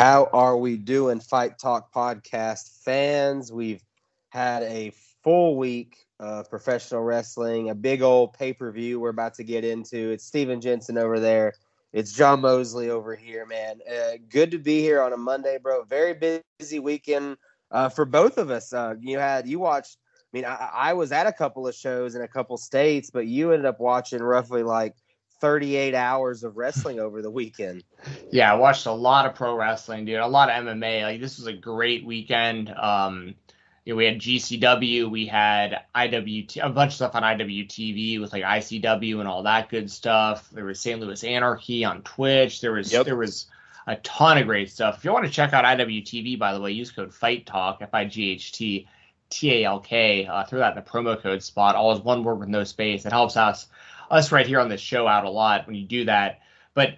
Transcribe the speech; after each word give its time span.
How 0.00 0.30
are 0.32 0.56
we 0.56 0.78
doing, 0.78 1.20
Fight 1.20 1.58
Talk 1.58 1.92
podcast 1.92 2.82
fans? 2.84 3.52
We've 3.52 3.84
had 4.30 4.62
a 4.62 4.94
full 5.22 5.58
week 5.58 5.94
of 6.18 6.48
professional 6.48 7.02
wrestling, 7.02 7.68
a 7.68 7.74
big 7.74 8.00
old 8.00 8.32
pay 8.32 8.54
per 8.54 8.72
view 8.72 8.98
we're 8.98 9.10
about 9.10 9.34
to 9.34 9.44
get 9.44 9.62
into. 9.62 10.10
It's 10.10 10.24
Steven 10.24 10.62
Jensen 10.62 10.96
over 10.96 11.20
there. 11.20 11.52
It's 11.92 12.14
John 12.14 12.40
Mosley 12.40 12.88
over 12.88 13.14
here, 13.14 13.44
man. 13.44 13.80
Uh, 13.86 14.12
good 14.30 14.52
to 14.52 14.58
be 14.58 14.80
here 14.80 15.02
on 15.02 15.12
a 15.12 15.18
Monday, 15.18 15.58
bro. 15.62 15.84
Very 15.84 16.42
busy 16.58 16.78
weekend 16.78 17.36
uh, 17.70 17.90
for 17.90 18.06
both 18.06 18.38
of 18.38 18.48
us. 18.48 18.72
Uh, 18.72 18.94
you 19.02 19.18
had 19.18 19.46
you 19.46 19.58
watched. 19.58 19.98
I 20.32 20.32
mean, 20.32 20.46
I, 20.46 20.70
I 20.72 20.92
was 20.94 21.12
at 21.12 21.26
a 21.26 21.32
couple 21.34 21.68
of 21.68 21.74
shows 21.74 22.14
in 22.14 22.22
a 22.22 22.28
couple 22.28 22.56
states, 22.56 23.10
but 23.10 23.26
you 23.26 23.52
ended 23.52 23.66
up 23.66 23.80
watching 23.80 24.22
roughly 24.22 24.62
like 24.62 24.94
38 25.40 25.94
hours 25.94 26.44
of 26.44 26.56
wrestling 26.56 27.00
over 27.00 27.22
the 27.22 27.30
weekend. 27.30 27.84
Yeah, 28.32 28.52
I 28.52 28.54
watched 28.54 28.86
a 28.86 28.92
lot 28.92 29.26
of 29.26 29.34
pro 29.34 29.56
wrestling, 29.56 30.04
dude. 30.04 30.20
A 30.20 30.26
lot 30.26 30.48
of 30.48 30.64
MMA. 30.64 31.02
Like 31.02 31.20
this 31.20 31.36
was 31.36 31.48
a 31.48 31.52
great 31.52 32.06
weekend. 32.06 32.70
Um, 32.70 33.34
you 33.84 33.92
know, 33.92 33.96
we 33.96 34.04
had 34.04 34.20
GCW, 34.20 35.10
we 35.10 35.26
had 35.26 35.82
IWT, 35.94 36.64
a 36.64 36.68
bunch 36.70 36.90
of 36.90 36.94
stuff 36.94 37.14
on 37.16 37.22
IWTV 37.22 38.20
with 38.20 38.32
like 38.32 38.44
ICW 38.44 39.18
and 39.18 39.28
all 39.28 39.42
that 39.42 39.68
good 39.68 39.90
stuff. 39.90 40.48
There 40.50 40.64
was 40.64 40.78
St. 40.80 41.00
Louis 41.00 41.24
Anarchy 41.24 41.84
on 41.84 42.02
Twitch. 42.02 42.60
There 42.60 42.72
was 42.72 42.92
yep. 42.92 43.04
there 43.04 43.16
was 43.16 43.46
a 43.86 43.96
ton 43.96 44.38
of 44.38 44.46
great 44.46 44.70
stuff. 44.70 44.98
If 44.98 45.04
you 45.04 45.12
want 45.12 45.24
to 45.24 45.30
check 45.30 45.52
out 45.52 45.64
IWTV, 45.64 46.38
by 46.38 46.54
the 46.54 46.60
way, 46.60 46.72
use 46.72 46.92
code 46.92 47.12
Fight 47.12 47.46
Talk 47.46 47.78
F 47.80 47.92
I 47.92 48.04
G 48.04 48.30
H 48.30 48.52
T 48.52 48.86
T 49.30 49.52
A 49.52 49.64
L 49.64 49.80
K. 49.80 50.26
Uh, 50.26 50.44
throw 50.44 50.60
that 50.60 50.76
in 50.76 50.84
the 50.84 50.88
promo 50.88 51.20
code 51.20 51.42
spot. 51.42 51.74
All 51.74 51.92
is 51.92 52.00
one 52.00 52.22
word 52.22 52.38
with 52.38 52.48
no 52.48 52.64
space. 52.64 53.06
It 53.06 53.12
helps 53.12 53.36
us 53.36 53.66
us 54.10 54.32
right 54.32 54.46
here 54.46 54.60
on 54.60 54.68
the 54.68 54.76
show 54.76 55.06
out 55.06 55.24
a 55.24 55.30
lot 55.30 55.66
when 55.66 55.76
you 55.76 55.86
do 55.86 56.04
that. 56.06 56.40
But 56.74 56.96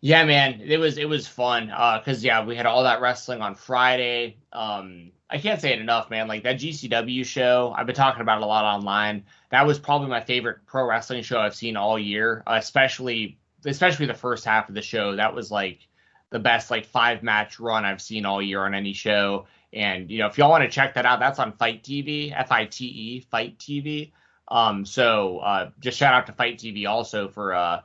yeah, 0.00 0.24
man, 0.24 0.60
it 0.60 0.76
was 0.78 0.98
it 0.98 1.08
was 1.08 1.26
fun 1.26 1.66
because 1.66 2.22
uh, 2.22 2.26
yeah, 2.26 2.44
we 2.44 2.56
had 2.56 2.66
all 2.66 2.84
that 2.84 3.00
wrestling 3.00 3.40
on 3.40 3.54
Friday. 3.54 4.36
Um, 4.52 5.12
I 5.30 5.38
can't 5.38 5.60
say 5.60 5.72
it 5.72 5.80
enough, 5.80 6.10
man. 6.10 6.28
Like 6.28 6.42
that 6.42 6.56
GCW 6.56 7.24
show, 7.24 7.74
I've 7.76 7.86
been 7.86 7.94
talking 7.94 8.20
about 8.20 8.38
it 8.38 8.44
a 8.44 8.46
lot 8.46 8.64
online. 8.64 9.24
That 9.50 9.66
was 9.66 9.78
probably 9.78 10.08
my 10.08 10.20
favorite 10.20 10.58
pro 10.66 10.86
wrestling 10.86 11.22
show 11.22 11.40
I've 11.40 11.54
seen 11.54 11.76
all 11.76 11.98
year, 11.98 12.42
especially 12.46 13.38
especially 13.64 14.04
the 14.04 14.14
first 14.14 14.44
half 14.44 14.68
of 14.68 14.74
the 14.74 14.82
show. 14.82 15.16
That 15.16 15.34
was 15.34 15.50
like 15.50 15.88
the 16.30 16.38
best 16.38 16.70
like 16.70 16.84
five 16.84 17.22
match 17.22 17.58
run 17.58 17.84
I've 17.84 18.02
seen 18.02 18.26
all 18.26 18.42
year 18.42 18.64
on 18.66 18.74
any 18.74 18.92
show. 18.92 19.46
And 19.72 20.10
you 20.10 20.18
know, 20.18 20.26
if 20.26 20.36
y'all 20.36 20.50
want 20.50 20.64
to 20.64 20.70
check 20.70 20.94
that 20.94 21.06
out, 21.06 21.18
that's 21.18 21.38
on 21.38 21.52
FITE 21.52 21.82
TV, 21.82 22.32
F 22.36 22.52
I 22.52 22.66
T 22.66 22.84
E, 22.84 23.20
FITE 23.20 23.58
TV. 23.58 24.12
Um, 24.48 24.84
so 24.84 25.38
uh, 25.38 25.70
just 25.80 25.98
shout 25.98 26.14
out 26.14 26.26
to 26.26 26.32
FITE 26.32 26.58
TV 26.58 26.86
also 26.86 27.28
for 27.28 27.54
uh, 27.54 27.82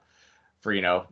for 0.62 0.74
you 0.74 0.82
know 0.82 1.08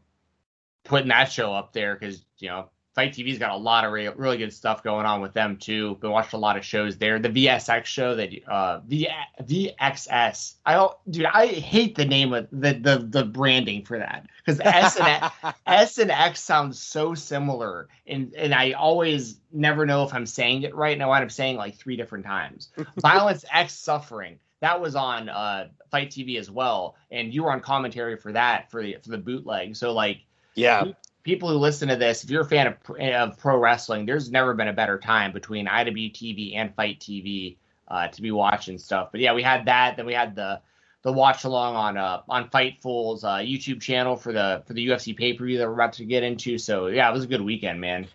putting 0.84 1.10
that 1.10 1.32
show 1.32 1.54
up 1.54 1.74
there 1.74 1.96
because 1.96 2.24
you 2.40 2.50
know 2.50 2.70
FITE 2.98 3.14
TV's 3.14 3.38
got 3.38 3.52
a 3.52 3.58
lot 3.58 3.86
of 3.86 3.92
re- 3.92 4.10
really 4.10 4.38
good 4.38 4.52
stuff 4.52 4.82
going 4.82 5.06
on 5.06 5.22
with 5.22 5.32
them 5.32 5.58
too. 5.58 5.96
Been 6.02 6.10
watching 6.10 6.36
a 6.36 6.42
lot 6.42 6.58
of 6.58 6.66
shows 6.66 6.98
there. 6.98 7.20
The 7.20 7.30
VSX 7.30 7.86
show 7.86 8.16
that 8.16 8.32
uh 8.48 8.82
the 8.88 9.08
VXS. 9.44 10.56
I 10.66 10.74
don't, 10.74 10.94
dude. 11.10 11.26
I 11.26 11.46
hate 11.46 11.96
the 11.96 12.06
name 12.06 12.34
of 12.34 12.48
the 12.52 12.74
the 12.74 13.08
the 13.08 13.24
branding 13.24 13.86
for 13.86 14.00
that 14.00 14.26
because 14.44 14.60
S 14.60 15.00
and 15.00 15.32
S 15.68 16.00
and 16.00 16.10
X 16.10 16.42
sounds 16.42 16.82
so 16.82 17.14
similar, 17.14 17.88
and 18.08 18.34
and 18.34 18.52
I 18.52 18.72
always 18.72 19.40
never 19.52 19.86
know 19.86 20.04
if 20.04 20.14
I'm 20.14 20.26
saying 20.26 20.64
it 20.64 20.74
right. 20.74 20.94
And 20.94 21.04
I 21.04 21.06
wind 21.06 21.24
up 21.24 21.32
saying 21.32 21.56
like 21.56 21.76
three 21.76 21.98
different 21.98 22.26
times. 22.26 22.70
Violence 22.98 23.46
X 23.54 23.74
Suffering 23.74 24.40
that 24.60 24.80
was 24.80 24.96
on 24.96 25.30
uh, 25.30 25.68
FITE 25.92 26.10
TV 26.10 26.40
as 26.40 26.50
well, 26.50 26.96
and 27.12 27.34
you 27.34 27.44
were 27.44 27.52
on 27.52 27.62
commentary 27.62 28.18
for 28.18 28.32
that 28.32 28.70
for 28.72 28.82
the 28.82 28.98
for 29.04 29.10
the 29.10 29.18
bootleg. 29.18 29.76
So 29.76 29.94
like, 29.94 30.22
yeah, 30.56 30.86
people 31.24 31.50
who 31.50 31.58
listen 31.58 31.90
to 31.90 31.96
this, 31.96 32.24
if 32.24 32.30
you're 32.30 32.42
a 32.42 32.46
fan 32.46 32.68
of, 32.68 33.00
of 33.00 33.38
pro 33.38 33.58
wrestling, 33.58 34.06
there's 34.06 34.32
never 34.32 34.54
been 34.54 34.70
a 34.70 34.74
better 34.74 34.98
time 34.98 35.32
between 35.32 35.68
IWTV 35.68 36.56
and 36.56 36.74
FITE 36.76 37.00
TV 37.00 37.58
uh, 37.88 38.08
to 38.08 38.22
be 38.22 38.32
watching 38.32 38.78
stuff. 38.78 39.10
But 39.12 39.22
yeah, 39.22 39.34
we 39.34 39.44
had 39.44 39.66
that. 39.66 39.98
Then 39.98 40.06
we 40.06 40.14
had 40.14 40.36
the 40.36 40.62
the 41.04 41.12
watch 41.14 41.44
along 41.44 41.76
on 41.76 41.98
uh 41.98 42.22
on 42.28 42.50
Fightful's 42.50 43.24
uh, 43.24 43.36
YouTube 43.38 43.82
channel 43.82 44.16
for 44.16 44.34
the 44.34 44.64
for 44.66 44.74
the 44.74 44.88
UFC 44.88 45.16
pay 45.16 45.34
per 45.34 45.46
view 45.46 45.58
that 45.58 45.68
we're 45.68 45.74
about 45.74 45.94
to 45.94 46.06
get 46.06 46.24
into. 46.24 46.58
So 46.58 46.88
yeah, 46.88 47.10
it 47.10 47.14
was 47.14 47.24
a 47.24 47.28
good 47.28 47.42
weekend, 47.42 47.80
man. 47.80 48.08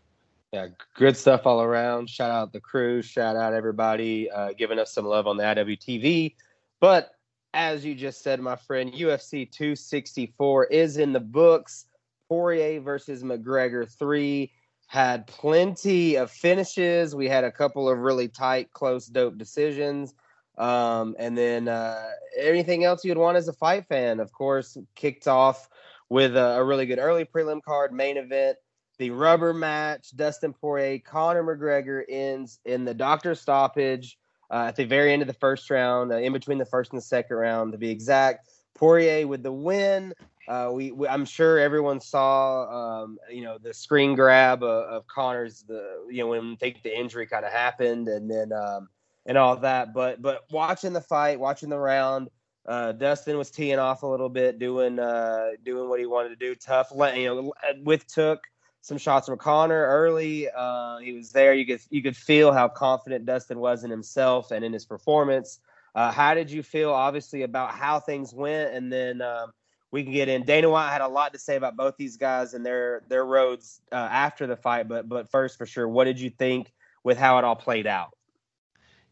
Yeah, 0.53 0.67
good 0.95 1.17
stuff 1.17 1.47
all 1.47 1.63
around. 1.63 2.11
Shout 2.11 2.31
out 2.31 2.53
the 2.53 2.61
crew. 2.61 3.01
Shout 3.01 3.37
out 3.37 3.55
everybody 3.55 4.31
uh, 4.31 4.53
giving 4.53 4.79
us 4.79 4.93
some 4.93 5.07
love 5.07 5.27
on 5.27 5.39
the 5.39 5.45
IWTV. 5.45 6.35
But 6.79 7.13
as 7.55 7.87
you 7.87 7.95
just 7.95 8.23
said, 8.23 8.39
my 8.39 8.57
friend, 8.57 8.93
UFC 8.93 9.51
264 9.51 10.67
is 10.67 10.99
in 10.99 11.15
the 11.15 11.21
books. 11.21 11.87
Poirier 12.29 12.81
versus 12.83 13.23
McGregor 13.23 13.91
3 13.91 14.53
had 14.89 15.27
plenty 15.27 16.17
of 16.17 16.31
finishes. 16.31 17.15
We 17.15 17.29
had 17.29 17.45
a 17.45 17.51
couple 17.51 17.89
of 17.89 17.99
really 17.99 18.29
tight, 18.29 18.75
close, 18.75 19.07
dope 19.07 19.39
decisions. 19.39 20.13
Um, 20.59 21.17
and 21.19 21.37
then 21.37 21.67
uh, 21.67 22.11
anything 22.39 22.85
else 22.85 23.07
you'd 23.07 23.17
want 23.17 23.39
as 23.39 23.49
a 23.49 23.55
fight 23.55 23.87
fan, 23.89 24.21
of 24.21 24.33
course, 24.33 24.77
kicked 24.97 25.27
off 25.27 25.71
with 26.11 26.37
a, 26.37 26.57
a 26.59 26.65
really 26.65 26.85
good 26.85 26.99
early 26.99 27.25
prelim 27.25 27.63
card, 27.63 27.91
main 27.95 28.19
event 28.19 28.59
the 28.99 29.11
rubber 29.11 29.53
match, 29.53 30.15
Dustin 30.17 30.53
Poirier, 30.53 30.99
Conor 30.99 31.43
McGregor 31.43 32.03
ends 32.09 32.59
in 32.65 32.85
the 32.85 32.95
doctor 32.95 33.35
stoppage 33.35 34.19
uh, 34.51 34.67
at 34.69 34.77
the 34.77 34.85
very 34.85 35.13
end 35.13 35.23
of 35.23 35.29
the 35.29 35.35
first 35.35 35.71
round, 35.71 36.13
uh, 36.13 36.17
in 36.17 36.33
between 36.33 36.59
the 36.59 36.65
first 36.65 36.93
and 36.93 36.99
the 36.99 37.05
second 37.05 37.37
round 37.37 37.73
to 37.73 37.79
be 37.79 37.91
exact. 37.91 38.49
Poirier 38.75 39.27
with 39.27 39.43
the 39.43 39.53
win. 39.53 40.13
Uh, 40.49 40.71
we, 40.73 40.93
we, 40.93 41.07
I'm 41.07 41.25
sure 41.25 41.59
everyone 41.59 42.01
saw, 42.01 43.03
um, 43.03 43.19
you 43.31 43.43
know, 43.43 43.59
the 43.59 43.73
screen 43.73 44.15
grab 44.15 44.63
of, 44.63 44.85
of 44.85 45.07
Conor's, 45.07 45.63
the 45.63 46.05
you 46.11 46.19
know 46.19 46.29
when 46.29 46.57
think 46.57 46.83
the 46.83 46.97
injury 46.97 47.27
kind 47.27 47.45
of 47.45 47.53
happened, 47.53 48.09
and 48.09 48.31
then 48.31 48.53
um, 48.53 48.89
and 49.25 49.39
all 49.39 49.57
that. 49.57 49.95
But 49.95 50.21
but 50.21 50.45
watching 50.51 50.93
the 50.93 51.01
fight, 51.01 51.39
watching 51.39 51.69
the 51.69 51.79
round, 51.79 52.29
uh, 52.67 52.93
Dustin 52.93 53.39
was 53.39 53.51
teeing 53.51 53.79
off 53.79 54.03
a 54.03 54.07
little 54.07 54.29
bit, 54.29 54.59
doing 54.59 54.99
uh, 54.99 55.51
doing 55.65 55.89
what 55.89 56.01
he 56.01 56.07
wanted 56.07 56.31
to 56.31 56.37
do, 56.37 56.55
tough, 56.55 56.91
you 56.93 57.25
know, 57.25 57.53
with 57.85 58.07
took 58.07 58.41
some 58.83 58.99
shots 58.99 59.29
from 59.29 59.39
Conor 59.39 59.87
early. 59.87 60.49
Uh, 60.55 60.99
he 60.99 61.13
was 61.13 61.33
there. 61.33 61.55
You 61.55 61.65
could 61.65 61.81
you 61.89 62.03
could 62.03 62.17
feel 62.17 62.53
how 62.53 62.69
confident 62.69 63.25
Dustin 63.25 63.59
was 63.59 63.85
in 63.85 63.91
himself 63.91 64.51
and 64.51 64.65
in 64.65 64.73
his 64.73 64.85
performance. 64.85 65.61
Uh, 65.95 66.11
how 66.11 66.35
did 66.35 66.51
you 66.51 66.63
feel, 66.63 66.91
obviously, 66.91 67.43
about 67.43 67.71
how 67.73 68.01
things 68.01 68.35
went? 68.35 68.75
And 68.75 68.93
then 68.93 69.21
um, 69.21 69.53
we 69.91 70.03
can 70.03 70.13
get 70.13 70.29
in. 70.29 70.45
Dana 70.45 70.69
White 70.69 70.91
had 70.91 71.01
a 71.01 71.09
lot 71.09 71.33
to 71.33 71.39
say 71.39 71.57
about 71.57 71.77
both 71.77 71.97
these 71.97 72.17
guys 72.17 72.55
and 72.55 72.67
their 72.67 73.03
their 73.09 73.25
roads 73.25 73.81
uh, 73.93 73.95
after 73.97 74.47
the 74.47 74.57
fight. 74.57 74.89
But 74.89 75.09
but 75.09 75.31
first, 75.31 75.57
for 75.57 75.67
sure, 75.67 75.89
what 75.89 76.05
did 76.05 76.19
you 76.19 76.31
think 76.31 76.73
with 77.05 77.19
how 77.19 77.39
it 77.39 77.45
all 77.45 77.57
played 77.57 77.87
out? 77.87 78.17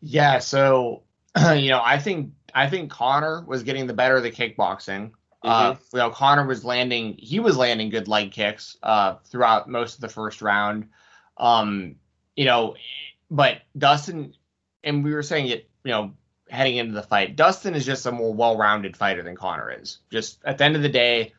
Yeah, 0.01 0.41
so 0.41 1.05
you 1.55 1.71
know, 1.71 1.81
I 1.83 1.99
think 1.99 2.33
I 2.55 2.69
think 2.69 2.91
Conor 2.91 3.45
was 3.47 3.63
getting 3.63 3.87
the 3.87 3.95
better 3.95 4.17
of 4.17 4.25
the 4.25 4.33
kickboxing. 4.33 5.13
Uh, 5.43 5.73
mm-hmm. 5.73 5.97
You 5.97 6.03
know, 6.03 6.11
Conor 6.11 6.47
was 6.47 6.65
landing, 6.65 7.17
he 7.19 7.41
was 7.41 7.57
landing 7.57 7.91
good 7.91 8.09
leg 8.09 8.33
kicks 8.33 8.77
uh, 8.83 9.17
throughout 9.25 9.69
most 9.69 9.95
of 9.95 10.01
the 10.01 10.09
first 10.09 10.43
round. 10.43 10.89
Um, 11.37 11.97
you 12.37 12.45
know, 12.45 12.77
but 13.31 13.63
Dustin, 13.77 14.35
and 14.85 15.03
we 15.05 15.15
were 15.15 15.23
saying 15.23 15.49
it, 15.49 15.69
you 15.85 15.93
know, 15.93 16.13
heading 16.51 16.77
into 16.77 16.93
the 16.93 17.03
fight, 17.03 17.37
Dustin 17.37 17.75
is 17.75 17.87
just 17.87 18.07
a 18.07 18.13
more 18.13 18.35
well-rounded 18.35 18.97
fighter 18.97 19.23
than 19.23 19.37
Conor 19.37 19.71
is. 19.81 19.99
Just 20.11 20.41
at 20.45 20.59
the 20.59 20.65
end 20.65 20.77
of 20.77 20.83
the 20.83 20.89
day, 20.89 21.33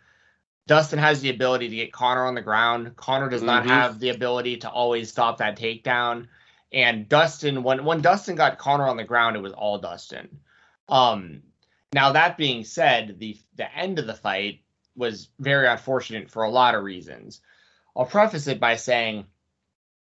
Dustin 0.68 1.00
has 1.00 1.22
the 1.22 1.29
ability 1.29 1.69
to 1.69 1.75
get 1.75 1.91
Conor 1.91 2.25
on 2.25 2.35
the 2.35 2.41
ground. 2.41 2.95
Conor 2.95 3.29
does 3.29 3.41
mm-hmm. 3.41 3.47
not 3.47 3.66
have 3.66 4.00
the 4.00 4.09
ability 4.09 4.57
to 4.57 4.69
always 4.69 5.09
stop 5.09 5.38
that 5.38 5.57
takedown. 5.57 6.28
And 6.72 7.09
Dustin, 7.09 7.63
when 7.63 7.83
when 7.83 8.01
Dustin 8.01 8.35
got 8.35 8.57
Conor 8.57 8.88
on 8.88 8.97
the 8.97 9.03
ground, 9.03 9.35
it 9.35 9.41
was 9.41 9.53
all 9.53 9.77
Dustin. 9.80 10.39
Um, 10.88 11.44
now 11.93 12.13
that 12.13 12.38
being 12.38 12.63
said, 12.63 13.19
the 13.19 13.38
the 13.55 13.75
end 13.75 13.99
of 13.99 14.07
the 14.07 14.13
fight 14.13 14.61
was 14.95 15.29
very 15.39 15.67
unfortunate 15.67 16.29
for 16.29 16.43
a 16.43 16.49
lot 16.49 16.75
of 16.75 16.83
reasons. 16.83 17.41
I'll 17.95 18.05
preface 18.05 18.47
it 18.47 18.59
by 18.59 18.75
saying 18.75 19.25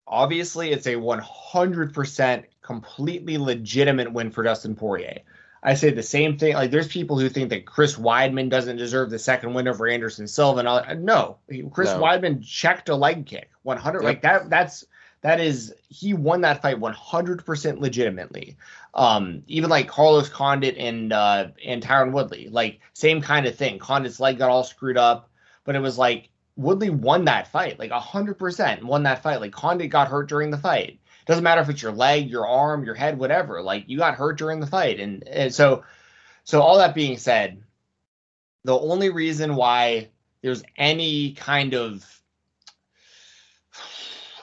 obviously 0.08 0.72
it's 0.72 0.88
a 0.88 0.96
100% 0.96 2.44
completely 2.62 3.38
legitimate 3.38 4.12
win 4.12 4.32
for 4.32 4.44
Dustin 4.44 4.76
Poirier. 4.76 5.22
I 5.64 5.74
say 5.74 5.90
the 5.90 6.04
same 6.04 6.38
thing. 6.38 6.54
Like, 6.54 6.70
there's 6.70 6.88
people 6.88 7.18
who 7.18 7.28
think 7.28 7.50
that 7.50 7.66
Chris 7.66 7.96
Weidman 7.96 8.50
doesn't 8.50 8.78
deserve 8.78 9.10
the 9.10 9.18
second 9.18 9.56
win 9.56 9.68
over 9.68 9.88
Anderson 9.88 10.28
Silva. 10.28 10.60
And 10.60 10.68
all, 10.68 10.84
no, 10.96 11.38
Chris 11.72 11.90
no. 11.90 12.02
Weidman 12.02 12.46
checked 12.46 12.90
a 12.90 12.96
leg 12.96 13.26
kick, 13.26 13.50
100. 13.64 14.00
Yep. 14.00 14.04
Like 14.04 14.22
that. 14.22 14.50
That's 14.52 14.86
that 15.26 15.40
is 15.40 15.74
he 15.90 16.14
won 16.14 16.42
that 16.42 16.62
fight 16.62 16.80
100% 16.80 17.80
legitimately. 17.80 18.58
Um, 18.94 19.42
even 19.48 19.72
like 19.72 19.88
Carlos 19.88 20.30
Condit 20.30 20.78
and 20.78 21.12
uh, 21.12 21.48
and 21.66 21.82
Tyron 21.82 22.12
Woodley, 22.12 22.48
like 22.50 22.80
same 22.94 23.22
kind 23.22 23.48
of 23.48 23.56
thing. 23.56 23.80
Condit's 23.80 24.20
leg 24.20 24.38
got 24.38 24.52
all 24.52 24.64
screwed 24.64 25.00
up, 25.00 25.32
but 25.64 25.76
it 25.76 25.80
was 25.80 25.98
like 25.98 26.30
Woodley 26.58 26.92
won 26.92 27.26
that 27.26 27.48
fight, 27.48 27.80
like 27.80 27.90
100% 27.90 28.84
won 28.84 29.02
that 29.02 29.24
fight. 29.24 29.42
Like 29.42 29.52
Condit 29.52 29.90
got 29.90 30.10
hurt 30.10 30.30
during 30.30 30.52
the 30.52 30.60
fight. 30.60 31.00
Doesn't 31.26 31.44
matter 31.44 31.62
if 31.62 31.70
it's 31.70 31.82
your 31.82 31.92
leg, 31.92 32.30
your 32.30 32.48
arm, 32.48 32.84
your 32.84 32.94
head, 32.94 33.18
whatever. 33.18 33.64
Like 33.64 33.86
you 33.88 33.98
got 33.98 34.14
hurt 34.14 34.38
during 34.38 34.60
the 34.60 34.68
fight, 34.68 35.00
and, 35.00 35.28
and 35.28 35.52
so 35.52 35.86
so 36.44 36.62
all 36.62 36.78
that 36.78 36.94
being 36.94 37.18
said, 37.18 37.64
the 38.64 38.78
only 38.78 39.10
reason 39.10 39.56
why 39.56 40.10
there's 40.44 40.62
any 40.78 41.32
kind 41.32 41.74
of 41.74 42.06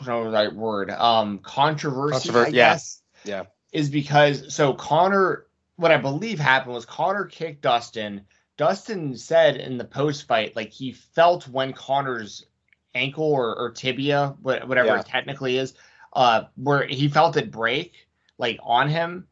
know 0.06 0.24
the 0.24 0.30
right 0.30 0.52
word. 0.54 0.90
Um, 0.90 1.38
controversy, 1.38 2.30
I 2.30 2.44
yeah. 2.46 2.50
guess, 2.50 3.02
Yeah. 3.24 3.44
is 3.72 3.88
because 3.90 4.54
so 4.54 4.72
Conor. 4.74 5.46
What 5.76 5.90
I 5.90 5.96
believe 5.96 6.38
happened 6.38 6.74
was 6.74 6.84
Conor 6.84 7.24
kicked 7.24 7.62
Dustin. 7.62 8.20
Dustin 8.56 9.16
said 9.16 9.56
in 9.56 9.78
the 9.78 9.84
post 9.84 10.28
fight, 10.28 10.54
like 10.54 10.70
he 10.70 10.92
felt 10.92 11.48
when 11.48 11.72
Conor's 11.72 12.46
ankle 12.94 13.24
or, 13.24 13.56
or 13.56 13.70
tibia, 13.70 14.36
wha- 14.42 14.64
whatever 14.66 14.88
Yeah. 14.88 15.00
it 15.00 15.06
technically 15.06 15.56
is, 15.56 15.74
uh, 16.12 16.44
where 16.56 16.86
he 16.86 17.08
felt 17.08 17.36
it 17.38 17.50
break 17.50 18.06
like 18.38 18.58
on 18.62 18.88
him, 18.88 19.26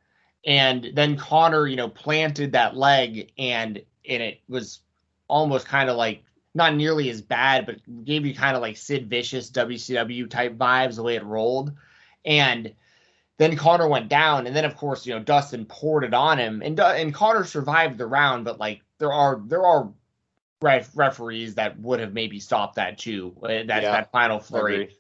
and 0.47 0.91
then 0.95 1.17
Conor, 1.17 1.67
you 1.67 1.77
know, 1.77 1.89
planted 1.89 2.53
that 2.53 2.77
leg, 2.77 3.31
and 3.39 3.83
and 4.09 4.23
it 4.23 4.41
was 4.49 4.81
almost 5.29 5.67
kind 5.67 5.91
of 5.91 5.97
like 5.97 6.25
not 6.55 6.75
nearly 6.75 7.11
as 7.11 7.23
bad, 7.23 7.67
but 7.67 7.77
gave 8.05 8.27
you 8.27 8.35
kind 8.35 8.57
of 8.57 8.63
like 8.63 8.77
Sid 8.77 9.09
Vicious 9.09 9.51
WCW 9.51 10.29
type 10.29 10.57
vibes 10.57 10.97
the 10.97 11.03
way 11.03 11.17
it 11.17 11.25
rolled, 11.25 11.73
and 12.25 12.75
then 13.39 13.57
Conor 13.57 13.89
went 13.89 14.09
down, 14.09 14.47
and 14.47 14.55
then 14.55 14.65
of 14.65 14.77
course 14.77 15.07
you 15.07 15.15
know 15.15 15.23
Dustin 15.23 15.65
poured 15.65 16.05
it 16.05 16.15
on 16.15 16.39
him, 16.39 16.63
and 16.63 16.79
and 16.79 17.15
Conor 17.15 17.45
survived 17.45 17.99
the 17.99 18.07
round, 18.07 18.45
but 18.45 18.59
like 18.59 18.83
there 18.99 19.13
are 19.13 19.41
there 19.47 19.65
are 19.65 19.91
ref- 20.61 20.91
referees 20.95 21.55
that 21.55 21.79
would 21.79 22.01
have 22.01 22.13
maybe 22.13 22.39
stopped 22.39 22.77
that 22.77 22.99
too, 22.99 23.35
uh, 23.43 23.49
that 23.49 23.67
Yeah, 23.69 23.93
that 23.93 24.13
final 24.13 24.41
flurry. 24.41 24.97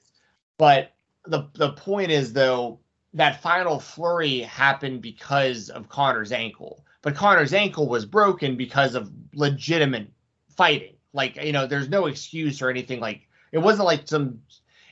But 0.58 0.92
the 1.26 1.48
the 1.54 1.72
point 1.72 2.10
is 2.10 2.32
though 2.32 2.80
that 3.14 3.42
final 3.42 3.80
flurry 3.80 4.40
happened 4.40 5.02
because 5.02 5.68
of 5.68 5.88
Conor's 5.88 6.32
ankle. 6.32 6.84
But 7.02 7.14
Conor's 7.14 7.52
ankle 7.52 7.88
was 7.88 8.04
broken 8.04 8.56
because 8.56 8.94
of 8.94 9.10
legitimate 9.34 10.08
fighting. 10.56 10.94
Like 11.12 11.36
you 11.36 11.52
know, 11.52 11.66
there's 11.66 11.88
no 11.88 12.06
excuse 12.06 12.62
or 12.62 12.70
anything. 12.70 13.00
Like 13.00 13.28
it 13.52 13.58
wasn't 13.58 13.86
like 13.86 14.06
some. 14.06 14.42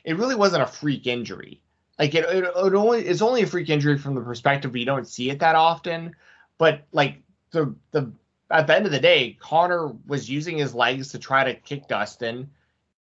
It 0.04 0.16
really 0.16 0.34
wasn't 0.34 0.62
a 0.62 0.66
freak 0.66 1.06
injury. 1.06 1.60
Like 1.98 2.14
it, 2.14 2.24
it, 2.24 2.44
it 2.44 2.74
only 2.74 3.00
it's 3.00 3.22
only 3.22 3.42
a 3.42 3.46
freak 3.46 3.68
injury 3.68 3.98
from 3.98 4.14
the 4.14 4.20
perspective 4.20 4.76
you 4.76 4.84
don't 4.84 5.08
see 5.08 5.30
it 5.30 5.40
that 5.40 5.56
often. 5.56 6.14
But 6.56 6.84
like 6.92 7.22
the 7.50 7.74
the 7.90 8.12
at 8.50 8.66
the 8.66 8.74
end 8.76 8.86
of 8.86 8.92
the 8.92 9.00
day, 9.00 9.36
Conor 9.40 9.88
was 10.06 10.30
using 10.30 10.58
his 10.58 10.74
legs 10.74 11.08
to 11.08 11.18
try 11.18 11.44
to 11.44 11.54
kick 11.54 11.88
Dustin. 11.88 12.50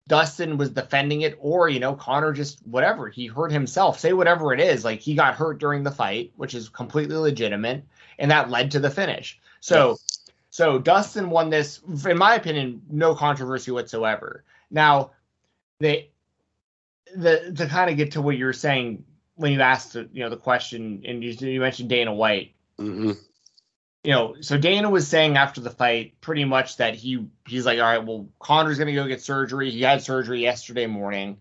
Dustin 0.07 0.57
was 0.57 0.71
defending 0.71 1.21
it, 1.21 1.37
or 1.39 1.69
you 1.69 1.79
know, 1.79 1.93
Conor 1.93 2.33
just 2.33 2.65
whatever 2.65 3.09
he 3.09 3.27
hurt 3.27 3.51
himself. 3.51 3.99
Say 3.99 4.13
whatever 4.13 4.53
it 4.53 4.59
is, 4.59 4.83
like 4.83 5.01
he 5.01 5.13
got 5.13 5.35
hurt 5.35 5.59
during 5.59 5.83
the 5.83 5.91
fight, 5.91 6.31
which 6.35 6.55
is 6.55 6.69
completely 6.69 7.15
legitimate, 7.15 7.83
and 8.17 8.31
that 8.31 8.49
led 8.49 8.71
to 8.71 8.79
the 8.79 8.89
finish. 8.89 9.39
So, 9.59 9.97
so 10.59 10.77
Dustin 10.77 11.29
won 11.29 11.50
this, 11.50 11.79
in 12.06 12.17
my 12.17 12.35
opinion, 12.35 12.81
no 12.89 13.15
controversy 13.15 13.71
whatsoever. 13.71 14.44
Now, 14.69 15.11
they, 15.79 16.09
the 17.15 17.53
to 17.56 17.65
kind 17.65 17.89
of 17.89 17.95
get 17.95 18.11
to 18.11 18.21
what 18.21 18.35
you 18.35 18.44
were 18.44 18.51
saying 18.51 19.06
when 19.35 19.53
you 19.53 19.61
asked, 19.61 19.94
the, 19.94 20.09
you 20.11 20.21
know, 20.21 20.29
the 20.29 20.35
question, 20.35 21.01
and 21.06 21.23
you, 21.23 21.31
you 21.31 21.61
mentioned 21.61 21.88
Dana 21.88 22.13
White 22.13 22.56
hmm 22.77 23.11
you 24.03 24.11
know, 24.11 24.35
so 24.41 24.57
Dana 24.57 24.89
was 24.89 25.07
saying 25.07 25.38
after 25.38 25.61
the 25.61 25.69
fight 25.69 26.19
pretty 26.19 26.44
much 26.44 26.75
that 26.77 26.95
he 26.95 27.27
he's 27.47 27.65
like, 27.65 27.79
all 27.79 27.85
right, 27.85 28.06
well, 28.06 28.27
Conor's 28.39 28.77
gonna 28.79 28.94
go 28.94 29.07
get 29.07 29.21
surgery. 29.21 29.71
He 29.71 29.81
had 29.81 30.01
surgery 30.01 30.41
yesterday 30.41 30.88
morning. 30.88 31.38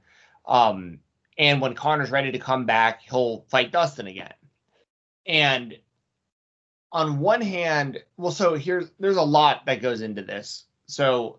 Um, 0.47 1.01
and 1.37 1.61
when 1.61 1.75
Conor's 1.75 2.11
ready 2.13 2.31
to 2.33 2.39
come 2.39 2.67
back, 2.67 3.03
he'll 3.03 3.45
fight 3.49 3.73
Dustin 3.73 4.07
again. 4.07 4.35
And 5.27 5.77
on 6.93 7.19
one 7.19 7.41
hand, 7.41 8.03
well, 8.17 8.33
so 8.33 8.55
here's 8.55 8.91
there's 8.99 9.17
a 9.17 9.23
lot 9.23 9.67
that 9.67 9.83
goes 9.83 10.01
into 10.01 10.23
this. 10.23 10.65
So 10.87 11.39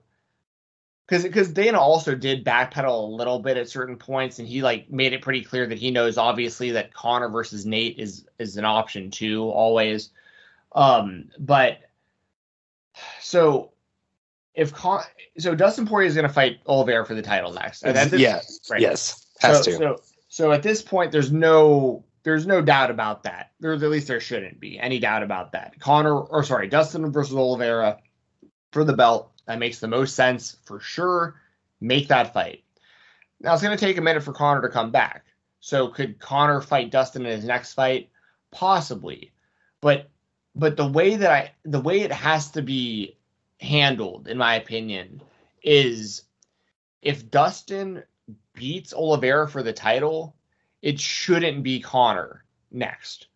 because 1.07 1.23
because 1.23 1.49
Dana 1.49 1.79
also 1.79 2.13
did 2.13 2.45
backpedal 2.45 3.09
a 3.09 3.15
little 3.15 3.39
bit 3.39 3.57
at 3.57 3.69
certain 3.69 3.97
points, 3.97 4.39
and 4.39 4.47
he 4.47 4.61
like 4.61 4.91
made 4.91 5.13
it 5.13 5.21
pretty 5.21 5.43
clear 5.43 5.65
that 5.65 5.77
he 5.77 5.89
knows 5.89 6.17
obviously 6.17 6.71
that 6.71 6.93
Conor 6.93 7.29
versus 7.29 7.65
Nate 7.65 7.97
is 7.97 8.25
is 8.37 8.57
an 8.57 8.65
option 8.65 9.09
too, 9.09 9.49
always. 9.49 10.11
Um, 10.73 11.29
but 11.39 11.79
so 13.19 13.71
if 14.53 14.71
Con- 14.73 15.03
so 15.39 15.55
Dustin 15.55 15.87
Poirier 15.87 16.07
is 16.07 16.13
going 16.13 16.27
to 16.27 16.33
fight 16.33 16.59
Oliveira 16.67 17.05
for 17.05 17.15
the 17.15 17.21
title 17.23 17.51
next. 17.53 17.81
This- 17.81 18.13
yeah. 18.13 18.41
right. 18.69 18.81
Yes. 18.81 19.25
Has 19.39 19.63
so, 19.63 19.71
to. 19.71 19.77
So 19.77 20.01
so 20.27 20.51
at 20.51 20.61
this 20.61 20.83
point, 20.83 21.11
there's 21.11 21.31
no 21.31 22.03
there's 22.23 22.45
no 22.45 22.61
doubt 22.61 22.91
about 22.91 23.23
that. 23.23 23.51
There's 23.59 23.83
at 23.83 23.89
least 23.89 24.07
there 24.07 24.19
shouldn't 24.19 24.59
be 24.59 24.79
any 24.79 24.99
doubt 24.99 25.23
about 25.23 25.51
that. 25.53 25.79
Conor 25.79 26.15
or 26.15 26.43
sorry, 26.43 26.67
Dustin 26.67 27.11
versus 27.11 27.35
Oliveira 27.35 27.99
for 28.71 28.83
the 28.83 28.93
belt. 28.93 29.31
That 29.45 29.59
makes 29.59 29.79
the 29.79 29.87
most 29.87 30.15
sense 30.15 30.57
for 30.63 30.79
sure. 30.79 31.35
Make 31.81 32.09
that 32.09 32.33
fight. 32.33 32.63
Now 33.39 33.53
it's 33.53 33.63
going 33.63 33.75
to 33.75 33.83
take 33.83 33.97
a 33.97 34.01
minute 34.01 34.23
for 34.23 34.33
Conor 34.33 34.61
to 34.61 34.69
come 34.69 34.91
back. 34.91 35.25
So 35.59 35.87
could 35.87 36.19
Conor 36.19 36.61
fight 36.61 36.91
Dustin 36.91 37.25
in 37.25 37.31
his 37.31 37.45
next 37.45 37.73
fight? 37.73 38.09
Possibly. 38.51 39.31
But 39.81 40.09
but 40.55 40.77
the 40.77 40.87
way 40.87 41.15
that 41.15 41.31
I 41.31 41.51
the 41.63 41.81
way 41.81 42.01
it 42.01 42.11
has 42.11 42.51
to 42.51 42.61
be 42.61 43.17
handled, 43.59 44.27
in 44.27 44.37
my 44.37 44.55
opinion, 44.55 45.21
is 45.63 46.23
if 47.01 47.29
Dustin 47.29 48.03
beats 48.53 48.93
Oliveira 48.93 49.47
for 49.47 49.63
the 49.63 49.73
title, 49.73 50.35
it 50.81 50.99
shouldn't 50.99 51.63
be 51.63 51.79
Conor 51.79 52.43
next. 52.71 53.27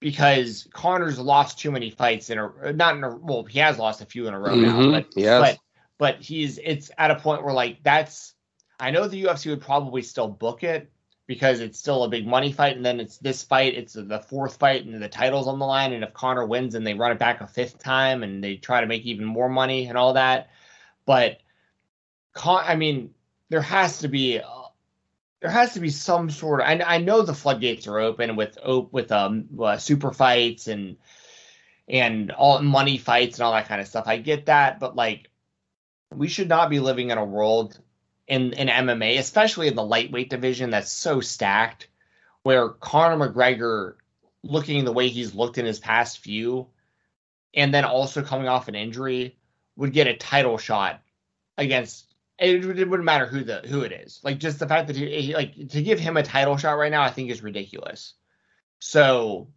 Because 0.00 0.66
Conor's 0.72 1.18
lost 1.18 1.58
too 1.58 1.70
many 1.70 1.90
fights 1.90 2.30
in 2.30 2.38
a 2.38 2.72
not 2.72 2.96
in 2.96 3.04
a 3.04 3.14
well, 3.16 3.44
he 3.44 3.58
has 3.58 3.78
lost 3.78 4.00
a 4.00 4.06
few 4.06 4.26
in 4.28 4.34
a 4.34 4.40
row 4.40 4.54
now, 4.56 4.80
Mhm, 4.80 4.92
but 4.92 5.06
yes. 5.14 5.40
but 5.40 5.58
but 5.98 6.22
he's 6.22 6.58
it's 6.58 6.90
at 6.96 7.10
a 7.10 7.16
point 7.16 7.44
where 7.44 7.52
like 7.52 7.82
that's 7.82 8.34
I 8.78 8.90
know 8.90 9.06
the 9.06 9.24
UFC 9.24 9.50
would 9.50 9.60
probably 9.60 10.00
still 10.00 10.28
book 10.28 10.64
it 10.64 10.90
because 11.26 11.60
it's 11.60 11.78
still 11.78 12.04
a 12.04 12.08
big 12.08 12.26
money 12.26 12.50
fight, 12.50 12.76
and 12.76 12.84
then 12.84 12.98
it's 12.98 13.18
this 13.18 13.42
fight, 13.42 13.74
it's 13.74 13.92
the 13.92 14.24
fourth 14.28 14.56
fight, 14.56 14.86
and 14.86 15.02
the 15.02 15.08
title's 15.08 15.46
on 15.46 15.58
the 15.58 15.66
line, 15.66 15.92
and 15.92 16.02
if 16.02 16.14
Conor 16.14 16.46
wins, 16.46 16.74
and 16.74 16.86
they 16.86 16.94
run 16.94 17.12
it 17.12 17.18
back 17.18 17.42
a 17.42 17.46
fifth 17.46 17.78
time, 17.78 18.22
and 18.22 18.42
they 18.42 18.56
try 18.56 18.80
to 18.80 18.86
make 18.86 19.04
even 19.04 19.26
more 19.26 19.50
money 19.50 19.86
and 19.86 19.98
all 19.98 20.14
that, 20.14 20.48
but 21.04 21.40
Con, 22.32 22.64
I 22.66 22.74
mean, 22.74 23.14
there 23.50 23.60
has 23.60 23.98
to 23.98 24.08
be. 24.08 24.40
There 25.40 25.50
has 25.50 25.74
to 25.74 25.80
be 25.80 25.90
some 25.90 26.30
sort 26.30 26.60
of. 26.60 26.66
I, 26.66 26.80
I 26.96 26.98
know 26.98 27.22
the 27.22 27.34
floodgates 27.34 27.86
are 27.86 27.98
open 27.98 28.36
with 28.36 28.58
with 28.92 29.10
um 29.10 29.46
uh, 29.58 29.78
super 29.78 30.12
fights 30.12 30.68
and 30.68 30.96
and 31.88 32.30
all 32.30 32.60
money 32.62 32.98
fights 32.98 33.38
and 33.38 33.44
all 33.44 33.52
that 33.52 33.68
kind 33.68 33.80
of 33.80 33.88
stuff. 33.88 34.04
I 34.06 34.18
get 34.18 34.46
that, 34.46 34.78
but 34.78 34.96
like 34.96 35.30
we 36.14 36.28
should 36.28 36.48
not 36.48 36.70
be 36.70 36.80
living 36.80 37.10
in 37.10 37.18
a 37.18 37.24
world 37.24 37.78
in 38.28 38.52
in 38.52 38.68
MMA, 38.68 39.18
especially 39.18 39.68
in 39.68 39.74
the 39.74 39.84
lightweight 39.84 40.30
division 40.30 40.70
that's 40.70 40.92
so 40.92 41.20
stacked, 41.20 41.88
where 42.42 42.68
Conor 42.68 43.28
McGregor, 43.28 43.94
looking 44.42 44.84
the 44.84 44.92
way 44.92 45.08
he's 45.08 45.34
looked 45.34 45.58
in 45.58 45.66
his 45.66 45.80
past 45.80 46.18
few, 46.18 46.68
and 47.54 47.74
then 47.74 47.84
also 47.84 48.22
coming 48.22 48.48
off 48.48 48.68
an 48.68 48.74
injury, 48.74 49.36
would 49.76 49.92
get 49.92 50.06
a 50.06 50.16
title 50.16 50.58
shot 50.58 51.00
against. 51.58 52.09
It, 52.40 52.64
it 52.64 52.88
wouldn't 52.88 53.04
matter 53.04 53.26
who 53.26 53.44
the 53.44 53.60
who 53.66 53.82
it 53.82 53.92
is. 53.92 54.20
Like 54.24 54.38
just 54.38 54.58
the 54.58 54.66
fact 54.66 54.86
that 54.86 54.96
he, 54.96 55.20
he 55.20 55.34
like 55.34 55.54
to 55.68 55.82
give 55.82 56.00
him 56.00 56.16
a 56.16 56.22
title 56.22 56.56
shot 56.56 56.72
right 56.72 56.90
now, 56.90 57.02
I 57.02 57.10
think 57.10 57.30
is 57.30 57.42
ridiculous. 57.42 58.14
So 58.78 59.48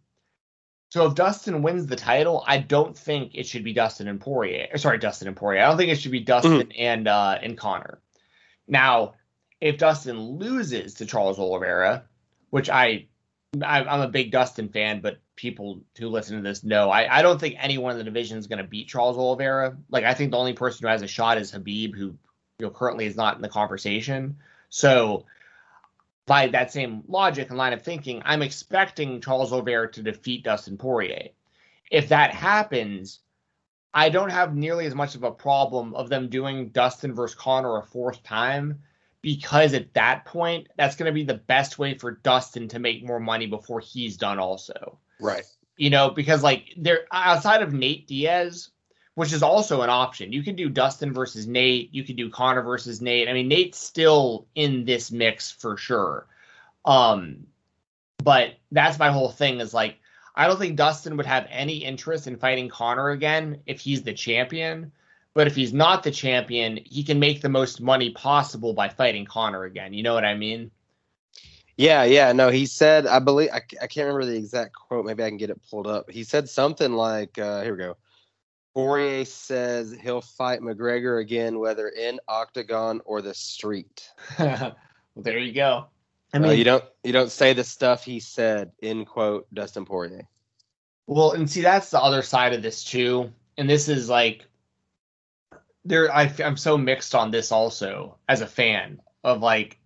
so 0.90 1.06
if 1.06 1.14
Dustin 1.14 1.62
wins 1.62 1.86
the 1.86 1.96
title, 1.96 2.44
I 2.46 2.58
don't 2.58 2.96
think 2.96 3.32
it 3.34 3.46
should 3.46 3.64
be 3.64 3.72
Dustin 3.72 4.06
and 4.06 4.20
Poirier. 4.20 4.68
Or 4.72 4.78
sorry, 4.78 4.98
Dustin 4.98 5.28
and 5.28 5.36
Poirier. 5.36 5.62
I 5.62 5.66
don't 5.66 5.76
think 5.76 5.90
it 5.90 5.96
should 5.96 6.12
be 6.12 6.20
Dustin 6.20 6.70
and 6.72 7.08
uh 7.08 7.38
and 7.42 7.56
Conor. 7.56 8.00
Now, 8.68 9.14
if 9.60 9.78
Dustin 9.78 10.20
loses 10.20 10.94
to 10.94 11.06
Charles 11.06 11.38
Oliveira, 11.38 12.04
which 12.50 12.68
I, 12.68 13.06
I 13.62 13.82
I'm 13.82 14.02
a 14.02 14.08
big 14.08 14.30
Dustin 14.30 14.68
fan, 14.68 15.00
but 15.00 15.18
people 15.36 15.80
who 15.98 16.08
listen 16.08 16.36
to 16.36 16.42
this 16.42 16.62
know 16.62 16.90
I, 16.90 17.18
I 17.18 17.22
don't 17.22 17.40
think 17.40 17.56
anyone 17.58 17.92
in 17.92 17.98
the 17.98 18.04
division 18.04 18.38
is 18.38 18.46
going 18.46 18.62
to 18.62 18.68
beat 18.68 18.88
Charles 18.88 19.16
Oliveira. 19.16 19.76
Like 19.88 20.04
I 20.04 20.14
think 20.14 20.32
the 20.32 20.38
only 20.38 20.52
person 20.52 20.86
who 20.86 20.90
has 20.90 21.02
a 21.02 21.08
shot 21.08 21.38
is 21.38 21.50
Khabib, 21.50 21.96
who 21.96 22.16
you 22.58 22.66
know 22.66 22.70
currently 22.70 23.06
is 23.06 23.16
not 23.16 23.36
in 23.36 23.42
the 23.42 23.48
conversation. 23.48 24.36
So 24.68 25.26
by 26.26 26.48
that 26.48 26.72
same 26.72 27.02
logic 27.06 27.48
and 27.50 27.58
line 27.58 27.72
of 27.72 27.82
thinking, 27.82 28.22
I'm 28.24 28.42
expecting 28.42 29.20
Charles 29.20 29.52
Oliveira 29.52 29.90
to 29.92 30.02
defeat 30.02 30.44
Dustin 30.44 30.78
Poirier. 30.78 31.28
If 31.90 32.08
that 32.08 32.32
happens, 32.32 33.20
I 33.92 34.08
don't 34.08 34.30
have 34.30 34.56
nearly 34.56 34.86
as 34.86 34.94
much 34.94 35.14
of 35.14 35.22
a 35.22 35.30
problem 35.30 35.94
of 35.94 36.08
them 36.08 36.28
doing 36.28 36.70
Dustin 36.70 37.14
versus 37.14 37.36
Conor 37.36 37.78
a 37.78 37.82
fourth 37.82 38.22
time 38.22 38.82
because 39.24 39.72
at 39.72 39.94
that 39.94 40.26
point, 40.26 40.68
that's 40.76 40.96
going 40.96 41.06
to 41.06 41.12
be 41.12 41.24
the 41.24 41.32
best 41.32 41.78
way 41.78 41.96
for 41.96 42.10
Dustin 42.10 42.68
to 42.68 42.78
make 42.78 43.06
more 43.06 43.20
money 43.20 43.46
before 43.46 43.80
he's 43.80 44.18
done 44.18 44.38
also. 44.38 44.98
Right. 45.18 45.44
You 45.78 45.88
know, 45.88 46.10
because 46.10 46.42
like 46.42 46.74
there 46.76 47.06
outside 47.10 47.62
of 47.62 47.72
Nate 47.72 48.06
Diaz, 48.06 48.70
which 49.14 49.32
is 49.32 49.42
also 49.42 49.82
an 49.82 49.90
option. 49.90 50.32
You 50.32 50.42
could 50.42 50.56
do 50.56 50.68
Dustin 50.68 51.12
versus 51.12 51.46
Nate. 51.46 51.94
You 51.94 52.04
could 52.04 52.16
do 52.16 52.30
Conor 52.30 52.62
versus 52.62 53.00
Nate. 53.00 53.28
I 53.28 53.32
mean, 53.32 53.48
Nate's 53.48 53.78
still 53.78 54.46
in 54.54 54.84
this 54.84 55.12
mix 55.12 55.50
for 55.50 55.76
sure. 55.76 56.26
Um, 56.84 57.46
but 58.22 58.54
that's 58.72 58.98
my 58.98 59.10
whole 59.10 59.30
thing 59.30 59.60
is 59.60 59.72
like, 59.72 59.96
I 60.34 60.48
don't 60.48 60.58
think 60.58 60.76
Dustin 60.76 61.16
would 61.16 61.26
have 61.26 61.46
any 61.48 61.76
interest 61.78 62.26
in 62.26 62.36
fighting 62.36 62.68
Conor 62.68 63.10
again 63.10 63.60
if 63.66 63.80
he's 63.80 64.02
the 64.02 64.12
champion. 64.12 64.90
But 65.32 65.46
if 65.46 65.54
he's 65.54 65.72
not 65.72 66.02
the 66.02 66.10
champion, 66.10 66.78
he 66.84 67.02
can 67.02 67.18
make 67.18 67.40
the 67.40 67.48
most 67.48 67.80
money 67.80 68.10
possible 68.10 68.72
by 68.72 68.88
fighting 68.88 69.24
Conor 69.24 69.64
again. 69.64 69.92
You 69.92 70.02
know 70.02 70.14
what 70.14 70.24
I 70.24 70.34
mean? 70.34 70.70
Yeah, 71.76 72.04
yeah, 72.04 72.30
no, 72.32 72.50
he 72.50 72.66
said, 72.66 73.04
I 73.06 73.18
believe, 73.18 73.50
I, 73.52 73.56
I 73.82 73.88
can't 73.88 74.06
remember 74.06 74.24
the 74.26 74.36
exact 74.36 74.74
quote. 74.74 75.04
Maybe 75.04 75.24
I 75.24 75.28
can 75.28 75.38
get 75.38 75.50
it 75.50 75.60
pulled 75.68 75.88
up. 75.88 76.08
He 76.08 76.22
said 76.22 76.48
something 76.48 76.92
like, 76.92 77.36
uh, 77.36 77.62
here 77.62 77.72
we 77.72 77.78
go. 77.78 77.96
Poirier 78.74 79.24
says 79.24 79.94
he'll 80.02 80.20
fight 80.20 80.60
McGregor 80.60 81.20
again, 81.20 81.60
whether 81.60 81.88
in 81.88 82.18
octagon 82.26 83.00
or 83.04 83.22
the 83.22 83.34
street. 83.34 84.10
well, 84.38 84.76
there 85.16 85.38
you 85.38 85.52
go. 85.52 85.86
I 86.32 86.40
mean, 86.40 86.50
uh, 86.50 86.54
you 86.54 86.64
don't 86.64 86.84
you 87.04 87.12
don't 87.12 87.30
say 87.30 87.52
the 87.52 87.62
stuff 87.62 88.04
he 88.04 88.18
said. 88.18 88.72
In 88.82 89.04
quote, 89.04 89.46
Dustin 89.54 89.84
Poirier. 89.84 90.26
Well, 91.06 91.32
and 91.32 91.48
see, 91.48 91.60
that's 91.60 91.90
the 91.90 92.00
other 92.00 92.22
side 92.22 92.52
of 92.52 92.62
this 92.62 92.82
too. 92.82 93.32
And 93.56 93.70
this 93.70 93.88
is 93.88 94.08
like, 94.08 94.46
there. 95.84 96.12
I, 96.12 96.32
I'm 96.44 96.56
so 96.56 96.76
mixed 96.76 97.14
on 97.14 97.30
this 97.30 97.52
also 97.52 98.16
as 98.28 98.40
a 98.40 98.46
fan 98.46 99.00
of 99.22 99.40
like 99.40 99.78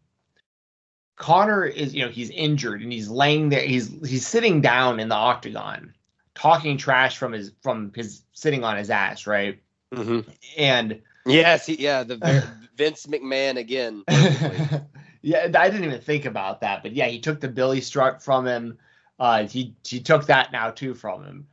Conor 1.16 1.66
is, 1.66 1.94
you 1.94 2.04
know, 2.04 2.10
he's 2.10 2.30
injured 2.30 2.80
and 2.80 2.92
he's 2.92 3.10
laying 3.10 3.50
there. 3.50 3.66
He's 3.66 3.88
he's 4.08 4.26
sitting 4.26 4.62
down 4.62 5.00
in 5.00 5.08
the 5.08 5.16
octagon, 5.16 5.92
talking 6.38 6.76
trash 6.76 7.18
from 7.18 7.32
his 7.32 7.52
from 7.62 7.92
his 7.94 8.22
sitting 8.32 8.64
on 8.64 8.76
his 8.76 8.90
ass, 8.90 9.26
right? 9.26 9.60
Mm-hmm. 9.92 10.30
And 10.56 11.02
yes, 11.26 11.66
he, 11.66 11.74
yeah, 11.74 12.04
the 12.04 12.48
Vince 12.76 13.06
McMahon 13.06 13.58
again. 13.58 14.04
yeah, 15.22 15.44
I 15.44 15.68
didn't 15.68 15.84
even 15.84 16.00
think 16.00 16.24
about 16.24 16.60
that, 16.60 16.82
but 16.82 16.92
yeah, 16.92 17.06
he 17.06 17.20
took 17.20 17.40
the 17.40 17.48
Billy 17.48 17.80
strut 17.80 18.22
from 18.22 18.46
him. 18.46 18.78
Uh, 19.18 19.46
he 19.46 19.74
he 19.84 20.00
took 20.00 20.26
that 20.26 20.52
now 20.52 20.70
too 20.70 20.94
from 20.94 21.24
him. 21.24 21.46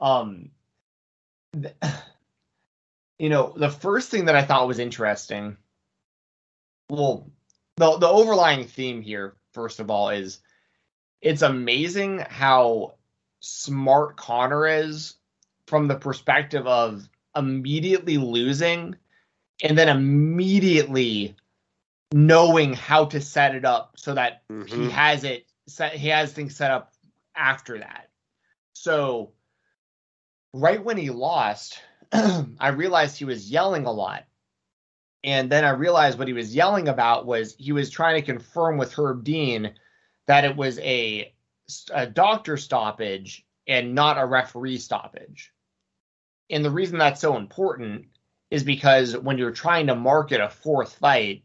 Um, 0.00 0.50
th- 1.52 1.74
you 3.18 3.28
know, 3.28 3.52
the 3.54 3.70
first 3.70 4.10
thing 4.10 4.24
that 4.24 4.36
I 4.36 4.42
thought 4.42 4.68
was 4.68 4.78
interesting. 4.78 5.58
Well, 6.88 7.30
the 7.76 7.98
the 7.98 8.08
overlying 8.08 8.64
theme 8.64 9.02
here, 9.02 9.36
first 9.52 9.80
of 9.80 9.90
all, 9.90 10.08
is 10.08 10.40
it's 11.20 11.42
amazing 11.42 12.24
how 12.26 12.94
smart 13.40 14.16
Conor 14.16 14.66
is 14.66 15.16
from 15.66 15.88
the 15.88 15.96
perspective 15.96 16.66
of 16.66 17.08
immediately 17.36 18.18
losing 18.18 18.96
and 19.62 19.76
then 19.76 19.88
immediately 19.88 21.36
knowing 22.12 22.72
how 22.72 23.04
to 23.04 23.20
set 23.20 23.54
it 23.54 23.64
up 23.64 23.92
so 23.96 24.14
that 24.14 24.42
mm-hmm. 24.48 24.66
he 24.66 24.90
has 24.90 25.24
it 25.24 25.46
set 25.68 25.92
he 25.92 26.08
has 26.08 26.32
things 26.32 26.56
set 26.56 26.70
up 26.70 26.92
after 27.36 27.78
that. 27.78 28.08
So 28.72 29.32
right 30.52 30.82
when 30.82 30.96
he 30.96 31.10
lost, 31.10 31.80
I 32.12 32.68
realized 32.68 33.16
he 33.16 33.24
was 33.24 33.50
yelling 33.50 33.86
a 33.86 33.92
lot 33.92 34.24
and 35.22 35.50
then 35.50 35.64
I 35.64 35.70
realized 35.70 36.18
what 36.18 36.28
he 36.28 36.34
was 36.34 36.54
yelling 36.54 36.88
about 36.88 37.26
was 37.26 37.54
he 37.58 37.72
was 37.72 37.90
trying 37.90 38.16
to 38.16 38.26
confirm 38.26 38.78
with 38.78 38.92
Herb 38.92 39.24
Dean 39.24 39.74
that 40.26 40.44
it 40.44 40.56
was 40.56 40.78
a, 40.78 41.34
a 41.92 42.06
doctor 42.06 42.56
stoppage 42.56 43.44
and 43.66 43.94
not 43.94 44.18
a 44.18 44.26
referee 44.26 44.78
stoppage. 44.78 45.52
And 46.50 46.64
the 46.64 46.70
reason 46.70 46.98
that's 46.98 47.20
so 47.20 47.36
important 47.36 48.06
is 48.50 48.64
because 48.64 49.16
when 49.16 49.38
you're 49.38 49.52
trying 49.52 49.86
to 49.86 49.94
market 49.94 50.40
a 50.40 50.48
fourth 50.48 50.94
fight, 50.94 51.44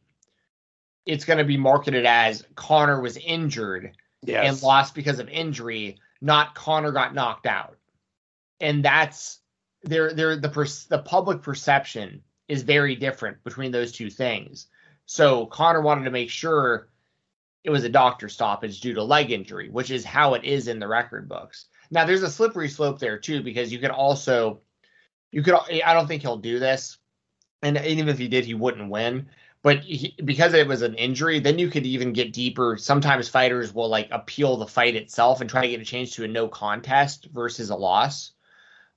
it's 1.06 1.26
going 1.26 1.38
to 1.38 1.44
be 1.44 1.58
marketed 1.58 2.06
as 2.06 2.44
Conor 2.56 3.00
was 3.00 3.18
injured 3.18 3.96
yes. 4.24 4.48
and 4.48 4.64
lost 4.64 4.96
because 4.96 5.20
of 5.20 5.30
injury, 5.30 6.00
not 6.22 6.56
Conor 6.56 6.92
got 6.92 7.14
knocked 7.14 7.46
out. 7.46 7.78
And 8.60 8.84
that's 8.84 9.40
there 9.84 10.14
there 10.14 10.36
the 10.36 10.86
the 10.90 11.04
public 11.06 11.44
perception 11.44 12.24
is 12.48 12.64
very 12.64 12.96
different 12.96 13.44
between 13.44 13.72
those 13.72 13.92
two 13.92 14.10
things. 14.10 14.68
So 15.06 15.46
Conor 15.46 15.82
wanted 15.82 16.06
to 16.06 16.12
make 16.12 16.30
sure 16.30 16.90
it 17.66 17.72
was 17.72 17.84
a 17.84 17.90
doctor 17.90 18.30
stoppage 18.30 18.80
due 18.80 18.94
to 18.94 19.04
leg 19.04 19.32
injury, 19.32 19.70
which 19.70 19.90
is 19.90 20.06
how 20.06 20.36
it 20.36 20.44
is 20.44 20.68
in 20.68 20.80
the 20.80 20.88
record 20.88 21.28
books. 21.28 21.66
Now 21.90 22.06
there's 22.06 22.22
a 22.22 22.30
slippery 22.30 22.70
slope 22.70 23.00
there 23.00 23.18
too 23.18 23.42
because 23.42 23.74
you 23.74 23.80
could 23.80 23.90
also 23.90 24.62
you 25.32 25.42
could 25.42 25.56
I 25.84 25.94
don't 25.94 26.08
think 26.08 26.22
he'll 26.22 26.38
do 26.38 26.60
this, 26.60 27.00
and 27.64 27.78
even 27.78 28.08
if 28.08 28.20
he 28.20 28.28
did, 28.28 28.46
he 28.46 28.54
wouldn't 28.54 28.90
win. 28.90 29.28
But 29.64 29.80
he, 29.80 30.16
because 30.24 30.54
it 30.54 30.68
was 30.68 30.84
an 30.84 30.94
injury, 30.94 31.40
then 31.40 31.58
you 31.58 31.70
could 31.70 31.88
even 31.88 32.14
get 32.14 32.34
deeper. 32.34 32.78
Sometimes 32.78 33.28
fighters 33.28 33.74
will 33.74 33.90
like 33.90 34.10
appeal 34.12 34.58
the 34.58 34.68
fight 34.68 34.96
itself 34.96 35.42
and 35.42 35.50
try 35.50 35.62
to 35.64 35.68
get 35.68 35.82
a 35.82 35.86
change 35.86 36.14
to 36.14 36.24
a 36.24 36.28
no 36.28 36.48
contest 36.48 37.28
versus 37.34 37.72
a 37.72 37.76
loss. 37.76 38.34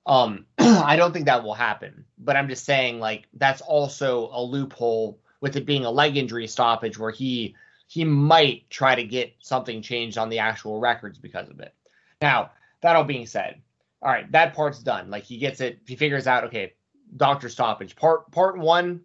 Um, 0.04 0.44
I 0.58 0.96
don't 0.96 1.12
think 1.12 1.25
that 1.25 1.42
will 1.42 1.54
happen, 1.54 2.04
but 2.18 2.37
I'm 2.37 2.48
just 2.48 2.66
saying 2.66 3.00
like 3.00 3.28
that's 3.32 3.62
also 3.62 4.28
a 4.30 4.42
loophole 4.42 5.18
with 5.40 5.56
it 5.56 5.64
being 5.64 5.87
a 5.87 5.90
leg 5.90 6.18
injury 6.18 6.46
stoppage 6.46 6.98
where 6.98 7.12
he 7.12 7.56
he 7.88 8.04
might 8.04 8.68
try 8.71 8.95
to 8.95 9.02
get 9.02 9.35
something 9.40 9.80
changed 9.80 10.18
on 10.18 10.28
the 10.28 10.38
actual 10.38 10.78
records 10.78 11.18
because 11.18 11.49
of 11.49 11.59
it. 11.59 11.75
Now, 12.21 12.50
that 12.83 12.95
all 12.95 13.02
being 13.02 13.26
said, 13.26 13.61
all 14.02 14.12
right, 14.12 14.30
that 14.30 14.54
part's 14.54 14.80
done. 14.80 15.11
Like 15.11 15.25
he 15.25 15.38
gets 15.38 15.61
it, 15.61 15.80
he 15.87 15.97
figures 15.97 16.26
out, 16.26 16.45
okay, 16.45 16.75
doctor 17.16 17.49
stoppage. 17.49 17.97
Part 17.97 18.30
part 18.30 18.59
one, 18.59 19.00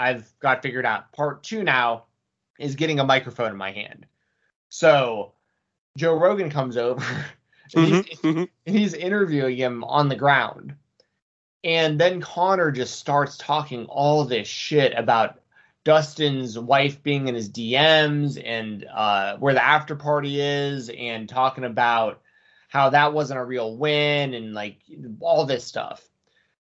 I've 0.00 0.32
got 0.40 0.62
figured 0.62 0.86
out. 0.86 1.12
Part 1.12 1.42
two 1.42 1.62
now 1.62 2.04
is 2.58 2.74
getting 2.74 3.00
a 3.00 3.04
microphone 3.04 3.50
in 3.50 3.56
my 3.56 3.70
hand. 3.70 4.06
So 4.70 5.32
Joe 5.98 6.14
Rogan 6.14 6.50
comes 6.50 6.78
over 6.78 7.04
and, 7.76 7.86
mm-hmm, 7.86 8.00
he's, 8.00 8.18
mm-hmm. 8.20 8.44
and 8.66 8.76
he's 8.78 8.94
interviewing 8.94 9.56
him 9.56 9.84
on 9.84 10.08
the 10.08 10.16
ground. 10.16 10.74
And 11.64 12.00
then 12.00 12.22
Conor 12.22 12.72
just 12.72 12.98
starts 12.98 13.36
talking 13.36 13.84
all 13.86 14.24
this 14.24 14.48
shit 14.48 14.94
about 14.96 15.41
Dustin's 15.84 16.58
wife 16.58 17.02
being 17.02 17.28
in 17.28 17.34
his 17.34 17.50
DMs 17.50 18.40
and 18.42 18.84
uh, 18.84 19.36
where 19.38 19.54
the 19.54 19.64
after 19.64 19.96
party 19.96 20.40
is, 20.40 20.88
and 20.90 21.28
talking 21.28 21.64
about 21.64 22.20
how 22.68 22.90
that 22.90 23.12
wasn't 23.12 23.40
a 23.40 23.44
real 23.44 23.76
win 23.76 24.34
and 24.34 24.54
like 24.54 24.78
all 25.20 25.44
this 25.44 25.64
stuff. 25.64 26.08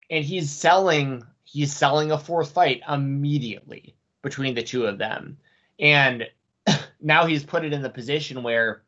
And 0.09 0.23
he's 0.23 0.51
selling 0.51 1.23
he's 1.45 1.73
selling 1.73 2.11
a 2.11 2.17
fourth 2.17 2.51
fight 2.51 2.81
immediately 2.89 3.95
between 4.21 4.55
the 4.55 4.63
two 4.63 4.85
of 4.85 4.97
them. 4.97 5.37
And 5.79 6.27
now 7.01 7.25
he's 7.25 7.43
put 7.43 7.63
it 7.63 7.73
in 7.73 7.81
the 7.81 7.89
position 7.89 8.43
where 8.43 8.83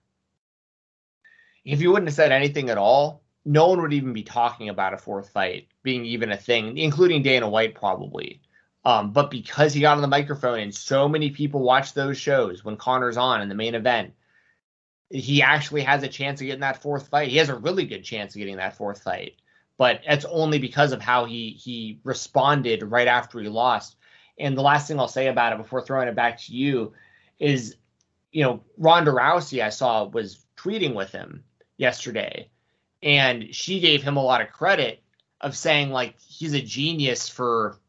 if 1.64 1.82
you 1.82 1.92
wouldn't 1.92 2.08
have 2.08 2.16
said 2.16 2.32
anything 2.32 2.70
at 2.70 2.78
all, 2.78 3.24
no 3.46 3.68
one 3.68 3.82
would 3.82 3.94
even 3.94 4.14
be 4.14 4.24
talking 4.24 4.70
about 4.70 4.94
a 4.94 4.98
fourth 4.98 5.30
fight 5.30 5.68
being 5.84 6.06
even 6.06 6.32
a 6.32 6.38
thing, 6.38 6.78
including 6.78 7.24
Dana 7.24 7.48
White 7.50 7.76
probably. 7.76 8.42
Um, 8.86 9.12
but 9.12 9.30
because 9.30 9.74
he 9.74 9.82
got 9.82 9.96
on 9.96 10.02
the 10.02 10.08
microphone 10.08 10.60
and 10.60 10.74
so 10.74 11.10
many 11.10 11.30
people 11.32 11.62
watch 11.62 11.94
those 11.94 12.18
shows 12.18 12.64
when 12.64 12.78
Conor's 12.78 13.18
on 13.18 13.42
in 13.42 13.50
the 13.50 13.56
main 13.56 13.76
event, 13.76 14.14
he 15.10 15.42
actually 15.42 15.82
has 15.84 16.04
a 16.04 16.08
chance 16.08 16.42
of 16.42 16.48
getting 16.48 16.62
that 16.62 16.82
fourth 16.82 17.08
fight. 17.08 17.30
He 17.30 17.38
has 17.38 17.50
a 17.50 17.56
really 17.56 17.86
good 17.86 18.04
chance 18.04 18.34
of 18.34 18.40
getting 18.40 18.58
that 18.58 18.78
fourth 18.78 19.04
fight, 19.04 19.36
but 19.78 20.02
it's 20.06 20.26
only 20.26 20.60
because 20.60 20.92
of 20.92 21.02
how 21.02 21.26
he 21.26 21.52
he 21.52 22.00
responded 22.04 22.84
right 22.84 23.08
after 23.08 23.40
he 23.40 23.50
lost. 23.50 23.96
And 24.40 24.58
the 24.58 24.62
last 24.62 24.88
thing 24.88 25.00
I'll 25.00 25.08
say 25.08 25.28
about 25.28 25.54
it 25.54 25.58
before 25.58 25.82
throwing 25.82 26.08
it 26.08 26.16
back 26.16 26.40
to 26.42 26.54
you 26.54 26.94
is, 27.40 27.76
you 28.32 28.44
know, 28.44 28.64
Ronda 28.78 29.12
Rousey 29.12 29.64
I 29.64 29.70
saw 29.70 30.06
was 30.06 30.46
tweeting 30.58 30.94
with 30.94 31.12
him 31.12 31.44
yesterday, 31.78 32.50
and 33.02 33.54
she 33.56 33.80
gave 33.80 34.04
him 34.04 34.18
a 34.18 34.24
lot 34.24 34.42
of 34.42 34.52
credit 34.52 35.02
of 35.40 35.56
saying 35.56 35.92
like 35.92 36.20
he's 36.20 36.54
a 36.54 36.62
genius 36.62 37.30
for 37.30 37.80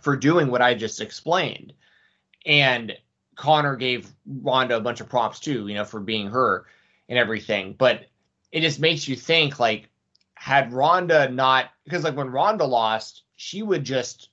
for 0.00 0.16
doing 0.16 0.50
what 0.50 0.62
I 0.62 0.74
just 0.74 1.00
explained. 1.00 1.72
And 2.44 2.96
Conor 3.34 3.76
gave 3.76 4.10
Ronda 4.26 4.76
a 4.76 4.80
bunch 4.80 5.00
of 5.00 5.08
props 5.08 5.40
too, 5.40 5.68
you 5.68 5.74
know, 5.74 5.84
for 5.84 6.00
being 6.00 6.28
her 6.28 6.66
and 7.08 7.18
everything. 7.18 7.74
But 7.76 8.06
it 8.52 8.60
just 8.60 8.80
makes 8.80 9.08
you 9.08 9.16
think 9.16 9.58
like 9.58 9.88
had 10.34 10.72
Ronda 10.72 11.28
not 11.30 11.70
because 11.84 12.04
like 12.04 12.16
when 12.16 12.30
Ronda 12.30 12.64
lost, 12.64 13.22
she 13.36 13.62
would 13.62 13.84
just 13.84 14.30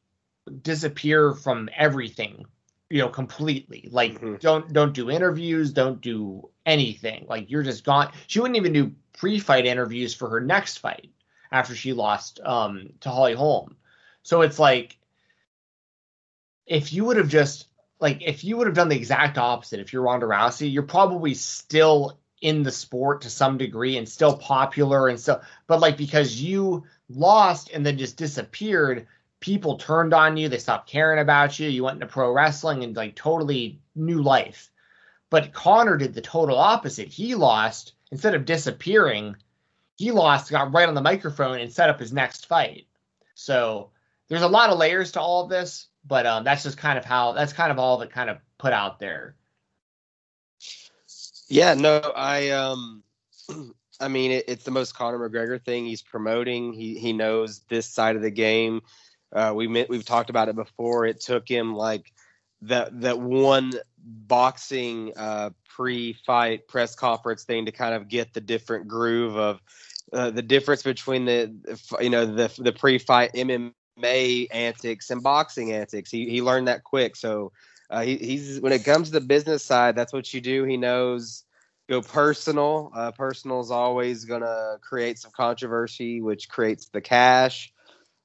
disappear 0.62 1.34
from 1.34 1.70
everything 1.75 2.46
you 2.89 3.00
know 3.00 3.10
completely 3.10 3.88
like 3.91 4.13
mm-hmm. 4.13 4.36
don't 4.36 4.72
don't 4.72 4.93
do 4.93 5.10
interviews 5.10 5.72
don't 5.72 6.00
do 6.01 6.48
anything 6.65 7.25
like 7.27 7.50
you're 7.50 7.63
just 7.63 7.84
gone 7.84 8.12
she 8.27 8.39
wouldn't 8.39 8.58
even 8.58 8.74
do 8.74 8.91
pre-fight 9.17 9.65
interviews 9.65 10.13
for 10.13 10.29
her 10.29 10.39
next 10.39 10.77
fight 10.77 11.10
after 11.51 11.74
she 11.74 11.91
lost 11.91 12.39
um 12.43 12.89
to 13.00 13.10
holly 13.10 13.34
holm 13.34 13.75
so 14.22 14.41
it's 14.41 14.60
like 14.60 14.98
if 16.65 16.93
you 16.93 17.05
would 17.05 17.17
have 17.17 17.29
just 17.29 17.67
like 18.00 18.22
if 18.22 18.43
you 18.43 18.58
would 18.58 18.67
have 18.67 18.75
done 18.75 18.89
the 18.89 18.96
exact 18.96 19.38
opposite 19.38 19.79
if 19.79 19.93
you're 19.93 20.03
Ronda 20.03 20.25
Rousey 20.25 20.72
you're 20.72 20.84
probably 20.84 21.34
still 21.34 22.20
in 22.41 22.63
the 22.63 22.72
sport 22.72 23.22
to 23.22 23.29
some 23.29 23.58
degree 23.58 23.98
and 23.98 24.08
still 24.08 24.38
popular 24.38 25.08
and 25.08 25.20
so 25.20 25.41
but 25.67 25.79
like 25.79 25.98
because 25.98 26.41
you 26.41 26.84
lost 27.10 27.72
and 27.72 27.86
then 27.86 27.98
just 27.98 28.17
disappeared 28.17 29.08
people 29.43 29.75
turned 29.75 30.13
on 30.13 30.38
you, 30.38 30.48
they 30.48 30.58
stopped 30.58 30.89
caring 30.89 31.20
about 31.20 31.60
you, 31.60 31.67
you 31.67 31.84
went 31.84 31.96
into 31.96 32.05
pro 32.08 32.32
wrestling 32.32 32.82
and 32.82 32.96
like 32.96 33.13
totally 33.13 33.77
new 33.93 34.22
life. 34.22 34.72
But 35.29 35.51
Conor 35.51 35.98
did 35.98 36.13
the 36.13 36.22
total 36.22 36.58
opposite. 36.58 37.10
He 37.10 37.36
lost 37.36 37.91
instead 38.10 38.36
of 38.36 38.46
disappearing, 38.46 39.36
he 39.98 40.12
lost, 40.12 40.50
got 40.50 40.74
right 40.74 40.88
on 40.88 40.96
the 40.96 41.01
microphone 41.01 41.60
and 41.60 41.74
set 41.74 41.89
up 41.89 42.00
his 42.00 42.13
next 42.13 42.46
fight. 42.46 42.88
So 43.36 43.89
there's 44.29 44.43
a 44.43 44.48
lot 44.48 44.70
of 44.70 44.77
layers 44.77 45.12
to 45.12 45.20
all 45.20 45.43
of 45.43 45.50
this, 45.50 45.88
but 46.06 46.26
um, 46.26 46.44
that's 46.44 46.64
just 46.64 46.78
kind 46.78 46.98
of 46.98 47.06
how 47.06 47.32
that's 47.32 47.54
kind 47.54 47.72
of 47.72 47.80
all 47.80 47.98
that 47.98 48.12
kind 48.12 48.30
of 48.30 48.38
put 48.58 48.74
out 48.74 49.00
there. 49.00 49.36
Yeah, 51.48 51.74
no, 51.74 52.00
I 52.16 52.50
um, 52.50 53.04
I 54.00 54.08
mean 54.08 54.32
it, 54.32 54.46
it's 54.48 54.64
the 54.64 54.72
most 54.72 54.96
Conor 54.96 55.30
McGregor 55.30 55.64
thing. 55.64 55.86
He's 55.86 56.02
promoting. 56.02 56.74
He 56.74 56.98
he 56.98 57.14
knows 57.14 57.62
this 57.70 57.88
side 57.88 58.16
of 58.16 58.22
the 58.22 58.32
game. 58.32 58.82
Uh, 59.32 59.52
we 59.56 59.68
met, 59.68 59.90
we've 59.90 60.06
talked 60.06 60.30
about 60.30 60.50
it 60.50 60.56
before. 60.56 61.06
It 61.06 61.20
took 61.22 61.48
him 61.48 61.74
like 61.74 62.12
that 62.64 63.02
that 63.02 63.20
one 63.20 63.72
boxing 63.98 65.14
uh, 65.16 65.52
pre-fight 65.70 66.68
press 66.68 66.96
conference 66.96 67.44
thing 67.44 67.66
to 67.66 67.72
kind 67.72 67.96
of 67.96 68.08
get 68.08 68.34
the 68.34 68.42
different 68.42 68.88
groove 68.88 69.38
of 69.38 69.62
uh, 70.12 70.30
the 70.30 70.42
difference 70.42 70.84
between 70.84 71.26
the 71.26 71.80
you 72.00 72.10
know 72.10 72.26
the 72.26 72.54
the 72.60 72.72
pre-fight 72.72 73.34
MMA 73.34 73.74
antics 74.02 75.10
and 75.10 75.22
boxing 75.22 75.72
antics. 75.72 76.12
He 76.12 76.30
he 76.30 76.42
learned 76.42 76.68
that 76.68 76.84
quick. 76.84 77.16
So 77.16 77.52
uh, 77.90 78.02
he, 78.02 78.18
he's 78.18 78.60
when 78.60 78.74
it 78.74 78.84
comes 78.84 79.08
to 79.08 79.14
the 79.14 79.22
business 79.22 79.64
side, 79.64 79.96
that's 79.96 80.14
what 80.14 80.34
you 80.34 80.42
do. 80.42 80.64
He 80.64 80.78
knows 80.78 81.44
go 81.90 82.02
personal. 82.02 82.92
Uh, 82.96 83.12
personal 83.12 83.60
is 83.60 83.72
always 83.72 84.26
gonna 84.26 84.78
create 84.82 85.20
some 85.20 85.32
controversy, 85.32 86.22
which 86.22 86.50
creates 86.50 86.88
the 86.90 87.02
cash. 87.02 87.74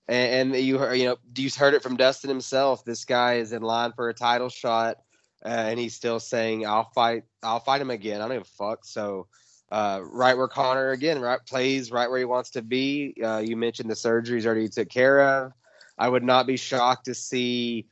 And, 0.09 0.53
and 0.53 0.65
you 0.65 0.93
you 0.93 1.05
know 1.05 1.17
you 1.37 1.51
heard 1.57 1.75
it 1.75 1.83
from 1.83 1.97
Dustin 1.97 2.31
himself. 2.31 2.85
This 2.85 3.05
guy 3.05 3.35
is 3.35 3.53
in 3.53 3.63
line 3.63 3.93
for 3.93 4.09
a 4.09 4.15
title 4.15 4.49
shot, 4.49 4.99
uh, 5.45 5.49
and 5.49 5.79
he's 5.79 5.95
still 5.95 6.21
saying, 6.21 6.67
"I'll 6.67 6.91
fight. 6.95 7.25
I'll 7.43 7.61
fight 7.61 7.81
him 7.81 7.91
again. 7.91 8.21
I 8.21 8.29
don't 8.29 8.37
give 8.37 8.43
a 8.43 8.45
fuck." 8.45 8.85
So. 8.85 9.27
Uh, 9.71 10.01
right 10.03 10.35
where 10.35 10.49
Conor 10.49 10.93
again, 10.93 11.21
right 11.21 11.45
plays 11.47 11.93
right 11.93 12.09
where 12.09 12.19
he 12.19 12.25
wants 12.25 12.53
to 12.53 12.63
be. 12.63 13.15
Uh, 13.23 13.37
you 13.45 13.55
mentioned 13.55 13.91
the 13.91 13.95
surgeries 13.95 14.47
already 14.47 14.67
took 14.67 14.89
care 14.89 15.21
of. 15.21 15.53
I 15.99 16.09
would 16.09 16.25
not 16.25 16.47
be 16.47 16.57
shocked 16.57 17.07
to 17.07 17.15
see 17.15 17.87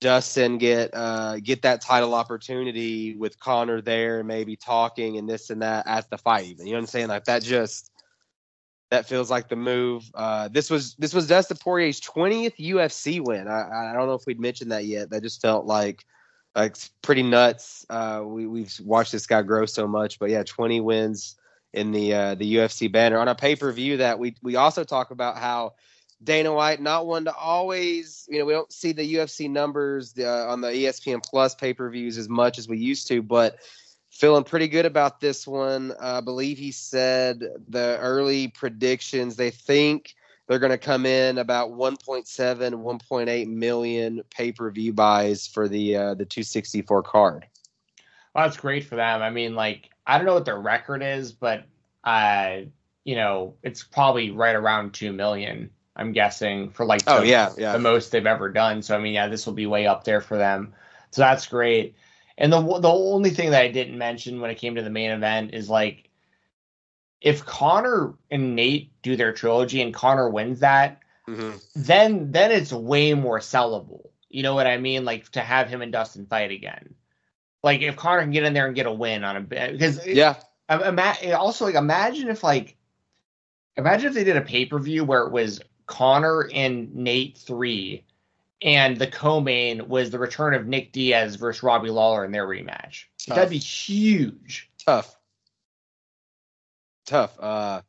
Dustin 0.00 0.58
get 0.58 0.90
uh, 0.94 1.38
get 1.40 1.62
that 1.62 1.82
title 1.82 2.14
opportunity 2.14 3.16
with 3.16 3.38
Conor 3.38 3.82
there, 3.82 4.24
maybe 4.24 4.56
talking 4.56 5.18
and 5.18 5.28
this 5.28 5.50
and 5.50 5.62
that 5.62 5.86
at 5.86 6.08
the 6.10 6.18
fight. 6.18 6.46
Even 6.46 6.66
you 6.66 6.72
know 6.72 6.78
what 6.78 6.84
I'm 6.84 6.86
saying? 6.86 7.08
Like 7.08 7.24
that 7.24 7.42
just 7.42 7.90
that 8.90 9.06
feels 9.06 9.30
like 9.30 9.48
the 9.48 9.56
move. 9.56 10.10
Uh, 10.14 10.48
this 10.48 10.70
was 10.70 10.94
this 10.94 11.14
was 11.14 11.28
Dustin 11.28 11.58
Poirier's 11.58 12.00
20th 12.00 12.56
UFC 12.56 13.20
win. 13.20 13.46
I, 13.46 13.90
I 13.90 13.92
don't 13.92 14.06
know 14.06 14.14
if 14.14 14.26
we'd 14.26 14.40
mentioned 14.40 14.72
that 14.72 14.86
yet. 14.86 15.10
That 15.10 15.22
just 15.22 15.42
felt 15.42 15.66
like 15.66 16.04
like 16.56 16.76
pretty 17.02 17.22
nuts. 17.22 17.84
Uh, 17.90 18.22
we 18.24 18.46
we've 18.46 18.74
watched 18.82 19.12
this 19.12 19.26
guy 19.26 19.42
grow 19.42 19.66
so 19.66 19.86
much, 19.86 20.18
but 20.18 20.30
yeah, 20.30 20.42
20 20.42 20.80
wins 20.80 21.36
in 21.72 21.92
the 21.92 22.14
uh, 22.14 22.34
the 22.34 22.56
UFC 22.56 22.90
banner 22.90 23.18
on 23.18 23.28
a 23.28 23.34
pay 23.34 23.54
per 23.54 23.70
view 23.70 23.98
that 23.98 24.18
we 24.18 24.34
we 24.42 24.56
also 24.56 24.82
talk 24.82 25.10
about 25.10 25.36
how 25.36 25.74
Dana 26.22 26.52
White, 26.52 26.82
not 26.82 27.06
one 27.06 27.24
to 27.24 27.34
always, 27.34 28.26
you 28.28 28.38
know, 28.38 28.44
we 28.44 28.52
don't 28.52 28.72
see 28.72 28.92
the 28.92 29.14
UFC 29.14 29.48
numbers 29.48 30.14
uh, 30.18 30.46
on 30.48 30.60
the 30.60 30.68
ESPN 30.68 31.22
Plus 31.24 31.54
pay 31.54 31.72
per 31.72 31.88
views 31.88 32.18
as 32.18 32.28
much 32.28 32.58
as 32.58 32.68
we 32.68 32.76
used 32.76 33.08
to, 33.08 33.22
but 33.22 33.58
feeling 34.10 34.44
pretty 34.44 34.68
good 34.68 34.84
about 34.84 35.20
this 35.20 35.46
one. 35.46 35.92
Uh, 35.92 36.18
I 36.18 36.20
believe 36.20 36.58
he 36.58 36.72
said 36.72 37.42
the 37.68 37.98
early 38.00 38.48
predictions, 38.48 39.36
they 39.36 39.50
think 39.50 40.14
they're 40.46 40.58
going 40.58 40.70
to 40.70 40.78
come 40.78 41.06
in 41.06 41.38
about 41.38 41.70
1.7, 41.70 42.26
1.8 42.26 43.46
million 43.46 44.22
pay 44.30 44.52
per 44.52 44.70
view 44.70 44.92
buys 44.92 45.46
for 45.46 45.68
the 45.68 45.96
uh, 45.96 46.14
the 46.14 46.26
264 46.26 47.02
card. 47.02 47.46
Well, 48.34 48.44
that's 48.44 48.58
great 48.58 48.84
for 48.84 48.96
them. 48.96 49.22
I 49.22 49.30
mean, 49.30 49.54
like, 49.54 49.90
I 50.06 50.18
don't 50.18 50.26
know 50.26 50.34
what 50.34 50.44
their 50.44 50.60
record 50.60 51.02
is, 51.02 51.32
but, 51.32 51.64
uh, 52.04 52.58
you 53.04 53.16
know, 53.16 53.54
it's 53.62 53.82
probably 53.82 54.30
right 54.30 54.54
around 54.54 54.92
2 54.92 55.12
million 55.12 55.70
I'm 55.96 56.12
guessing 56.12 56.70
for 56.70 56.86
like 56.86 57.02
oh 57.06 57.22
yeah 57.22 57.50
yeah 57.58 57.72
the 57.72 57.78
most 57.78 58.12
they've 58.12 58.26
ever 58.26 58.50
done. 58.50 58.82
So 58.82 58.96
I 58.96 59.00
mean 59.00 59.14
yeah, 59.14 59.28
this 59.28 59.46
will 59.46 59.52
be 59.52 59.66
way 59.66 59.86
up 59.86 60.04
there 60.04 60.20
for 60.20 60.38
them. 60.38 60.74
So 61.10 61.22
that's 61.22 61.46
great. 61.46 61.96
And 62.38 62.52
the 62.52 62.60
the 62.60 62.88
only 62.88 63.30
thing 63.30 63.50
that 63.50 63.62
I 63.62 63.68
didn't 63.68 63.98
mention 63.98 64.40
when 64.40 64.50
it 64.50 64.56
came 64.56 64.76
to 64.76 64.82
the 64.82 64.90
main 64.90 65.10
event 65.10 65.54
is 65.54 65.68
like 65.68 66.08
if 67.20 67.44
Conor 67.44 68.14
and 68.30 68.56
Nate 68.56 68.90
do 69.02 69.16
their 69.16 69.32
trilogy 69.32 69.82
and 69.82 69.92
Conor 69.92 70.30
wins 70.30 70.60
that, 70.60 71.00
mm-hmm. 71.28 71.56
then 71.74 72.32
then 72.32 72.50
it's 72.50 72.72
way 72.72 73.14
more 73.14 73.40
sellable. 73.40 74.08
You 74.28 74.42
know 74.42 74.54
what 74.54 74.66
I 74.66 74.78
mean? 74.78 75.04
Like 75.04 75.28
to 75.32 75.40
have 75.40 75.68
him 75.68 75.82
and 75.82 75.92
Dustin 75.92 76.26
fight 76.26 76.50
again. 76.50 76.94
Like 77.62 77.82
if 77.82 77.96
Connor 77.96 78.22
can 78.22 78.30
get 78.30 78.44
in 78.44 78.54
there 78.54 78.66
and 78.66 78.74
get 78.74 78.86
a 78.86 78.92
win 78.92 79.24
on 79.24 79.36
a 79.36 79.40
because 79.40 80.06
yeah. 80.06 80.36
Ima- 80.70 81.16
also 81.36 81.64
like 81.64 81.74
imagine 81.74 82.28
if 82.28 82.44
like 82.44 82.76
imagine 83.76 84.08
if 84.08 84.14
they 84.14 84.24
did 84.24 84.36
a 84.36 84.40
pay 84.40 84.64
per 84.66 84.78
view 84.78 85.04
where 85.04 85.22
it 85.22 85.32
was 85.32 85.60
Conor 85.90 86.48
and 86.54 86.94
Nate 86.94 87.36
three, 87.36 88.04
and 88.62 88.96
the 88.96 89.08
co-main 89.08 89.88
was 89.88 90.10
the 90.10 90.20
return 90.20 90.54
of 90.54 90.66
Nick 90.66 90.92
Diaz 90.92 91.34
versus 91.34 91.64
Robbie 91.64 91.90
Lawler 91.90 92.24
in 92.24 92.30
their 92.30 92.46
rematch. 92.46 93.06
Tough. 93.18 93.34
That'd 93.36 93.50
be 93.50 93.58
huge. 93.58 94.70
Tough. 94.86 95.16
Tough. 97.06 97.36
Uh, 97.40 97.82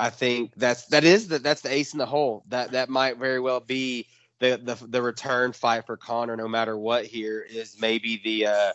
I 0.00 0.10
think 0.10 0.52
that's 0.56 0.86
that 0.86 1.04
is 1.04 1.28
the 1.28 1.38
that's 1.38 1.60
the 1.60 1.72
ace 1.72 1.92
in 1.92 1.98
the 1.98 2.06
hole. 2.06 2.42
That 2.48 2.72
that 2.72 2.88
might 2.88 3.18
very 3.18 3.38
well 3.38 3.60
be 3.60 4.08
the 4.40 4.60
the 4.60 4.74
the 4.88 5.00
return 5.00 5.52
fight 5.52 5.86
for 5.86 5.96
Conor. 5.96 6.36
no 6.36 6.48
matter 6.48 6.76
what. 6.76 7.04
Here 7.06 7.40
is 7.40 7.80
maybe 7.80 8.20
the 8.24 8.46
uh, 8.48 8.72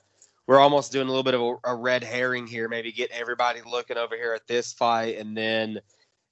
we're 0.48 0.60
almost 0.60 0.94
doing 0.94 1.08
a 1.08 1.10
little 1.10 1.24
bit 1.24 1.34
of 1.34 1.42
a, 1.42 1.72
a 1.72 1.76
red 1.76 2.06
herring 2.06 2.48
here. 2.48 2.70
Maybe 2.70 2.94
get 2.94 3.12
everybody 3.12 3.60
looking 3.70 3.98
over 3.98 4.16
here 4.16 4.34
at 4.34 4.48
this 4.48 4.72
fight, 4.72 5.18
and 5.18 5.36
then 5.36 5.82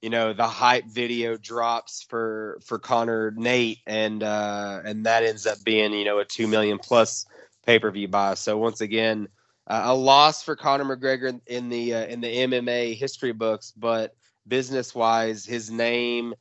you 0.02 0.10
know 0.10 0.32
the 0.32 0.46
hype 0.46 0.86
video 0.86 1.36
drops 1.36 2.02
for 2.02 2.58
for 2.64 2.78
Conor 2.78 3.32
Nate 3.36 3.80
and 3.86 4.22
uh 4.22 4.80
and 4.84 5.06
that 5.06 5.24
ends 5.24 5.46
up 5.46 5.58
being 5.64 5.92
you 5.92 6.04
know 6.04 6.18
a 6.18 6.24
2 6.24 6.46
million 6.46 6.78
plus 6.78 7.26
pay-per-view 7.64 8.08
buy. 8.08 8.34
So 8.34 8.56
once 8.58 8.80
again 8.80 9.28
uh, 9.66 9.82
a 9.86 9.94
loss 9.94 10.42
for 10.42 10.54
Conor 10.54 10.96
McGregor 10.96 11.40
in 11.46 11.68
the 11.68 11.94
uh, 11.94 12.06
in 12.06 12.20
the 12.20 12.28
MMA 12.28 12.96
history 12.96 13.32
books 13.32 13.72
but 13.76 14.14
business 14.46 14.94
wise 14.94 15.44
his 15.44 15.70
name 15.70 16.34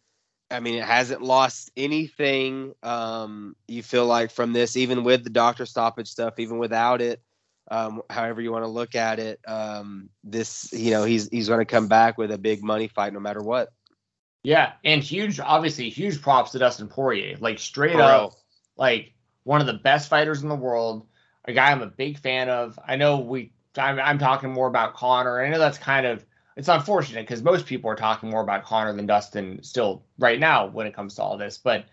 I 0.51 0.59
mean 0.59 0.75
it 0.75 0.83
hasn't 0.83 1.21
lost 1.21 1.71
anything 1.75 2.73
um 2.83 3.55
you 3.67 3.81
feel 3.81 4.05
like 4.05 4.31
from 4.31 4.53
this 4.53 4.77
even 4.77 5.03
with 5.03 5.23
the 5.23 5.29
doctor 5.29 5.65
stoppage 5.65 6.07
stuff 6.09 6.39
even 6.39 6.59
without 6.59 7.01
it 7.01 7.21
um, 7.69 8.01
however 8.09 8.41
you 8.41 8.51
want 8.51 8.63
to 8.63 8.69
look 8.69 8.95
at 8.95 9.19
it. 9.19 9.39
Um, 9.47 10.09
this, 10.23 10.71
you 10.71 10.91
know, 10.91 11.03
he's 11.03 11.29
he's 11.29 11.47
going 11.47 11.59
to 11.59 11.65
come 11.65 11.87
back 11.87 12.17
with 12.17 12.31
a 12.31 12.37
big 12.37 12.63
money 12.63 12.87
fight 12.87 13.13
no 13.13 13.19
matter 13.19 13.41
what. 13.41 13.73
Yeah, 14.43 14.73
and 14.83 15.01
huge, 15.01 15.39
obviously, 15.39 15.89
huge 15.89 16.21
props 16.21 16.51
to 16.51 16.59
Dustin 16.59 16.87
Poirier. 16.87 17.37
Like 17.39 17.57
straight 17.57 17.95
up, 17.95 18.33
like 18.77 19.13
one 19.43 19.59
of 19.61 19.67
the 19.67 19.73
best 19.73 20.09
fighters 20.09 20.43
in 20.43 20.49
the 20.49 20.55
world. 20.55 21.07
A 21.45 21.53
guy 21.53 21.71
I'm 21.71 21.81
a 21.81 21.87
big 21.87 22.19
fan 22.19 22.49
of. 22.49 22.77
I 22.85 22.95
know 22.95 23.19
we. 23.19 23.51
I'm, 23.77 23.99
I'm 23.99 24.19
talking 24.19 24.51
more 24.51 24.67
about 24.67 24.93
Conor. 24.93 25.43
I 25.43 25.49
know 25.49 25.59
that's 25.59 25.77
kind 25.77 26.05
of 26.05 26.25
it's 26.55 26.69
unfortunate 26.69 27.27
because 27.27 27.43
most 27.43 27.65
people 27.65 27.89
are 27.89 27.95
talking 27.95 28.29
more 28.29 28.41
about 28.41 28.63
Conor 28.63 28.93
than 28.93 29.05
Dustin 29.05 29.61
still 29.63 30.05
right 30.17 30.39
now 30.39 30.67
when 30.67 30.87
it 30.87 30.93
comes 30.93 31.15
to 31.15 31.23
all 31.23 31.37
this. 31.37 31.57
But 31.57 31.85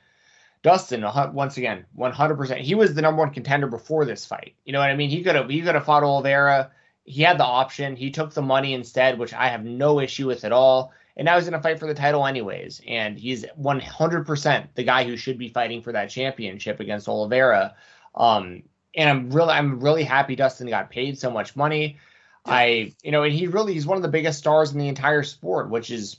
Dustin, 0.62 1.04
once 1.32 1.56
again, 1.56 1.84
100%. 1.98 2.58
He 2.58 2.74
was 2.74 2.94
the 2.94 3.02
number 3.02 3.18
one 3.18 3.32
contender 3.32 3.66
before 3.66 4.04
this 4.04 4.24
fight. 4.24 4.54
You 4.64 4.72
know 4.72 4.78
what 4.78 4.90
I 4.90 4.96
mean? 4.96 5.10
He 5.10 5.22
could 5.22 5.34
have 5.34 5.50
he 5.50 5.60
could 5.60 5.74
have 5.74 5.84
fought 5.84 6.04
Oliveira. 6.04 6.70
He 7.04 7.22
had 7.22 7.38
the 7.38 7.44
option. 7.44 7.96
He 7.96 8.10
took 8.10 8.32
the 8.32 8.42
money 8.42 8.72
instead, 8.74 9.18
which 9.18 9.34
I 9.34 9.48
have 9.48 9.64
no 9.64 9.98
issue 9.98 10.28
with 10.28 10.44
at 10.44 10.52
all. 10.52 10.92
And 11.16 11.26
now 11.26 11.34
he's 11.34 11.48
going 11.48 11.60
to 11.60 11.62
fight 11.62 11.80
for 11.80 11.88
the 11.88 11.94
title 11.94 12.26
anyways. 12.26 12.80
And 12.86 13.18
he's 13.18 13.44
100% 13.60 14.68
the 14.74 14.84
guy 14.84 15.04
who 15.04 15.16
should 15.16 15.36
be 15.36 15.48
fighting 15.48 15.82
for 15.82 15.92
that 15.92 16.10
championship 16.10 16.78
against 16.78 17.08
Oliveira. 17.08 17.74
Um, 18.14 18.62
and 18.94 19.08
I'm 19.08 19.30
really 19.30 19.52
I'm 19.52 19.80
really 19.80 20.04
happy 20.04 20.36
Dustin 20.36 20.68
got 20.68 20.90
paid 20.90 21.18
so 21.18 21.30
much 21.30 21.56
money. 21.56 21.98
I 22.44 22.94
you 23.02 23.10
know, 23.10 23.22
and 23.22 23.32
he 23.32 23.46
really 23.46 23.74
he's 23.74 23.86
one 23.86 23.96
of 23.96 24.02
the 24.02 24.08
biggest 24.08 24.38
stars 24.38 24.72
in 24.72 24.78
the 24.78 24.88
entire 24.88 25.22
sport, 25.22 25.70
which 25.70 25.90
is 25.90 26.18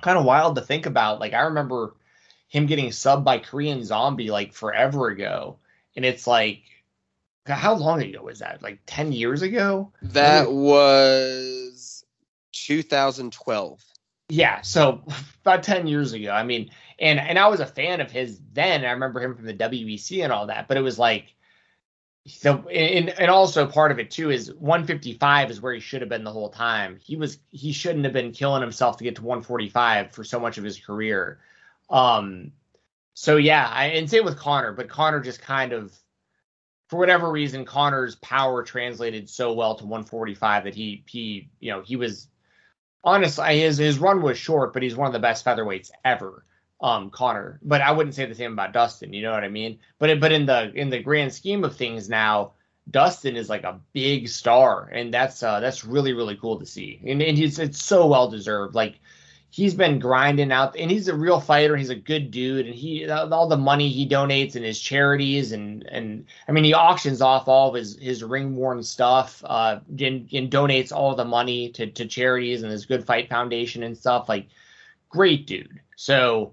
kind 0.00 0.18
of 0.18 0.24
wild 0.24 0.56
to 0.56 0.62
think 0.62 0.86
about. 0.86 1.20
Like 1.20 1.32
I 1.32 1.42
remember 1.42 1.94
him 2.48 2.66
getting 2.66 2.88
subbed 2.88 3.24
by 3.24 3.38
Korean 3.38 3.84
Zombie 3.84 4.30
like 4.30 4.52
forever 4.52 5.08
ago, 5.08 5.58
and 5.94 6.04
it's 6.04 6.26
like, 6.26 6.62
how 7.46 7.74
long 7.74 8.02
ago 8.02 8.22
was 8.22 8.40
that? 8.40 8.62
Like 8.62 8.80
ten 8.86 9.12
years 9.12 9.42
ago? 9.42 9.92
That 10.02 10.50
was 10.50 12.04
2012. 12.52 13.84
Yeah, 14.28 14.60
so 14.62 15.02
about 15.42 15.62
ten 15.62 15.86
years 15.86 16.12
ago. 16.12 16.30
I 16.30 16.42
mean, 16.42 16.70
and 16.98 17.18
and 17.18 17.38
I 17.38 17.48
was 17.48 17.60
a 17.60 17.66
fan 17.66 18.00
of 18.00 18.10
his 18.10 18.40
then. 18.52 18.84
I 18.84 18.92
remember 18.92 19.20
him 19.20 19.34
from 19.34 19.46
the 19.46 19.54
WEC 19.54 20.22
and 20.22 20.32
all 20.32 20.46
that, 20.46 20.68
but 20.68 20.76
it 20.76 20.82
was 20.82 20.98
like. 20.98 21.32
So 22.28 22.66
and 22.68 23.10
and 23.10 23.30
also 23.30 23.68
part 23.68 23.92
of 23.92 24.00
it 24.00 24.10
too 24.10 24.32
is 24.32 24.52
155 24.54 25.48
is 25.48 25.60
where 25.60 25.72
he 25.72 25.78
should 25.78 26.00
have 26.00 26.10
been 26.10 26.24
the 26.24 26.32
whole 26.32 26.48
time. 26.48 26.98
He 27.00 27.14
was 27.14 27.38
he 27.50 27.70
shouldn't 27.72 28.04
have 28.04 28.12
been 28.12 28.32
killing 28.32 28.62
himself 28.62 28.96
to 28.96 29.04
get 29.04 29.14
to 29.16 29.22
145 29.22 30.10
for 30.10 30.24
so 30.24 30.40
much 30.40 30.58
of 30.58 30.64
his 30.64 30.76
career. 30.76 31.38
Um, 31.90 32.52
so 33.14 33.36
yeah, 33.36 33.66
I, 33.72 33.86
and 33.86 34.10
same 34.10 34.24
with 34.24 34.38
Conor, 34.38 34.72
but 34.72 34.88
Conor 34.88 35.20
just 35.20 35.40
kind 35.40 35.72
of, 35.72 35.92
for 36.88 36.98
whatever 36.98 37.30
reason, 37.30 37.64
Conor's 37.64 38.14
power 38.16 38.62
translated 38.62 39.28
so 39.28 39.52
well 39.52 39.74
to 39.76 39.84
145 39.84 40.64
that 40.64 40.74
he 40.74 41.02
he 41.06 41.48
you 41.58 41.72
know 41.72 41.80
he 41.80 41.96
was 41.96 42.28
honestly 43.02 43.60
his 43.60 43.78
his 43.78 43.98
run 43.98 44.22
was 44.22 44.38
short, 44.38 44.72
but 44.72 44.82
he's 44.82 44.96
one 44.96 45.06
of 45.06 45.12
the 45.12 45.18
best 45.18 45.44
featherweights 45.44 45.90
ever. 46.04 46.44
Um, 46.78 47.08
Conor, 47.08 47.58
but 47.62 47.80
I 47.80 47.90
wouldn't 47.90 48.14
say 48.14 48.26
the 48.26 48.34
same 48.34 48.52
about 48.52 48.74
Dustin. 48.74 49.14
You 49.14 49.22
know 49.22 49.32
what 49.32 49.44
I 49.44 49.48
mean? 49.48 49.78
But 49.98 50.20
but 50.20 50.30
in 50.30 50.44
the 50.44 50.70
in 50.74 50.90
the 50.90 51.02
grand 51.02 51.32
scheme 51.32 51.64
of 51.64 51.74
things 51.74 52.10
now, 52.10 52.52
Dustin 52.90 53.34
is 53.34 53.48
like 53.48 53.64
a 53.64 53.80
big 53.94 54.28
star, 54.28 54.90
and 54.92 55.12
that's 55.12 55.42
uh, 55.42 55.60
that's 55.60 55.84
really 55.84 56.12
really 56.12 56.36
cool 56.36 56.58
to 56.58 56.66
see, 56.66 57.00
and, 57.06 57.22
and 57.22 57.38
he's 57.38 57.58
it's 57.58 57.82
so 57.82 58.06
well 58.06 58.28
deserved. 58.28 58.74
Like 58.74 59.00
he's 59.56 59.72
been 59.72 59.98
grinding 59.98 60.52
out, 60.52 60.76
and 60.76 60.90
he's 60.90 61.08
a 61.08 61.16
real 61.16 61.40
fighter. 61.40 61.78
He's 61.78 61.88
a 61.88 61.94
good 61.94 62.30
dude, 62.30 62.66
and 62.66 62.74
he 62.74 63.08
all 63.08 63.48
the 63.48 63.56
money 63.56 63.88
he 63.88 64.06
donates 64.06 64.54
and 64.54 64.62
his 64.62 64.78
charities, 64.78 65.52
and 65.52 65.82
and 65.90 66.26
I 66.46 66.52
mean 66.52 66.62
he 66.62 66.74
auctions 66.74 67.22
off 67.22 67.48
all 67.48 67.70
of 67.70 67.74
his 67.74 67.98
his 67.98 68.22
ring 68.22 68.54
worn 68.54 68.82
stuff, 68.82 69.42
uh, 69.46 69.80
and, 69.88 70.28
and 70.30 70.50
donates 70.50 70.92
all 70.92 71.14
the 71.14 71.24
money 71.24 71.70
to 71.70 71.86
to 71.86 72.04
charities 72.06 72.62
and 72.62 72.70
his 72.70 72.84
Good 72.84 73.06
Fight 73.06 73.30
Foundation 73.30 73.82
and 73.82 73.96
stuff. 73.96 74.28
Like 74.28 74.48
great 75.08 75.46
dude. 75.46 75.80
So 75.96 76.52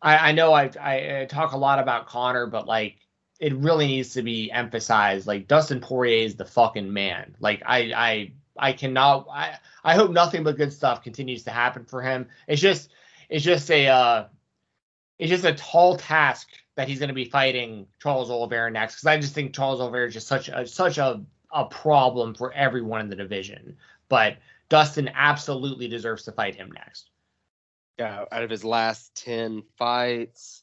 I, 0.00 0.28
I 0.28 0.32
know 0.32 0.52
I, 0.52 0.70
I, 0.80 1.22
I 1.22 1.26
talk 1.28 1.52
a 1.52 1.58
lot 1.58 1.80
about 1.80 2.06
conor 2.06 2.46
but 2.46 2.68
like 2.68 2.98
it 3.40 3.54
really 3.56 3.88
needs 3.88 4.14
to 4.14 4.22
be 4.22 4.52
emphasized. 4.52 5.26
Like 5.26 5.48
Dustin 5.48 5.80
Poirier 5.80 6.24
is 6.24 6.36
the 6.36 6.44
fucking 6.44 6.92
man. 6.92 7.34
Like 7.40 7.62
I 7.66 7.92
I 7.96 8.32
I 8.58 8.72
cannot 8.72 9.26
I 9.30 9.58
I 9.84 9.94
hope 9.94 10.10
nothing 10.10 10.44
but 10.44 10.56
good 10.56 10.72
stuff 10.72 11.02
continues 11.02 11.44
to 11.44 11.50
happen 11.50 11.84
for 11.84 12.02
him. 12.02 12.26
It's 12.48 12.60
just 12.60 12.90
it's 13.28 13.44
just 13.44 13.70
a 13.70 13.88
uh 13.88 14.24
it's 15.18 15.30
just 15.30 15.44
a 15.44 15.54
tall 15.54 15.96
task 15.96 16.48
that 16.76 16.88
he's 16.88 16.98
going 16.98 17.08
to 17.08 17.14
be 17.14 17.24
fighting 17.24 17.86
Charles 18.00 18.30
Oliveira 18.30 18.70
next 18.70 18.96
because 18.96 19.06
I 19.06 19.18
just 19.18 19.34
think 19.34 19.54
Charles 19.54 19.80
Oliveira 19.80 20.08
is 20.08 20.14
just 20.14 20.28
such 20.28 20.48
a 20.48 20.66
such 20.66 20.98
a 20.98 21.22
a 21.52 21.64
problem 21.64 22.34
for 22.34 22.52
everyone 22.52 23.00
in 23.00 23.08
the 23.08 23.16
division. 23.16 23.76
But 24.08 24.38
Dustin 24.68 25.10
absolutely 25.14 25.88
deserves 25.88 26.24
to 26.24 26.32
fight 26.32 26.54
him 26.54 26.70
next. 26.72 27.10
Yeah, 27.98 28.24
out 28.30 28.42
of 28.42 28.50
his 28.50 28.64
last 28.64 29.14
10 29.24 29.62
fights, 29.78 30.62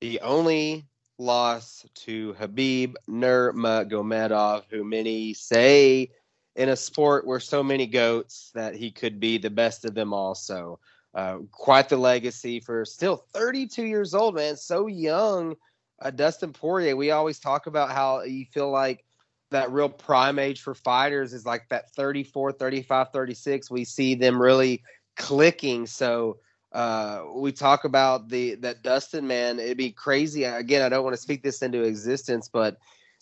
the 0.00 0.20
only 0.20 0.86
loss 1.18 1.86
to 1.94 2.34
Khabib 2.34 2.94
Nurmagomedov, 3.08 4.64
who 4.68 4.84
many 4.84 5.32
say 5.34 6.10
in 6.58 6.70
a 6.70 6.76
sport 6.76 7.24
where 7.24 7.38
so 7.38 7.62
many 7.62 7.86
goats 7.86 8.50
that 8.52 8.74
he 8.74 8.90
could 8.90 9.20
be 9.20 9.38
the 9.38 9.48
best 9.48 9.84
of 9.84 9.94
them 9.94 10.12
all. 10.12 10.34
So, 10.34 10.80
uh, 11.14 11.38
quite 11.52 11.88
the 11.88 11.96
legacy 11.96 12.58
for 12.58 12.84
still 12.84 13.16
32 13.32 13.84
years 13.84 14.12
old, 14.12 14.34
man. 14.34 14.56
So 14.56 14.88
young. 14.88 15.54
Uh, 16.00 16.10
Dustin 16.10 16.52
Poirier, 16.52 16.96
we 16.96 17.12
always 17.12 17.38
talk 17.38 17.68
about 17.68 17.92
how 17.92 18.22
you 18.22 18.44
feel 18.44 18.70
like 18.70 19.04
that 19.52 19.70
real 19.70 19.88
prime 19.88 20.38
age 20.40 20.60
for 20.60 20.74
fighters 20.74 21.32
is 21.32 21.46
like 21.46 21.68
that 21.70 21.92
34, 21.92 22.52
35, 22.52 23.12
36. 23.12 23.70
We 23.70 23.84
see 23.84 24.16
them 24.16 24.42
really 24.42 24.82
clicking. 25.16 25.86
So, 25.86 26.38
uh, 26.72 27.22
we 27.36 27.52
talk 27.52 27.84
about 27.84 28.28
the 28.28 28.56
that 28.56 28.82
Dustin 28.82 29.28
man. 29.28 29.60
It'd 29.60 29.78
be 29.78 29.92
crazy. 29.92 30.42
Again, 30.42 30.82
I 30.82 30.88
don't 30.88 31.04
want 31.04 31.14
to 31.14 31.22
speak 31.22 31.44
this 31.44 31.62
into 31.62 31.82
existence, 31.82 32.48
but 32.52 32.78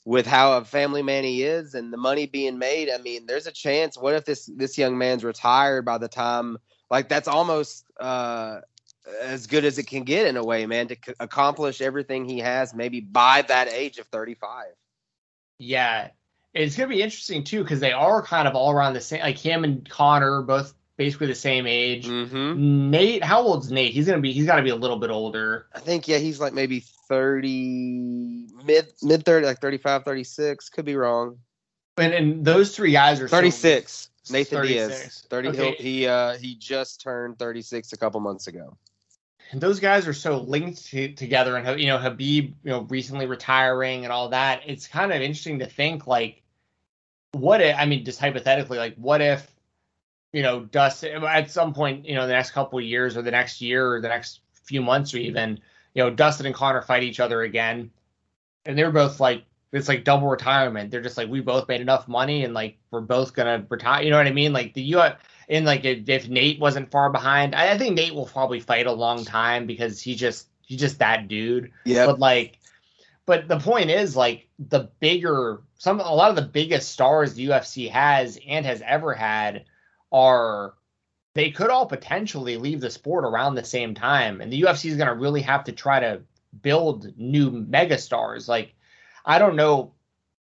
with 0.06 0.24
how 0.24 0.56
a 0.56 0.64
family 0.64 1.02
man 1.02 1.24
he 1.24 1.42
is 1.42 1.74
and 1.74 1.92
the 1.92 1.96
money 1.96 2.26
being 2.26 2.58
made, 2.58 2.88
I 2.88 2.98
mean, 2.98 3.26
there's 3.26 3.48
a 3.48 3.52
chance. 3.52 3.98
What 3.98 4.14
if 4.14 4.24
this 4.24 4.46
this 4.46 4.78
young 4.78 4.96
man's 4.96 5.24
retired 5.24 5.84
by 5.84 5.98
the 5.98 6.06
time? 6.08 6.58
Like 6.88 7.08
that's 7.08 7.26
almost 7.26 7.84
uh, 7.98 8.60
as 9.20 9.48
good 9.48 9.64
as 9.64 9.78
it 9.78 9.88
can 9.88 10.04
get 10.04 10.28
in 10.28 10.36
a 10.36 10.44
way, 10.44 10.64
man, 10.66 10.86
to 10.88 10.96
c- 11.04 11.12
accomplish 11.18 11.80
everything 11.80 12.24
he 12.24 12.38
has, 12.38 12.72
maybe 12.72 13.00
by 13.00 13.42
that 13.42 13.68
age 13.68 13.98
of 13.98 14.06
35. 14.06 14.66
Yeah, 15.58 16.10
it's 16.54 16.76
gonna 16.76 16.88
be 16.88 17.02
interesting 17.02 17.42
too 17.42 17.64
because 17.64 17.80
they 17.80 17.92
are 17.92 18.22
kind 18.22 18.46
of 18.46 18.54
all 18.54 18.70
around 18.70 18.94
the 18.94 19.00
same. 19.00 19.22
Like 19.22 19.38
him 19.38 19.64
and 19.64 19.90
Connor 19.90 20.42
both 20.42 20.72
basically 20.96 21.26
the 21.26 21.34
same 21.34 21.66
age. 21.66 22.06
Mm-hmm. 22.06 22.90
Nate, 22.90 23.24
how 23.24 23.42
old's 23.42 23.70
Nate? 23.70 23.92
He's 23.92 24.06
gonna 24.06 24.20
be. 24.20 24.32
He's 24.32 24.46
got 24.46 24.56
to 24.56 24.62
be 24.62 24.70
a 24.70 24.76
little 24.76 24.98
bit 24.98 25.10
older. 25.10 25.66
I 25.74 25.80
think 25.80 26.08
yeah, 26.08 26.18
he's 26.18 26.40
like 26.40 26.52
maybe 26.52 26.80
30 27.08 28.48
mid 28.64 28.92
mid 29.02 29.24
30 29.24 29.46
like 29.46 29.60
35 29.60 30.04
36 30.04 30.68
could 30.70 30.84
be 30.84 30.96
wrong. 30.96 31.38
And 31.96 32.12
and 32.12 32.44
those 32.44 32.74
three 32.74 32.92
guys 32.92 33.20
are 33.20 33.28
36. 33.28 34.10
So, 34.22 34.32
Nathan 34.32 34.58
36. 34.58 34.88
Diaz. 34.88 35.26
30 35.30 35.48
Okay. 35.48 35.74
he 35.78 35.82
he 35.82 36.06
uh 36.06 36.36
he 36.36 36.56
just 36.56 37.00
turned 37.00 37.38
36 37.38 37.92
a 37.92 37.96
couple 37.96 38.20
months 38.20 38.46
ago. 38.46 38.76
And 39.52 39.60
those 39.60 39.78
guys 39.78 40.08
are 40.08 40.12
so 40.12 40.38
linked 40.38 40.86
to, 40.86 41.12
together, 41.12 41.56
and 41.56 41.80
you 41.80 41.86
know 41.86 41.98
Khabib, 41.98 42.18
you 42.18 42.54
know, 42.64 42.80
recently 42.82 43.26
retiring 43.26 44.02
and 44.04 44.12
all 44.12 44.30
that. 44.30 44.62
It's 44.66 44.88
kind 44.88 45.12
of 45.12 45.22
interesting 45.22 45.60
to 45.60 45.66
think 45.66 46.06
like, 46.06 46.42
what 47.32 47.60
if? 47.60 47.76
I 47.78 47.86
mean, 47.86 48.04
just 48.04 48.18
hypothetically, 48.18 48.78
like, 48.78 48.96
what 48.96 49.20
if, 49.20 49.48
you 50.36 50.42
know, 50.42 50.60
Dustin 50.60 51.24
at 51.24 51.50
some 51.50 51.72
point, 51.72 52.04
you 52.04 52.14
know, 52.14 52.26
the 52.26 52.34
next 52.34 52.50
couple 52.50 52.78
of 52.78 52.84
years 52.84 53.16
or 53.16 53.22
the 53.22 53.30
next 53.30 53.62
year 53.62 53.94
or 53.94 54.02
the 54.02 54.08
next 54.08 54.40
few 54.64 54.82
months 54.82 55.14
or 55.14 55.16
even, 55.16 55.58
you 55.94 56.02
know, 56.02 56.10
Dustin 56.10 56.44
and 56.44 56.54
Conor 56.54 56.82
fight 56.82 57.04
each 57.04 57.20
other 57.20 57.40
again, 57.40 57.90
and 58.66 58.76
they're 58.76 58.90
both 58.90 59.18
like, 59.18 59.44
it's 59.72 59.88
like 59.88 60.04
double 60.04 60.28
retirement. 60.28 60.90
They're 60.90 61.00
just 61.00 61.16
like, 61.16 61.30
we 61.30 61.40
both 61.40 61.68
made 61.68 61.80
enough 61.80 62.06
money, 62.06 62.44
and 62.44 62.52
like 62.52 62.76
we're 62.90 63.00
both 63.00 63.32
gonna 63.32 63.64
retire. 63.70 64.02
You 64.02 64.10
know 64.10 64.18
what 64.18 64.26
I 64.26 64.32
mean? 64.32 64.52
Like 64.52 64.74
the 64.74 64.82
you. 64.82 65.00
And 65.48 65.64
like 65.64 65.86
if, 65.86 66.06
if 66.06 66.28
Nate 66.28 66.60
wasn't 66.60 66.90
far 66.90 67.08
behind, 67.08 67.54
I, 67.54 67.72
I 67.72 67.78
think 67.78 67.94
Nate 67.94 68.14
will 68.14 68.26
probably 68.26 68.60
fight 68.60 68.86
a 68.86 68.92
long 68.92 69.24
time 69.24 69.66
because 69.66 70.02
he 70.02 70.16
just 70.16 70.48
he's 70.60 70.80
just 70.80 70.98
that 70.98 71.28
dude. 71.28 71.72
Yeah. 71.86 72.04
But 72.04 72.18
like, 72.18 72.58
but 73.24 73.48
the 73.48 73.58
point 73.58 73.88
is 73.88 74.14
like 74.14 74.48
the 74.58 74.90
bigger 75.00 75.62
some 75.78 75.98
a 75.98 76.14
lot 76.14 76.28
of 76.28 76.36
the 76.36 76.42
biggest 76.42 76.90
stars 76.90 77.32
the 77.32 77.46
UFC 77.46 77.90
has 77.90 78.38
and 78.46 78.66
has 78.66 78.82
ever 78.84 79.14
had 79.14 79.64
are 80.16 80.72
they 81.34 81.50
could 81.50 81.68
all 81.68 81.84
potentially 81.84 82.56
leave 82.56 82.80
the 82.80 82.90
sport 82.90 83.26
around 83.26 83.54
the 83.54 83.64
same 83.64 83.94
time, 83.94 84.40
and 84.40 84.50
the 84.50 84.62
UFC 84.62 84.90
is 84.90 84.96
going 84.96 85.08
to 85.08 85.14
really 85.14 85.42
have 85.42 85.64
to 85.64 85.72
try 85.72 86.00
to 86.00 86.22
build 86.62 87.12
new 87.18 87.50
megastars. 87.50 88.48
Like, 88.48 88.74
I 89.26 89.38
don't 89.38 89.56
know, 89.56 89.92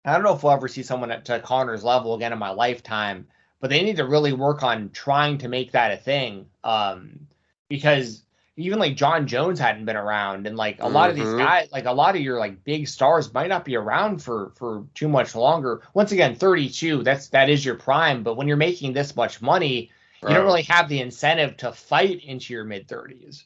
I 0.05 0.13
don't 0.13 0.23
know 0.23 0.35
if 0.35 0.43
we'll 0.43 0.53
ever 0.53 0.67
see 0.67 0.83
someone 0.83 1.09
at 1.09 1.25
to 1.25 1.39
Conor's 1.39 1.83
level 1.83 2.13
again 2.13 2.31
in 2.31 2.37
my 2.37 2.51
lifetime, 2.51 3.27
but 3.59 3.71
they 3.71 3.83
need 3.83 3.97
to 3.97 4.05
really 4.05 4.33
work 4.33 4.61
on 4.61 4.91
trying 4.91 5.39
to 5.39 5.47
make 5.47 5.71
that 5.71 5.91
a 5.91 5.97
thing. 5.97 6.45
Um, 6.63 7.27
because 7.67 8.21
even 8.57 8.79
like 8.79 8.95
Jon 8.95 9.27
Jones 9.27 9.59
hadn't 9.59 9.85
been 9.85 9.97
around, 9.97 10.47
and 10.47 10.55
like 10.55 10.77
a 10.79 10.87
lot 10.87 11.09
of 11.09 11.15
these 11.15 11.33
Mhm. 11.33 11.37
guys, 11.37 11.69
like 11.71 11.85
a 11.85 11.91
lot 11.91 12.15
of 12.15 12.21
your 12.21 12.39
like 12.39 12.63
big 12.63 12.87
stars 12.87 13.33
might 13.33 13.49
not 13.49 13.65
be 13.65 13.75
around 13.75 14.21
for 14.23 14.51
for 14.55 14.85
too 14.93 15.07
much 15.09 15.35
longer. 15.35 15.81
Once 15.93 16.11
again, 16.11 16.35
32, 16.35 17.03
that's 17.03 17.27
that 17.29 17.49
is 17.49 17.65
your 17.65 17.75
prime, 17.75 18.23
but 18.23 18.35
when 18.37 18.47
you're 18.47 18.57
making 18.57 18.93
this 18.93 19.15
much 19.15 19.41
money, 19.41 19.91
you 20.21 20.29
don't 20.35 20.45
really 20.45 20.63
have 20.63 20.87
the 20.89 21.01
incentive 21.01 21.57
to 21.57 21.71
fight 21.71 22.23
into 22.23 22.53
your 22.53 22.63
mid 22.63 22.87
30s. 22.87 23.45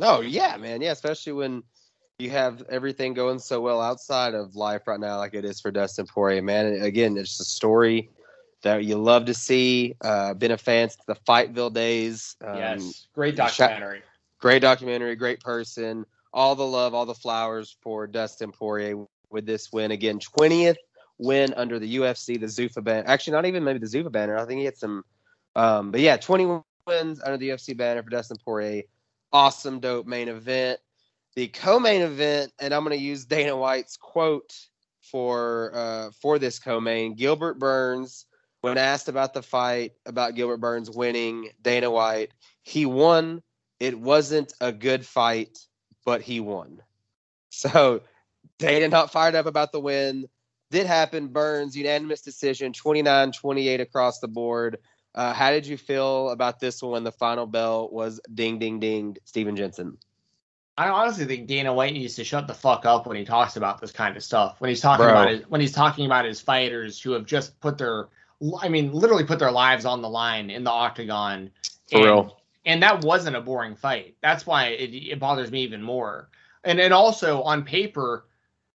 Oh 0.00 0.20
yeah, 0.20 0.56
man. 0.56 0.80
Yeah, 0.80 0.92
especially 0.92 1.32
when 1.34 1.62
you 2.18 2.30
have 2.30 2.62
everything 2.68 3.14
going 3.14 3.38
so 3.38 3.60
well 3.60 3.80
outside 3.80 4.34
of 4.34 4.54
life 4.56 4.86
right 4.86 5.00
now, 5.00 5.18
like 5.18 5.34
it 5.34 5.44
is 5.44 5.60
for 5.60 5.70
Dustin 5.70 6.06
Poirier, 6.06 6.42
man. 6.42 6.66
And 6.66 6.84
again, 6.84 7.16
it's 7.16 7.38
a 7.40 7.44
story 7.44 8.10
that 8.62 8.84
you 8.84 8.96
love 8.96 9.24
to 9.26 9.34
see. 9.34 9.94
Uh, 10.00 10.32
been 10.34 10.52
a 10.52 10.56
fan 10.56 10.88
since 10.88 11.04
the 11.04 11.16
Fightville 11.28 11.72
days. 11.72 12.36
Um, 12.44 12.56
yes, 12.56 13.06
great 13.14 13.36
shout- 13.36 13.58
documentary. 13.58 14.02
Great 14.42 14.60
documentary, 14.60 15.14
great 15.14 15.38
person. 15.38 16.04
All 16.32 16.56
the 16.56 16.66
love, 16.66 16.94
all 16.94 17.06
the 17.06 17.14
flowers 17.14 17.76
for 17.80 18.08
Dustin 18.08 18.50
Poirier 18.50 19.06
with 19.30 19.46
this 19.46 19.72
win 19.72 19.92
again. 19.92 20.18
Twentieth 20.18 20.78
win 21.18 21.54
under 21.54 21.78
the 21.78 21.96
UFC, 21.98 22.40
the 22.40 22.46
Zuffa 22.46 22.82
banner. 22.82 23.06
Actually, 23.06 23.34
not 23.34 23.46
even 23.46 23.62
maybe 23.62 23.78
the 23.78 23.86
Zuffa 23.86 24.10
banner. 24.10 24.36
I 24.36 24.44
think 24.44 24.58
he 24.58 24.64
had 24.64 24.76
some. 24.76 25.04
Um, 25.54 25.92
but 25.92 26.00
yeah, 26.00 26.16
twenty 26.16 26.46
wins 26.88 27.22
under 27.22 27.36
the 27.36 27.50
UFC 27.50 27.76
banner 27.76 28.02
for 28.02 28.10
Dustin 28.10 28.36
Poirier. 28.44 28.82
Awesome, 29.32 29.78
dope 29.78 30.08
main 30.08 30.26
event. 30.26 30.80
The 31.36 31.46
co-main 31.46 32.02
event, 32.02 32.52
and 32.58 32.74
I'm 32.74 32.82
going 32.84 32.98
to 32.98 33.02
use 33.02 33.24
Dana 33.24 33.56
White's 33.56 33.96
quote 33.96 34.58
for 35.02 35.70
uh, 35.72 36.10
for 36.20 36.40
this 36.40 36.58
co-main. 36.58 37.14
Gilbert 37.14 37.60
Burns, 37.60 38.26
when 38.60 38.76
asked 38.76 39.08
about 39.08 39.34
the 39.34 39.42
fight, 39.42 39.92
about 40.04 40.34
Gilbert 40.34 40.56
Burns 40.56 40.90
winning, 40.90 41.50
Dana 41.62 41.92
White, 41.92 42.32
he 42.64 42.86
won 42.86 43.40
it 43.82 43.98
wasn't 43.98 44.52
a 44.60 44.70
good 44.70 45.04
fight, 45.04 45.58
but 46.04 46.22
he 46.22 46.38
won. 46.38 46.80
So 47.54 48.00
Dana 48.58 48.86
not 48.86 49.10
fired 49.10 49.34
up 49.34 49.46
about 49.46 49.72
the 49.72 49.80
win. 49.80 50.26
Did 50.70 50.86
happen. 50.86 51.28
Burns, 51.28 51.76
unanimous 51.76 52.20
decision, 52.20 52.72
29 52.72 53.32
28 53.32 53.80
across 53.80 54.20
the 54.20 54.28
board. 54.28 54.78
Uh, 55.16 55.32
how 55.34 55.50
did 55.50 55.66
you 55.66 55.76
feel 55.76 56.30
about 56.30 56.60
this 56.60 56.80
one 56.80 56.92
when 56.92 57.04
the 57.04 57.10
final 57.10 57.44
bell 57.44 57.90
was 57.90 58.20
ding, 58.32 58.60
ding, 58.60 58.78
ding, 58.78 59.16
Steven 59.24 59.56
Jensen? 59.56 59.98
I 60.78 60.88
honestly 60.88 61.24
think 61.24 61.48
Dana 61.48 61.74
White 61.74 61.92
needs 61.92 62.14
to 62.14 62.24
shut 62.24 62.46
the 62.46 62.54
fuck 62.54 62.86
up 62.86 63.08
when 63.08 63.16
he 63.16 63.24
talks 63.24 63.56
about 63.56 63.80
this 63.80 63.90
kind 63.90 64.16
of 64.16 64.22
stuff. 64.22 64.60
When 64.60 64.68
he's 64.68 64.80
talking 64.80 65.06
Bro. 65.06 65.12
about 65.12 65.28
his, 65.28 65.42
when 65.48 65.60
he's 65.60 65.72
talking 65.72 66.06
about 66.06 66.24
his 66.24 66.40
fighters 66.40 67.00
who 67.00 67.10
have 67.12 67.26
just 67.26 67.58
put 67.60 67.78
their, 67.78 68.08
I 68.60 68.68
mean, 68.68 68.92
literally 68.92 69.24
put 69.24 69.40
their 69.40 69.52
lives 69.52 69.84
on 69.84 70.02
the 70.02 70.08
line 70.08 70.50
in 70.50 70.62
the 70.62 70.70
octagon. 70.70 71.50
For 71.90 71.96
and, 71.96 72.04
real. 72.04 72.41
And 72.64 72.82
that 72.82 73.04
wasn't 73.04 73.36
a 73.36 73.40
boring 73.40 73.74
fight. 73.74 74.16
That's 74.22 74.46
why 74.46 74.68
it, 74.68 74.94
it 74.94 75.18
bothers 75.18 75.50
me 75.50 75.62
even 75.62 75.82
more. 75.82 76.28
And 76.64 76.78
and 76.78 76.94
also 76.94 77.42
on 77.42 77.64
paper, 77.64 78.24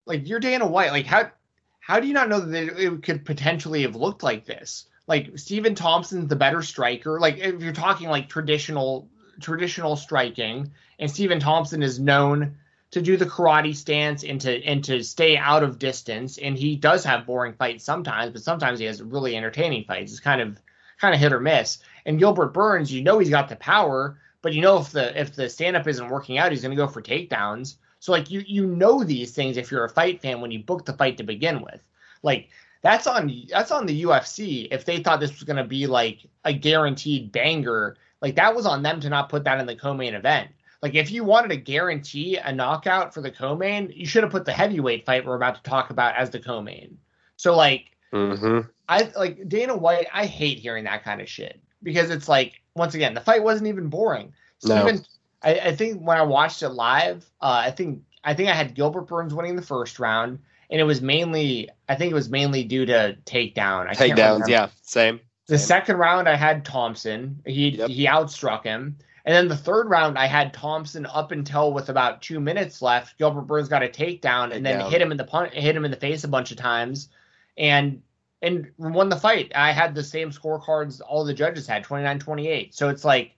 like 0.06 0.28
you're 0.28 0.40
Dana 0.40 0.68
White. 0.68 0.92
Like 0.92 1.06
how 1.06 1.32
how 1.80 2.00
do 2.00 2.08
you 2.08 2.14
not 2.14 2.28
know 2.28 2.42
that 2.42 2.78
it, 2.78 3.04
could 3.04 3.24
potentially 3.24 3.84
have 3.84 3.96
looked 3.96 4.24
like 4.24 4.46
this? 4.46 4.88
Like 5.08 5.38
Stephen 5.40 5.74
Thompson's 5.74 6.28
the 6.28 6.36
better 6.36 6.62
striker. 6.62 7.20
Like 7.20 7.38
if 7.38 7.62
you're 7.62 7.72
talking 7.72 8.10
like 8.10 8.28
traditional 8.28 9.10
traditional 9.40 9.96
striking, 9.96 10.72
and 11.00 11.10
Stephen 11.10 11.40
Thompson 11.40 11.82
is 11.82 12.00
known 12.00 12.58
to 12.92 13.02
do 13.02 13.18
the 13.18 13.26
karate 13.26 13.76
stance 13.76 14.24
and 14.24 14.40
to 14.42 14.64
and 14.66 14.84
to 14.86 15.04
stay 15.04 15.38
out 15.38 15.64
of 15.64 15.80
distance. 15.80 16.38
And 16.38 16.58
he 16.58 16.76
does 16.76 17.06
have 17.06 17.26
boring 17.26 17.54
fights 17.54 17.84
sometimes, 17.84 18.32
but 18.32 18.42
sometimes 18.42 18.80
he 18.80 18.86
has 18.86 19.02
really 19.02 19.38
entertaining 19.38 19.86
fights. 19.86 20.12
It's 20.12 20.20
kind 20.20 20.42
of 20.42 20.60
kind 21.00 21.14
of 21.14 21.22
hit 21.22 21.34
or 21.34 21.40
miss. 21.40 21.80
And 22.08 22.18
Gilbert 22.18 22.54
Burns, 22.54 22.92
you 22.92 23.04
know 23.04 23.20
he's 23.20 23.30
got 23.30 23.50
the 23.50 23.58
power, 23.58 24.18
but 24.42 24.54
you 24.54 24.62
know 24.62 24.78
if 24.78 24.92
the 24.92 25.20
if 25.20 25.36
the 25.36 25.50
stand 25.50 25.76
up 25.76 25.88
isn't 25.88 26.10
working 26.10 26.38
out, 26.38 26.52
he's 26.52 26.62
going 26.62 26.76
to 26.76 26.82
go 26.82 26.88
for 26.88 27.02
takedowns. 27.02 27.76
So 28.00 28.14
like 28.14 28.32
you 28.32 28.44
you 28.48 28.66
know 28.66 29.04
these 29.04 29.34
things 29.34 29.58
if 29.58 29.70
you're 29.70 29.84
a 29.84 29.90
fight 29.90 30.22
fan 30.22 30.40
when 30.40 30.50
you 30.50 30.64
book 30.64 30.86
the 30.86 30.94
fight 30.94 31.18
to 31.18 31.24
begin 31.24 31.62
with. 31.62 31.84
Like 32.24 32.50
that's 32.82 33.08
on 33.08 33.32
that's 33.50 33.72
on 33.72 33.86
the 33.86 34.04
UFC 34.04 34.70
if 34.72 34.86
they 34.86 35.04
thought 35.04 35.20
this 35.20 35.34
was 35.34 35.44
going 35.44 35.58
to 35.58 35.66
be 35.66 35.86
like 35.86 36.20
a 36.46 36.54
guaranteed 36.54 37.34
banger. 37.34 37.98
Like 38.22 38.36
that 38.38 38.56
was 38.56 38.66
on 38.66 38.84
them 38.84 39.02
to 39.02 39.10
not 39.10 39.28
put 39.28 39.44
that 39.44 39.60
in 39.60 39.66
the 39.66 39.76
co-main 39.76 40.16
event. 40.16 40.50
Like 40.82 40.96
if 40.96 41.12
you 41.12 41.26
wanted 41.26 41.50
to 41.50 41.58
guarantee 41.58 42.38
a 42.38 42.54
knockout 42.54 43.14
for 43.14 43.20
the 43.20 43.32
co-main, 43.32 43.92
you 43.94 44.06
should 44.06 44.24
have 44.24 44.32
put 44.32 44.46
the 44.46 44.54
heavyweight 44.54 45.06
fight 45.06 45.26
we're 45.26 45.36
about 45.36 45.56
to 45.56 45.70
talk 45.70 45.90
about 45.90 46.16
as 46.16 46.30
the 46.30 46.40
co-main. 46.40 46.98
So 47.36 47.54
like 47.54 47.92
Mm-hmm. 48.14 48.70
I 48.88 49.12
like 49.18 49.50
Dana 49.50 49.76
White. 49.76 50.08
I 50.14 50.26
hate 50.28 50.60
hearing 50.60 50.86
that 50.86 51.04
kind 51.04 51.20
of 51.20 51.28
shit 51.28 51.60
because 51.84 52.10
it's 52.10 52.28
like 52.28 52.62
once 52.76 52.94
again 52.96 53.14
the 53.14 53.22
fight 53.22 53.44
wasn't 53.44 53.68
even 53.68 53.88
boring. 53.90 54.34
No. 54.64 54.86
Steven, 54.86 55.06
I, 55.44 55.60
I 55.60 55.76
think 55.76 56.02
when 56.02 56.18
I 56.18 56.24
watched 56.24 56.64
it 56.64 56.70
live, 56.70 57.30
uh, 57.42 57.62
I 57.66 57.72
think 57.72 58.02
I 58.24 58.34
think 58.34 58.50
I 58.50 58.54
had 58.54 58.74
Gilbert 58.74 59.08
Burns 59.08 59.34
winning 59.34 59.56
the 59.56 59.62
first 59.62 60.00
round, 60.00 60.40
and 60.70 60.82
it 60.82 60.84
was 60.84 61.02
mainly 61.02 61.70
I 61.88 61.96
think 61.96 62.12
it 62.12 62.16
was 62.16 62.30
mainly 62.30 62.64
due 62.64 62.86
to 62.86 63.18
takedown. 63.26 63.88
I 63.88 63.94
Takedowns, 63.94 64.48
yeah, 64.48 64.70
same. 64.82 65.20
The 65.48 65.58
Same. 65.58 65.68
second 65.68 65.98
round 65.98 66.28
I 66.28 66.36
had 66.36 66.66
Thompson. 66.66 67.42
He 67.46 67.70
Yep. 67.70 67.90
he 67.90 68.06
outstruck 68.06 68.64
him. 68.64 68.98
And 69.24 69.36
then 69.36 69.48
the 69.50 69.58
third 69.58 69.90
round 69.90 70.18
I 70.18 70.26
had 70.26 70.54
Thompson 70.54 71.06
up 71.06 71.32
until 71.32 71.74
with 71.74 71.90
about 71.90 72.22
two 72.22 72.40
minutes 72.40 72.82
left. 72.82 73.18
Gilbert 73.18 73.42
Burns 73.42 73.68
got 73.68 73.84
a 73.84 73.88
takedown 73.90 74.54
and 74.54 74.66
then 74.66 74.80
hit 74.90 75.02
him 75.02 75.12
in 75.12 75.18
the 75.18 75.26
pun- 75.26 75.52
hit 75.52 75.76
him 75.76 75.84
in 75.86 75.92
the 75.92 75.98
face 75.98 76.24
a 76.24 76.30
bunch 76.30 76.52
of 76.52 76.58
times, 76.58 77.10
and 77.58 78.02
and 78.42 78.72
won 78.78 79.10
the 79.10 79.16
fight. 79.16 79.52
I 79.56 79.72
had 79.72 79.96
the 79.96 80.04
same 80.04 80.32
scorecards 80.32 81.02
all 81.06 81.26
the 81.26 81.34
judges 81.34 81.68
had 81.68 81.84
29-28. 81.84 82.74
So 82.74 82.90
it's 82.90 83.04
like, 83.06 83.36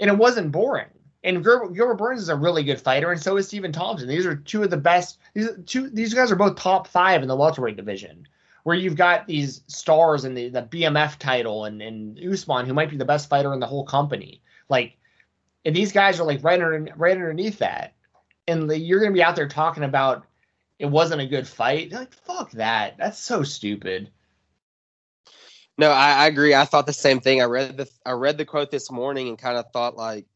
and 0.00 0.10
it 0.10 0.16
wasn't 0.16 0.52
boring. 0.52 0.86
And 1.24 1.42
Gilbert, 1.42 1.96
Burns 1.96 2.22
is 2.22 2.28
a 2.28 2.36
really 2.36 2.62
good 2.62 2.80
fighter, 2.80 3.10
and 3.10 3.20
so 3.20 3.36
is 3.36 3.48
Stephen 3.48 3.72
Thompson. 3.72 4.08
These 4.08 4.24
are 4.24 4.36
two 4.36 4.62
of 4.62 4.70
the 4.70 4.76
best. 4.76 5.18
These 5.34 5.48
two. 5.66 5.90
These 5.90 6.14
guys 6.14 6.30
are 6.30 6.36
both 6.36 6.56
top 6.56 6.86
five 6.86 7.22
in 7.22 7.28
the 7.28 7.34
welterweight 7.34 7.76
division 7.76 8.28
where 8.68 8.76
you've 8.76 8.96
got 8.96 9.26
these 9.26 9.62
stars 9.66 10.24
in 10.24 10.34
the, 10.34 10.50
the 10.50 10.62
BMF 10.62 11.16
title 11.18 11.64
and, 11.64 11.80
and 11.80 12.18
Usman, 12.18 12.66
who 12.66 12.74
might 12.74 12.90
be 12.90 12.98
the 12.98 13.04
best 13.04 13.28
fighter 13.28 13.54
in 13.54 13.60
the 13.60 13.66
whole 13.66 13.84
company. 13.84 14.42
Like, 14.68 14.96
and 15.64 15.74
these 15.74 15.90
guys 15.90 16.20
are 16.20 16.24
like 16.24 16.44
right, 16.44 16.60
under, 16.60 16.92
right 16.96 17.16
underneath 17.16 17.60
that. 17.60 17.94
And 18.46 18.68
the, 18.68 18.78
you're 18.78 19.00
going 19.00 19.12
to 19.12 19.16
be 19.16 19.22
out 19.22 19.36
there 19.36 19.48
talking 19.48 19.84
about 19.84 20.26
it 20.78 20.86
wasn't 20.86 21.22
a 21.22 21.26
good 21.26 21.48
fight. 21.48 21.90
You're 21.90 22.00
like, 22.00 22.12
fuck 22.12 22.50
that. 22.52 22.98
That's 22.98 23.18
so 23.18 23.42
stupid. 23.42 24.10
No, 25.78 25.90
I, 25.90 26.12
I 26.24 26.26
agree. 26.26 26.54
I 26.54 26.64
thought 26.64 26.86
the 26.86 26.92
same 26.92 27.20
thing. 27.20 27.40
I 27.40 27.44
read 27.46 27.76
the 27.76 27.88
I 28.06 28.12
read 28.12 28.38
the 28.38 28.44
quote 28.44 28.70
this 28.70 28.90
morning 28.90 29.28
and 29.28 29.38
kind 29.38 29.56
of 29.58 29.66
thought 29.72 29.96
like, 29.96 30.26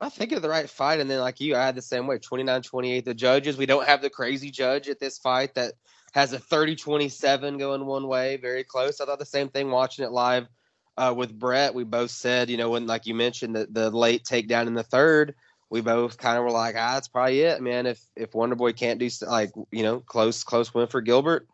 I 0.00 0.08
think 0.08 0.32
of 0.32 0.42
the 0.42 0.48
right 0.48 0.68
fight. 0.70 1.00
And 1.00 1.10
then 1.10 1.20
like 1.20 1.40
you, 1.40 1.54
I 1.56 1.66
had 1.66 1.74
the 1.74 1.82
same 1.82 2.06
way. 2.06 2.18
29-28. 2.18 3.04
The 3.04 3.14
judges, 3.14 3.58
we 3.58 3.66
don't 3.66 3.86
have 3.86 4.00
the 4.02 4.10
crazy 4.10 4.50
judge 4.50 4.88
at 4.88 4.98
this 5.00 5.18
fight 5.18 5.54
that 5.54 5.74
has 6.12 6.32
a 6.32 6.38
30-27 6.38 7.58
going 7.58 7.84
one 7.84 8.08
way, 8.08 8.36
very 8.38 8.64
close. 8.64 9.00
I 9.00 9.04
thought 9.04 9.18
the 9.18 9.26
same 9.26 9.48
thing 9.50 9.70
watching 9.70 10.04
it 10.04 10.12
live 10.12 10.48
uh, 10.96 11.12
with 11.16 11.38
Brett. 11.38 11.74
We 11.74 11.84
both 11.84 12.10
said, 12.10 12.48
you 12.48 12.56
know, 12.56 12.70
when 12.70 12.86
like 12.86 13.06
you 13.06 13.14
mentioned 13.14 13.54
the, 13.54 13.66
the 13.70 13.90
late 13.90 14.24
takedown 14.24 14.66
in 14.66 14.74
the 14.74 14.82
third, 14.82 15.34
we 15.68 15.82
both 15.82 16.16
kind 16.16 16.38
of 16.38 16.44
were 16.44 16.50
like, 16.52 16.74
ah, 16.78 16.94
that's 16.94 17.08
probably 17.08 17.40
it, 17.40 17.60
man. 17.60 17.84
If 17.86 18.00
if 18.16 18.34
Wonder 18.34 18.54
Boy 18.56 18.72
can't 18.72 18.98
do 18.98 19.10
like 19.26 19.50
you 19.72 19.82
know 19.82 20.00
close 20.00 20.42
close 20.42 20.72
win 20.72 20.86
for 20.86 21.02
Gilbert, 21.02 21.46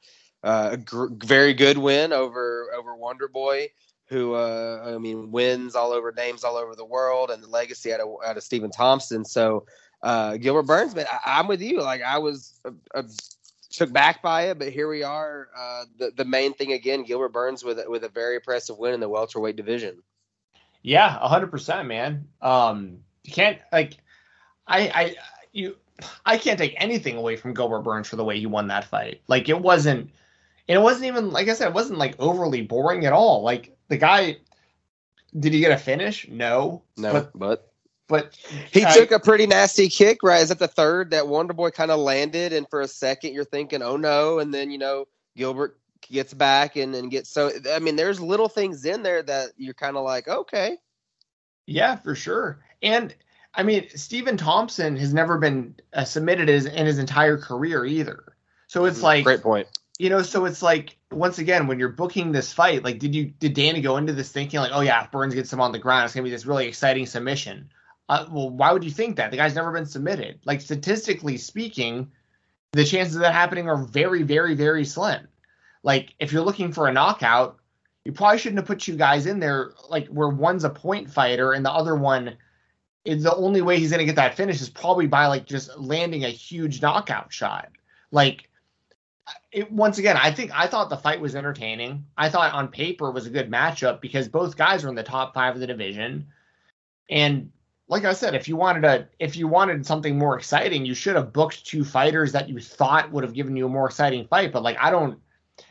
uh, 0.47 0.71
a 0.73 0.77
gr- 0.77 1.13
very 1.13 1.53
good 1.55 1.79
win 1.79 2.13
over 2.13 2.69
over 2.77 2.95
Wonder 2.95 3.29
Boy, 3.29 3.69
who 4.07 4.35
uh, 4.35 4.95
I 4.95 4.99
mean 4.99 5.33
wins 5.33 5.75
all 5.75 5.93
over 5.93 6.13
names 6.13 6.45
all 6.45 6.57
over 6.57 6.75
the 6.75 6.85
world, 6.85 7.31
and 7.31 7.43
the 7.43 7.49
legacy 7.49 7.93
out 7.93 8.01
of 8.01 8.09
out 8.25 8.37
of 8.37 8.43
Stephen 8.43 8.71
Thompson. 8.71 9.25
So 9.25 9.67
uh, 10.03 10.37
Gilbert 10.37 10.63
Burns, 10.63 10.95
man, 10.95 11.07
I, 11.11 11.39
I'm 11.39 11.49
with 11.49 11.61
you. 11.61 11.81
Like 11.83 12.03
I 12.03 12.19
was 12.19 12.61
uh, 12.65 12.71
uh, 12.95 13.03
took 13.71 13.93
back 13.93 14.23
by 14.23 14.49
it, 14.49 14.59
but 14.59 14.71
here 14.71 14.89
we 14.89 15.03
are. 15.03 15.49
Uh, 15.57 15.85
the 15.99 16.13
the 16.17 16.25
main 16.25 16.55
thing 16.55 16.73
again, 16.73 17.03
Gilbert 17.03 17.33
Burns 17.33 17.65
with 17.65 17.81
with 17.89 18.05
a 18.05 18.09
very 18.09 18.37
impressive 18.37 18.79
win 18.79 18.95
in 18.95 19.01
the 19.01 19.09
welterweight 19.09 19.57
division. 19.57 20.03
Yeah, 20.83 21.09
hundred 21.27 21.51
percent, 21.51 21.89
man. 21.89 22.29
Um, 22.41 22.99
you 23.25 23.33
can't 23.33 23.59
like, 23.73 23.97
I, 24.69 24.81
I, 24.81 25.15
you, 25.53 25.77
I 26.25 26.39
can't 26.39 26.59
take 26.59 26.75
anything 26.77 27.17
away 27.17 27.35
from 27.35 27.55
Gilbert 27.55 27.81
Burns 27.81 28.09
for 28.09 28.15
the 28.15 28.25
way 28.25 28.39
he 28.39 28.47
won 28.47 28.69
that 28.69 28.85
fight. 28.85 29.21
Like 29.27 29.49
it 29.49 29.61
wasn't, 29.61 30.11
and 30.69 30.79
it 30.79 30.83
wasn't 30.83 31.07
even 31.07 31.31
like 31.31 31.49
I 31.49 31.55
said, 31.55 31.69
it 31.69 31.75
wasn't 31.75 31.99
like 31.99 32.15
overly 32.19 32.63
boring 32.63 33.07
at 33.07 33.13
all. 33.13 33.43
Like 33.43 33.77
the 33.89 33.97
guy, 33.97 34.37
did 35.39 35.53
he 35.53 35.61
get 35.61 35.73
a 35.73 35.77
finish? 35.79 36.29
No, 36.29 36.83
No, 36.97 37.13
but 37.13 37.39
but 37.39 37.73
but 38.09 38.35
He 38.71 38.85
I- 38.85 38.93
took 38.95 39.11
a 39.11 39.19
pretty 39.21 39.47
nasty 39.47 39.89
kick, 39.89 40.23
right? 40.23 40.43
Is 40.43 40.49
that 40.51 40.59
the 40.59 40.69
third 40.69 41.11
that 41.11 41.27
Wonder 41.29 41.53
Boy 41.55 41.71
kind 41.71 41.91
of 41.91 41.99
landed, 42.01 42.53
and 42.53 42.69
for 42.69 42.81
a 42.81 42.89
second 42.89 43.35
you're 43.35 43.45
thinking, 43.45 43.83
"Oh 43.83 43.97
no!" 43.97 44.39
And 44.39 44.53
then 44.55 44.71
you 44.71 44.79
know 44.79 45.07
Gilbert 45.37 45.79
gets 46.03 46.33
back 46.33 46.77
and 46.77 46.95
and 46.95 47.11
gets 47.11 47.31
so. 47.31 47.51
I 47.73 47.79
mean, 47.81 47.97
there's 47.97 48.21
little 48.21 48.49
things 48.49 48.85
in 48.85 49.03
there 49.03 49.23
that 49.23 49.51
you're 49.57 49.75
kind 49.75 49.97
of 49.97 50.05
like, 50.05 50.29
okay, 50.29 50.77
Yeah, 51.67 51.97
for 51.97 52.15
sure. 52.15 52.61
And 52.83 53.15
I 53.55 53.63
mean, 53.63 53.89
Stephen 53.95 54.37
Thompson 54.37 54.97
has 54.97 55.13
never 55.15 55.39
been 55.39 55.75
uh, 55.95 56.05
submitted 56.05 56.49
as, 56.51 56.67
in 56.67 56.87
his 56.87 56.99
entire 56.99 57.39
career 57.39 57.85
either. 57.87 58.37
So 58.69 58.85
it's 58.85 59.03
like, 59.03 59.25
great 59.25 59.43
point. 59.43 59.67
You 59.99 60.11
know, 60.11 60.23
so 60.23 60.45
it's 60.45 60.63
like 60.63 60.97
once 61.11 61.39
again, 61.39 61.67
when 61.67 61.79
you're 61.79 61.89
booking 61.89 62.33
this 62.33 62.53
fight, 62.53 62.85
like, 62.85 62.99
did 62.99 63.15
you 63.15 63.27
did 63.27 63.55
Danny 63.55 63.81
go 63.81 63.97
into 63.97 64.13
this 64.13 64.31
thinking 64.31 64.61
like, 64.61 64.73
oh 64.75 64.81
yeah, 64.81 65.07
Burns 65.07 65.35
gets 65.35 65.53
him 65.53 65.61
on 65.61 65.73
the 65.73 65.79
ground, 65.79 66.05
it's 66.05 66.15
gonna 66.15 66.25
be 66.25 66.31
this 66.31 66.47
really 66.47 66.67
exciting 66.67 67.07
submission? 67.07 67.71
Uh, 68.09 68.27
well, 68.31 68.51
why 68.51 68.73
would 68.73 68.85
you 68.85 68.91
think 68.91 69.17
that? 69.17 69.31
The 69.31 69.37
guy's 69.37 69.55
never 69.55 69.73
been 69.73 69.87
submitted. 69.87 70.41
Like 70.45 70.61
statistically 70.61 71.39
speaking, 71.39 72.13
the 72.73 72.85
chances 72.85 73.17
of 73.17 73.23
that 73.23 73.33
happening 73.33 73.69
are 73.69 73.77
very, 73.77 74.23
very, 74.23 74.55
very 74.55 74.85
slim. 74.85 75.27
Like 75.83 76.15
if 76.21 76.33
you're 76.33 76.45
looking 76.45 76.73
for 76.73 76.89
a 76.89 76.93
knockout, 76.93 77.59
you 78.05 78.13
probably 78.13 78.39
shouldn't 78.39 78.59
have 78.59 78.67
put 78.67 78.81
two 78.81 78.97
guys 78.97 79.27
in 79.27 79.41
there 79.41 79.73
like 79.89 80.07
where 80.09 80.29
one's 80.29 80.65
a 80.65 80.71
point 80.71 81.11
fighter 81.11 81.53
and 81.53 81.65
the 81.65 81.73
other 81.73 81.97
one 81.97 82.37
is 83.05 83.23
the 83.23 83.35
only 83.35 83.63
way 83.63 83.79
he's 83.79 83.93
to 83.93 84.05
get 84.05 84.17
that 84.17 84.37
finish 84.37 84.61
is 84.61 84.69
probably 84.69 85.07
by 85.07 85.27
like 85.27 85.47
just 85.47 85.77
landing 85.79 86.25
a 86.25 86.29
huge 86.29 86.83
knockout 86.83 87.33
shot. 87.33 87.71
Like 88.11 88.49
it 89.53 89.71
once 89.73 89.99
again, 89.99 90.17
I 90.17 90.31
think 90.31 90.53
I 90.55 90.67
thought 90.67 90.91
the 90.91 90.97
fight 90.97 91.21
was 91.21 91.35
entertaining. 91.35 92.07
I 92.17 92.29
thought 92.29 92.53
on 92.53 92.69
paper 92.69 93.11
was 93.11 93.27
a 93.27 93.31
good 93.31 93.51
matchup 93.51 94.01
because 94.01 94.29
both 94.29 94.57
guys 94.57 94.85
are 94.85 94.89
in 94.89 94.95
the 94.95 95.03
top 95.03 95.35
5 95.35 95.55
of 95.55 95.61
the 95.61 95.67
division. 95.67 96.29
And 97.09 97.53
like 97.89 98.05
I 98.05 98.13
said, 98.13 98.35
if 98.35 98.49
you 98.49 98.57
wanted 98.57 98.85
a 98.85 99.09
if 99.19 99.37
you 99.37 99.49
wanted 99.49 99.87
something 99.87 100.19
more 100.19 100.37
exciting, 100.37 100.85
you 100.85 100.95
should 100.95 101.17
have 101.17 101.33
booked 101.33 101.65
two 101.65 101.85
fighters 101.85 102.33
that 102.33 102.49
you 102.49 102.61
thought 102.61 103.13
would 103.13 103.25
have 103.25 103.35
given 103.35 103.57
you 103.57 103.67
a 103.67 103.71
more 103.71 103.87
exciting 103.87 104.27
fight, 104.27 104.53
but 104.53 104.63
like 104.63 104.77
I 104.81 104.91
don't 104.91 105.21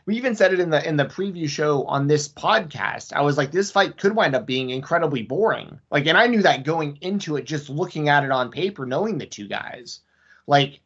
we 0.05 0.15
even 0.15 0.35
said 0.35 0.53
it 0.53 0.59
in 0.59 0.69
the 0.69 0.87
in 0.87 0.97
the 0.97 1.05
preview 1.05 1.47
show 1.47 1.83
on 1.85 2.07
this 2.07 2.27
podcast. 2.27 3.13
I 3.13 3.21
was 3.21 3.37
like, 3.37 3.51
this 3.51 3.71
fight 3.71 3.97
could 3.97 4.15
wind 4.15 4.35
up 4.35 4.45
being 4.45 4.69
incredibly 4.69 5.23
boring. 5.23 5.79
Like, 5.91 6.07
and 6.07 6.17
I 6.17 6.27
knew 6.27 6.41
that 6.41 6.63
going 6.63 6.97
into 7.01 7.35
it, 7.35 7.45
just 7.45 7.69
looking 7.69 8.09
at 8.09 8.23
it 8.23 8.31
on 8.31 8.49
paper, 8.49 8.85
knowing 8.85 9.17
the 9.17 9.25
two 9.25 9.47
guys. 9.47 9.99
Like, 10.47 10.79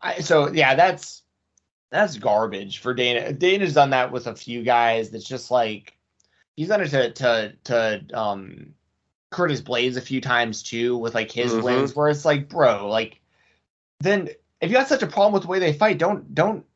I, 0.00 0.20
so 0.20 0.52
yeah, 0.52 0.74
that's 0.74 1.23
that's 1.94 2.18
garbage 2.18 2.78
for 2.78 2.92
Dana. 2.92 3.32
Dana's 3.32 3.74
done 3.74 3.90
that 3.90 4.10
with 4.10 4.26
a 4.26 4.34
few 4.34 4.64
guys. 4.64 5.10
That's 5.10 5.24
just 5.24 5.52
like 5.52 5.96
he's 6.56 6.68
done 6.68 6.80
it 6.80 6.88
to 6.88 7.12
to 7.12 7.54
to 7.64 8.04
um 8.12 8.74
Curtis 9.30 9.60
Blaydes 9.60 9.96
a 9.96 10.00
few 10.00 10.20
times 10.20 10.64
too 10.64 10.96
with 10.96 11.14
like 11.14 11.30
his 11.30 11.52
Mhm. 11.52 11.62
wins, 11.62 11.94
where 11.94 12.08
it's 12.08 12.24
like, 12.24 12.48
bro, 12.48 12.88
like 12.88 13.20
then 14.00 14.28
if 14.60 14.70
you 14.70 14.76
got 14.76 14.88
such 14.88 15.04
a 15.04 15.06
problem 15.06 15.34
with 15.34 15.42
the 15.42 15.48
way 15.48 15.60
they 15.60 15.72
fight, 15.72 15.98
don't 15.98 16.34
don't 16.34 16.66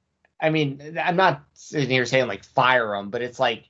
I 0.40 0.50
mean, 0.50 0.96
I'm 1.02 1.16
not 1.16 1.42
sitting 1.52 1.90
here 1.90 2.06
saying 2.06 2.28
like 2.28 2.44
fire 2.44 2.94
them, 2.96 3.10
but 3.10 3.20
it's 3.20 3.40
like 3.40 3.68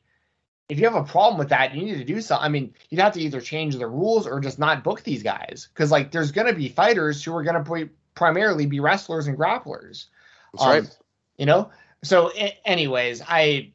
if 0.68 0.78
you 0.78 0.84
have 0.84 0.96
a 0.96 1.11
problem 1.11 1.38
with 1.38 1.48
that, 1.48 1.74
you 1.74 1.82
need 1.82 1.96
to 1.96 2.04
do 2.04 2.20
something. 2.20 2.44
I 2.44 2.50
mean, 2.50 2.74
you'd 2.90 3.00
have 3.00 3.14
to 3.14 3.22
either 3.22 3.40
change 3.40 3.74
the 3.74 3.87
rules 3.87 4.26
or 4.26 4.38
just 4.38 4.58
not 4.58 4.84
book 4.84 5.02
these 5.02 5.22
guys 5.22 5.68
because 5.72 5.90
like 5.90 6.12
there's 6.12 6.30
going 6.30 6.46
to 6.46 6.52
be 6.52 6.68
fighters 6.68 7.24
who 7.24 7.34
are 7.34 7.42
going 7.42 7.64
to 7.64 7.90
primarily 8.14 8.66
be 8.66 8.80
wrestlers 8.80 9.28
and 9.28 9.38
grapplers. 9.38 10.08
That's 10.52 10.66
Um, 10.66 10.68
right. 10.68 10.97
You 11.38 11.46
know. 11.46 11.70
So, 12.05 12.31
anyways, 12.64 13.22
I 13.27 13.72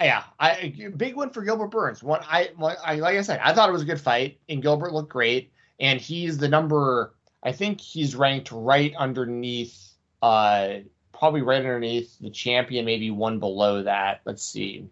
yeah, 0.00 0.24
I 0.38 0.92
big 0.96 1.16
win 1.16 1.30
for 1.30 1.42
Gilbert 1.42 1.68
Burns. 1.68 2.02
One, 2.02 2.20
I, 2.22 2.50
I 2.84 2.96
like 2.96 3.16
I 3.16 3.22
said, 3.22 3.40
I 3.42 3.52
thought 3.52 3.68
it 3.68 3.72
was 3.72 3.82
a 3.82 3.86
good 3.86 4.00
fight, 4.00 4.38
and 4.48 4.62
Gilbert 4.62 4.92
looked 4.92 5.10
great, 5.10 5.50
and 5.80 6.00
he's 6.00 6.38
the 6.38 6.48
number. 6.48 7.14
I 7.42 7.52
think 7.52 7.80
he's 7.80 8.14
ranked 8.14 8.50
right 8.52 8.94
underneath. 8.96 9.94
Uh, 10.20 10.78
probably 11.12 11.42
right 11.42 11.58
underneath 11.58 12.18
the 12.20 12.30
champion, 12.30 12.84
maybe 12.84 13.10
one 13.10 13.38
below 13.40 13.82
that. 13.82 14.20
Let's 14.24 14.44
see. 14.44 14.88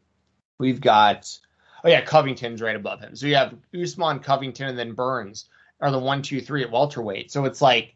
We've 0.59 0.81
got 0.81 1.39
oh 1.85 1.89
yeah, 1.89 2.01
Covington's 2.01 2.63
right 2.63 2.77
above 2.77 3.01
him. 3.01 3.15
So 3.15 3.27
you 3.27 3.37
have 3.37 3.55
Usman, 3.75 4.21
Covington, 4.21 4.69
and 4.69 4.79
then 4.79 4.93
Burns 4.93 5.47
are 5.81 5.91
the 5.91 5.99
one, 5.99 6.23
two, 6.23 6.41
three 6.41 6.63
at 6.63 6.71
welterweight. 6.71 7.31
So 7.31 7.45
it's 7.45 7.63
like 7.63 7.95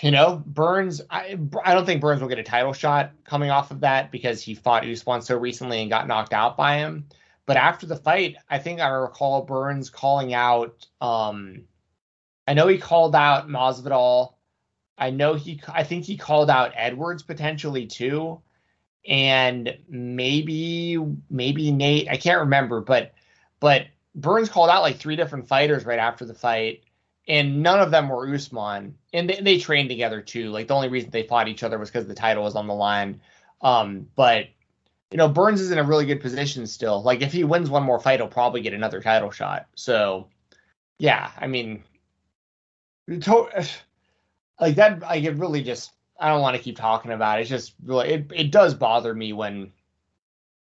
you 0.00 0.10
know, 0.10 0.42
Burns, 0.46 1.00
I, 1.10 1.38
I 1.64 1.74
don't 1.74 1.84
think 1.84 2.00
Burns 2.00 2.20
will 2.20 2.28
get 2.28 2.38
a 2.38 2.42
title 2.42 2.72
shot 2.72 3.12
coming 3.24 3.50
off 3.50 3.70
of 3.70 3.80
that 3.80 4.10
because 4.10 4.42
he 4.42 4.54
fought 4.54 4.86
Usman 4.86 5.22
so 5.22 5.36
recently 5.36 5.80
and 5.80 5.90
got 5.90 6.08
knocked 6.08 6.32
out 6.32 6.56
by 6.56 6.78
him. 6.78 7.06
But 7.46 7.56
after 7.56 7.86
the 7.86 7.96
fight, 7.96 8.36
I 8.48 8.58
think 8.58 8.80
I 8.80 8.88
recall 8.88 9.42
Burns 9.42 9.90
calling 9.90 10.32
out. 10.32 10.86
Um, 11.00 11.64
I 12.46 12.54
know 12.54 12.68
he 12.68 12.78
called 12.78 13.14
out 13.14 13.48
Masvidal. 13.48 14.34
I 14.96 15.10
know 15.10 15.34
he. 15.34 15.60
I 15.68 15.82
think 15.82 16.04
he 16.04 16.16
called 16.16 16.50
out 16.50 16.72
Edwards 16.76 17.22
potentially 17.22 17.86
too, 17.86 18.40
and 19.06 19.76
maybe 19.88 20.98
maybe 21.28 21.72
Nate. 21.72 22.08
I 22.08 22.16
can't 22.16 22.40
remember, 22.40 22.80
but 22.80 23.12
but 23.58 23.86
Burns 24.14 24.48
called 24.48 24.70
out 24.70 24.82
like 24.82 24.96
three 24.96 25.16
different 25.16 25.48
fighters 25.48 25.84
right 25.84 25.98
after 25.98 26.24
the 26.24 26.34
fight, 26.34 26.82
and 27.28 27.62
none 27.62 27.80
of 27.80 27.90
them 27.90 28.08
were 28.08 28.32
Usman. 28.32 28.96
And 29.12 29.28
they, 29.28 29.40
they 29.40 29.58
trained 29.58 29.88
together 29.88 30.20
too. 30.20 30.50
Like 30.50 30.68
the 30.68 30.74
only 30.74 30.88
reason 30.88 31.10
they 31.10 31.22
fought 31.22 31.48
each 31.48 31.62
other 31.62 31.78
was 31.78 31.90
because 31.90 32.06
the 32.06 32.14
title 32.14 32.44
was 32.44 32.56
on 32.56 32.66
the 32.66 32.74
line. 32.74 33.20
Um, 33.60 34.08
but 34.16 34.46
you 35.10 35.18
know, 35.18 35.28
Burns 35.28 35.60
is 35.60 35.70
in 35.70 35.78
a 35.78 35.84
really 35.84 36.06
good 36.06 36.20
position 36.20 36.66
still. 36.66 37.02
Like 37.02 37.20
if 37.22 37.32
he 37.32 37.44
wins 37.44 37.70
one 37.70 37.84
more 37.84 38.00
fight, 38.00 38.20
he'll 38.20 38.28
probably 38.28 38.62
get 38.62 38.74
another 38.74 39.00
title 39.00 39.30
shot. 39.30 39.66
So 39.74 40.28
yeah, 40.98 41.30
I 41.38 41.46
mean, 41.46 41.84
to, 43.08 43.48
like 44.60 44.76
that. 44.76 45.00
Like 45.00 45.24
it 45.24 45.36
really 45.36 45.62
just. 45.62 45.92
I 46.18 46.28
don't 46.28 46.40
want 46.40 46.56
to 46.56 46.62
keep 46.62 46.76
talking 46.76 47.10
about 47.10 47.38
it. 47.38 47.42
It's 47.42 47.50
just 47.50 47.74
really 47.84 48.10
it. 48.10 48.30
It 48.32 48.50
does 48.52 48.74
bother 48.74 49.12
me 49.12 49.32
when 49.32 49.72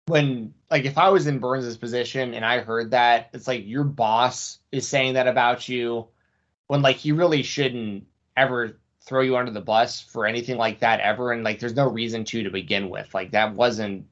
when 0.06 0.54
like 0.70 0.84
if 0.84 0.98
I 0.98 1.08
was 1.08 1.26
in 1.26 1.40
Burns's 1.40 1.76
position 1.76 2.34
and 2.34 2.44
I 2.44 2.60
heard 2.60 2.92
that, 2.92 3.30
it's 3.32 3.48
like 3.48 3.66
your 3.66 3.84
boss 3.84 4.58
is 4.70 4.86
saying 4.86 5.14
that 5.14 5.26
about 5.26 5.68
you 5.68 6.08
when 6.66 6.82
like 6.82 6.96
he 6.96 7.12
really 7.12 7.42
shouldn't 7.42 8.06
ever 8.36 8.78
throw 9.04 9.20
you 9.20 9.36
under 9.36 9.50
the 9.50 9.60
bus 9.60 10.00
for 10.00 10.26
anything 10.26 10.56
like 10.56 10.80
that 10.80 11.00
ever 11.00 11.32
and 11.32 11.42
like 11.42 11.58
there's 11.58 11.74
no 11.74 11.88
reason 11.88 12.24
to 12.24 12.42
to 12.44 12.50
begin 12.50 12.88
with. 12.88 13.12
Like 13.14 13.32
that 13.32 13.54
wasn't 13.54 14.06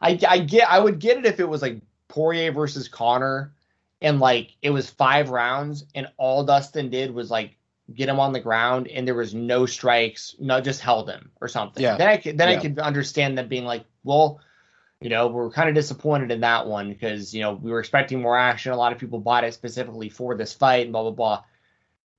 I 0.00 0.18
I 0.26 0.38
get 0.38 0.70
I 0.70 0.78
would 0.78 0.98
get 0.98 1.18
it 1.18 1.26
if 1.26 1.40
it 1.40 1.48
was 1.48 1.62
like 1.62 1.80
Poirier 2.08 2.52
versus 2.52 2.88
conor 2.88 3.52
and 4.00 4.20
like 4.20 4.56
it 4.62 4.70
was 4.70 4.88
5 4.88 5.30
rounds 5.30 5.84
and 5.94 6.08
all 6.16 6.44
Dustin 6.44 6.90
did 6.90 7.12
was 7.12 7.30
like 7.30 7.56
get 7.92 8.08
him 8.08 8.18
on 8.18 8.32
the 8.32 8.40
ground 8.40 8.88
and 8.88 9.06
there 9.06 9.14
was 9.14 9.34
no 9.34 9.66
strikes, 9.66 10.34
no 10.38 10.60
just 10.60 10.80
held 10.80 11.08
him 11.08 11.30
or 11.40 11.48
something. 11.48 11.82
Yeah. 11.82 11.96
Then 11.96 12.08
I 12.08 12.16
could 12.16 12.38
then 12.38 12.50
yeah. 12.50 12.58
I 12.58 12.60
could 12.60 12.78
understand 12.78 13.38
them 13.38 13.48
being 13.48 13.64
like, 13.64 13.84
well, 14.02 14.40
you 15.00 15.10
know, 15.10 15.26
we're 15.26 15.50
kind 15.50 15.68
of 15.68 15.74
disappointed 15.74 16.30
in 16.30 16.40
that 16.40 16.66
one 16.66 16.88
because, 16.88 17.34
you 17.34 17.42
know, 17.42 17.52
we 17.52 17.70
were 17.70 17.80
expecting 17.80 18.20
more 18.20 18.36
action. 18.36 18.72
A 18.72 18.76
lot 18.76 18.92
of 18.92 18.98
people 18.98 19.20
bought 19.20 19.44
it 19.44 19.52
specifically 19.52 20.08
for 20.08 20.34
this 20.34 20.54
fight 20.54 20.84
and 20.84 20.92
blah, 20.92 21.02
blah, 21.02 21.10
blah. 21.10 21.44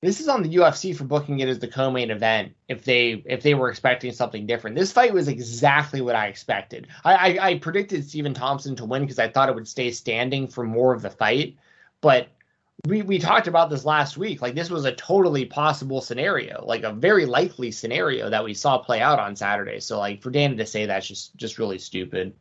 This 0.01 0.19
is 0.19 0.27
on 0.27 0.43
the 0.43 0.55
UFC 0.55 0.95
for 0.95 1.05
booking 1.05 1.39
it 1.39 1.49
as 1.49 1.57
the 1.57 1.67
co-main 1.67 2.11
event. 2.11 2.53
If 2.67 2.83
they 2.83 3.23
if 3.25 3.41
they 3.41 3.55
were 3.55 3.69
expecting 3.69 4.11
something 4.11 4.45
different, 4.45 4.75
this 4.75 4.91
fight 4.91 5.13
was 5.13 5.27
exactly 5.27 6.01
what 6.01 6.15
I 6.15 6.27
expected. 6.27 6.87
I 7.03 7.13
I, 7.13 7.47
I 7.47 7.59
predicted 7.59 8.07
Stephen 8.07 8.35
Thompson 8.35 8.75
to 8.75 8.85
win 8.85 9.01
because 9.01 9.17
I 9.17 9.29
thought 9.29 9.49
it 9.49 9.55
would 9.55 9.67
stay 9.67 9.89
standing 9.89 10.47
for 10.47 10.63
more 10.63 10.93
of 10.93 11.01
the 11.01 11.09
fight, 11.09 11.57
but 12.01 12.29
we 12.85 13.01
we 13.01 13.17
talked 13.17 13.47
about 13.47 13.71
this 13.71 13.85
last 13.85 14.17
week. 14.17 14.39
Like 14.39 14.53
this 14.53 14.69
was 14.69 14.85
a 14.85 14.93
totally 14.93 15.45
possible 15.45 16.01
scenario, 16.01 16.63
like 16.63 16.83
a 16.83 16.93
very 16.93 17.25
likely 17.25 17.71
scenario 17.71 18.29
that 18.29 18.43
we 18.43 18.53
saw 18.53 18.77
play 18.77 19.01
out 19.01 19.19
on 19.19 19.35
Saturday. 19.35 19.79
So 19.79 19.97
like 19.97 20.21
for 20.21 20.29
Dana 20.29 20.55
to 20.57 20.65
say 20.67 20.85
that's 20.85 21.07
just 21.07 21.35
just 21.37 21.57
really 21.57 21.79
stupid. 21.79 22.33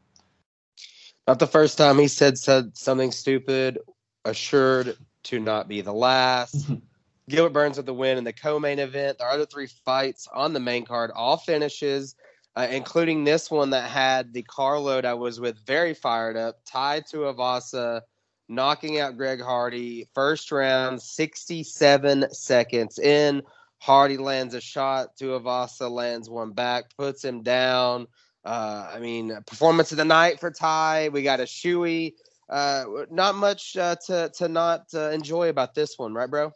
Not 1.26 1.38
the 1.38 1.46
first 1.46 1.78
time 1.78 1.98
he 1.98 2.08
said 2.08 2.36
said 2.38 2.76
something 2.76 3.12
stupid. 3.12 3.78
Assured 4.26 4.98
to 5.24 5.40
not 5.40 5.68
be 5.68 5.80
the 5.80 5.94
last. 5.94 6.70
Gilbert 7.28 7.52
Burns 7.52 7.76
with 7.76 7.86
the 7.86 7.94
win 7.94 8.18
in 8.18 8.24
the 8.24 8.32
co-main 8.32 8.78
event. 8.78 9.18
There 9.18 9.26
are 9.26 9.32
other 9.34 9.46
three 9.46 9.66
fights 9.66 10.28
on 10.32 10.52
the 10.52 10.60
main 10.60 10.84
card, 10.84 11.10
all 11.14 11.36
finishes, 11.36 12.14
uh, 12.54 12.68
including 12.70 13.24
this 13.24 13.50
one 13.50 13.70
that 13.70 13.90
had 13.90 14.32
the 14.32 14.42
carload 14.44 15.04
I 15.04 15.14
was 15.14 15.40
with 15.40 15.58
very 15.66 15.92
fired 15.92 16.36
up. 16.36 16.56
Tai 16.64 17.00
Tuivasa 17.00 18.02
knocking 18.48 19.00
out 19.00 19.16
Greg 19.16 19.42
Hardy 19.42 20.08
first 20.14 20.52
round, 20.52 21.02
67 21.02 22.32
seconds 22.32 22.98
in. 22.98 23.42
Hardy 23.78 24.16
lands 24.16 24.54
a 24.54 24.60
shot. 24.60 25.16
Tuivasa 25.20 25.90
lands 25.90 26.30
one 26.30 26.52
back, 26.52 26.96
puts 26.96 27.24
him 27.24 27.42
down. 27.42 28.06
Uh, 28.44 28.88
I 28.94 29.00
mean, 29.00 29.36
performance 29.46 29.90
of 29.90 29.98
the 29.98 30.04
night 30.04 30.38
for 30.38 30.52
Tai. 30.52 31.08
We 31.08 31.22
got 31.22 31.40
a 31.40 31.44
shoey. 31.44 32.12
Uh, 32.48 32.84
not 33.10 33.34
much 33.34 33.76
uh, 33.76 33.96
to 34.06 34.30
to 34.36 34.46
not 34.48 34.86
uh, 34.94 35.10
enjoy 35.10 35.48
about 35.48 35.74
this 35.74 35.98
one, 35.98 36.14
right, 36.14 36.30
bro? 36.30 36.52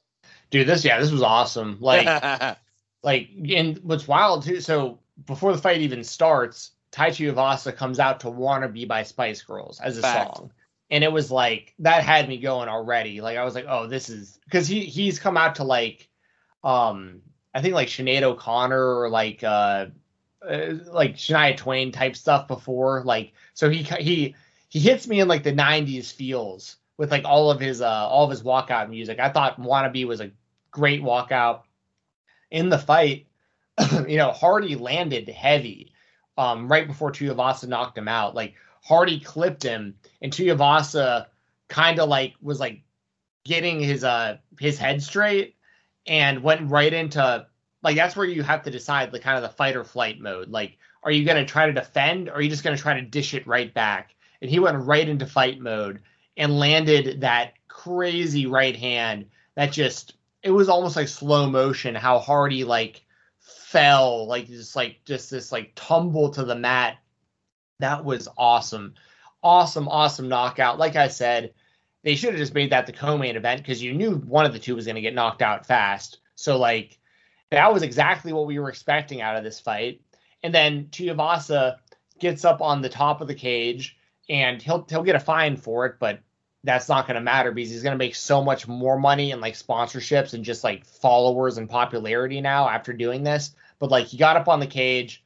Dude, 0.51 0.67
this 0.67 0.85
yeah, 0.85 0.99
this 1.01 1.11
was 1.11 1.23
awesome. 1.23 1.79
Like, 1.81 2.59
like, 3.03 3.31
and 3.55 3.79
what's 3.79 4.09
wild 4.09 4.45
too. 4.45 4.61
So 4.61 4.99
before 5.27 5.53
the 5.53 5.63
fight 5.63 5.81
even 5.81 6.05
starts, 6.05 6.73
Tai 6.91 7.11
Tuivasa 7.11 7.75
comes 7.75 8.01
out 8.01 8.21
to 8.21 8.31
"Wanna 8.31 8.69
Be" 8.69 8.85
by 8.85 9.03
Spice 9.05 9.43
Girls 9.43 9.81
as 9.81 9.99
a 9.99 10.03
Fact. 10.03 10.37
song, 10.37 10.53
and 10.91 11.05
it 11.05 11.13
was 11.13 11.31
like 11.31 11.75
that 11.79 12.03
had 12.03 12.29
me 12.29 12.39
going 12.39 12.69
already. 12.69 13.21
Like 13.21 13.37
I 13.37 13.45
was 13.45 13.55
like, 13.55 13.67
oh, 13.69 13.87
this 13.87 14.09
is 14.09 14.39
because 14.45 14.67
he 14.67 14.81
he's 14.81 15.19
come 15.19 15.37
out 15.37 15.57
to 15.57 15.65
like, 15.65 16.09
um, 16.65 17.23
I 17.55 17.63
think 17.63 17.75
like 17.75 17.89
Sinead 17.89 18.23
O'Connor 18.23 19.01
or 19.01 19.09
like 19.09 19.45
uh 19.45 19.87
uh, 20.49 20.75
like 20.93 21.17
Shania 21.17 21.57
Twain 21.57 21.93
type 21.93 22.17
stuff 22.17 22.49
before. 22.49 23.03
Like 23.05 23.33
so 23.55 23.69
he 23.71 23.83
he 23.83 24.35
he 24.69 24.79
hits 24.81 25.07
me 25.07 25.21
in 25.21 25.29
like 25.29 25.43
the 25.43 25.53
90s 25.53 26.13
feels 26.13 26.77
with 26.97 27.11
like 27.11 27.25
all 27.25 27.51
of 27.51 27.61
his 27.61 27.81
uh 27.81 28.09
all 28.09 28.25
of 28.25 28.31
his 28.31 28.43
walkout 28.43 28.89
music. 28.89 29.21
I 29.21 29.29
thought 29.31 29.61
Wannabe 29.61 30.07
was 30.07 30.21
a 30.21 30.31
great 30.71 31.03
walkout 31.03 31.63
in 32.51 32.69
the 32.69 32.79
fight. 32.79 33.27
you 34.09 34.17
know, 34.17 34.33
Hardy 34.33 34.77
landed 34.77 35.29
heavy 35.29 35.93
um 36.39 36.71
right 36.71 36.87
before 36.87 37.13
Tuivasa 37.13 37.67
knocked 37.67 37.99
him 37.99 38.09
out. 38.09 38.35
Like 38.35 38.55
Hardy 38.83 39.21
clipped 39.21 39.63
him 39.63 39.97
and 40.23 40.33
Tuivasa 40.33 41.27
kind 41.69 42.01
of 42.01 42.09
like 42.09 42.35
was 42.41 42.61
like 42.61 42.83
getting 43.45 43.81
his 43.81 44.05
uh 44.05 44.39
his 44.59 44.79
head 44.79 45.03
straight 45.03 45.57
and 46.07 46.43
went 46.43 46.71
right 46.71 46.93
into 46.93 47.47
like 47.83 47.97
that's 47.97 48.17
where 48.17 48.27
you 48.27 48.43
have 48.43 48.63
to 48.65 48.71
decide 48.71 49.11
the 49.11 49.21
kind 49.21 49.37
of 49.37 49.43
the 49.43 49.57
fight 49.57 49.77
or 49.77 49.85
flight 49.85 50.21
mode. 50.21 50.49
Like, 50.49 50.77
are 51.03 51.11
you 51.11 51.25
going 51.25 51.39
to 51.39 51.51
try 51.51 51.67
to 51.67 51.73
defend 51.73 52.29
or 52.29 52.35
are 52.35 52.43
you 52.43 52.51
just 52.51 52.65
going 52.65 52.77
to 52.77 52.83
try 52.83 52.95
to 52.95 53.07
dish 53.07 53.35
it 53.35 53.47
right 53.47 53.73
back? 53.73 54.15
And 54.43 54.51
he 54.51 54.59
went 54.59 54.85
right 54.85 55.09
into 55.09 55.27
fight 55.27 55.61
mode 55.61 56.01
and 56.37 56.59
landed 56.59 57.23
that 57.23 57.55
crazy 57.69 58.47
right 58.47 58.77
hand 58.77 59.27
that 59.55 59.73
just 59.73 60.15
it 60.43 60.51
was 60.51 60.69
almost 60.69 60.97
like 60.97 61.09
slow 61.09 61.49
motion 61.49 61.95
how 61.95 62.19
hard 62.19 62.53
he 62.53 62.65
like 62.65 63.05
fell 63.39 64.27
like 64.27 64.47
just 64.47 64.75
like 64.75 65.01
just 65.05 65.31
this 65.31 65.53
like 65.53 65.73
tumble 65.75 66.31
to 66.31 66.45
the 66.45 66.55
mat. 66.55 66.99
That 67.79 68.05
was 68.05 68.29
awesome. 68.37 68.95
Awesome 69.43 69.89
awesome 69.89 70.29
knockout. 70.29 70.79
Like 70.79 70.97
i 70.97 71.09
said 71.09 71.55
they 72.03 72.15
should 72.15 72.31
have 72.31 72.39
just 72.39 72.55
made 72.55 72.71
that 72.71 72.87
the 72.87 72.93
co-main 72.93 73.37
event 73.37 73.61
because 73.61 73.83
you 73.83 73.93
knew 73.93 74.17
one 74.17 74.47
of 74.47 74.53
the 74.53 74.59
two 74.59 74.75
was 74.75 74.87
going 74.87 74.95
to 74.95 75.03
get 75.03 75.15
knocked 75.15 75.43
out 75.43 75.67
fast. 75.67 76.19
So 76.35 76.59
like 76.59 76.99
that 77.51 77.73
was 77.73 77.83
exactly 77.83 78.33
what 78.33 78.47
we 78.47 78.59
were 78.59 78.71
expecting 78.71 79.21
out 79.21 79.37
of 79.37 79.45
this 79.45 79.61
fight. 79.61 80.01
And 80.43 80.55
then 80.55 80.87
Tuivasa 80.87 81.77
gets 82.19 82.45
up 82.45 82.63
on 82.63 82.81
the 82.81 82.89
top 82.89 83.21
of 83.21 83.29
the 83.29 83.35
cage 83.35 83.97
and 84.29 84.63
he'll 84.63 84.87
he'll 84.89 85.03
get 85.03 85.17
a 85.17 85.21
fine 85.21 85.57
for 85.57 85.87
it, 85.87 85.97
but 85.99 86.21
that's 86.65 86.89
not 86.89 87.07
going 87.07 87.15
to 87.15 87.21
matter 87.21 87.53
because 87.53 87.71
he's 87.71 87.83
going 87.83 87.95
to 87.95 88.05
make 88.05 88.15
so 88.15 88.43
much 88.45 88.69
more 88.69 88.99
money 88.99 89.33
and 89.33 89.41
like 89.41 89.55
sponsorships 89.55 90.35
and 90.35 90.45
just 90.45 90.63
like 90.63 90.85
followers 90.85 91.57
and 91.57 91.69
popularity 91.69 92.41
now 92.41 92.69
after 92.69 92.93
doing 92.93 93.23
this. 93.23 93.55
But 93.79 93.91
like 93.91 94.07
he 94.07 94.19
got 94.19 94.37
up 94.37 94.49
on 94.49 94.61
the 94.61 94.67
cage, 94.67 95.25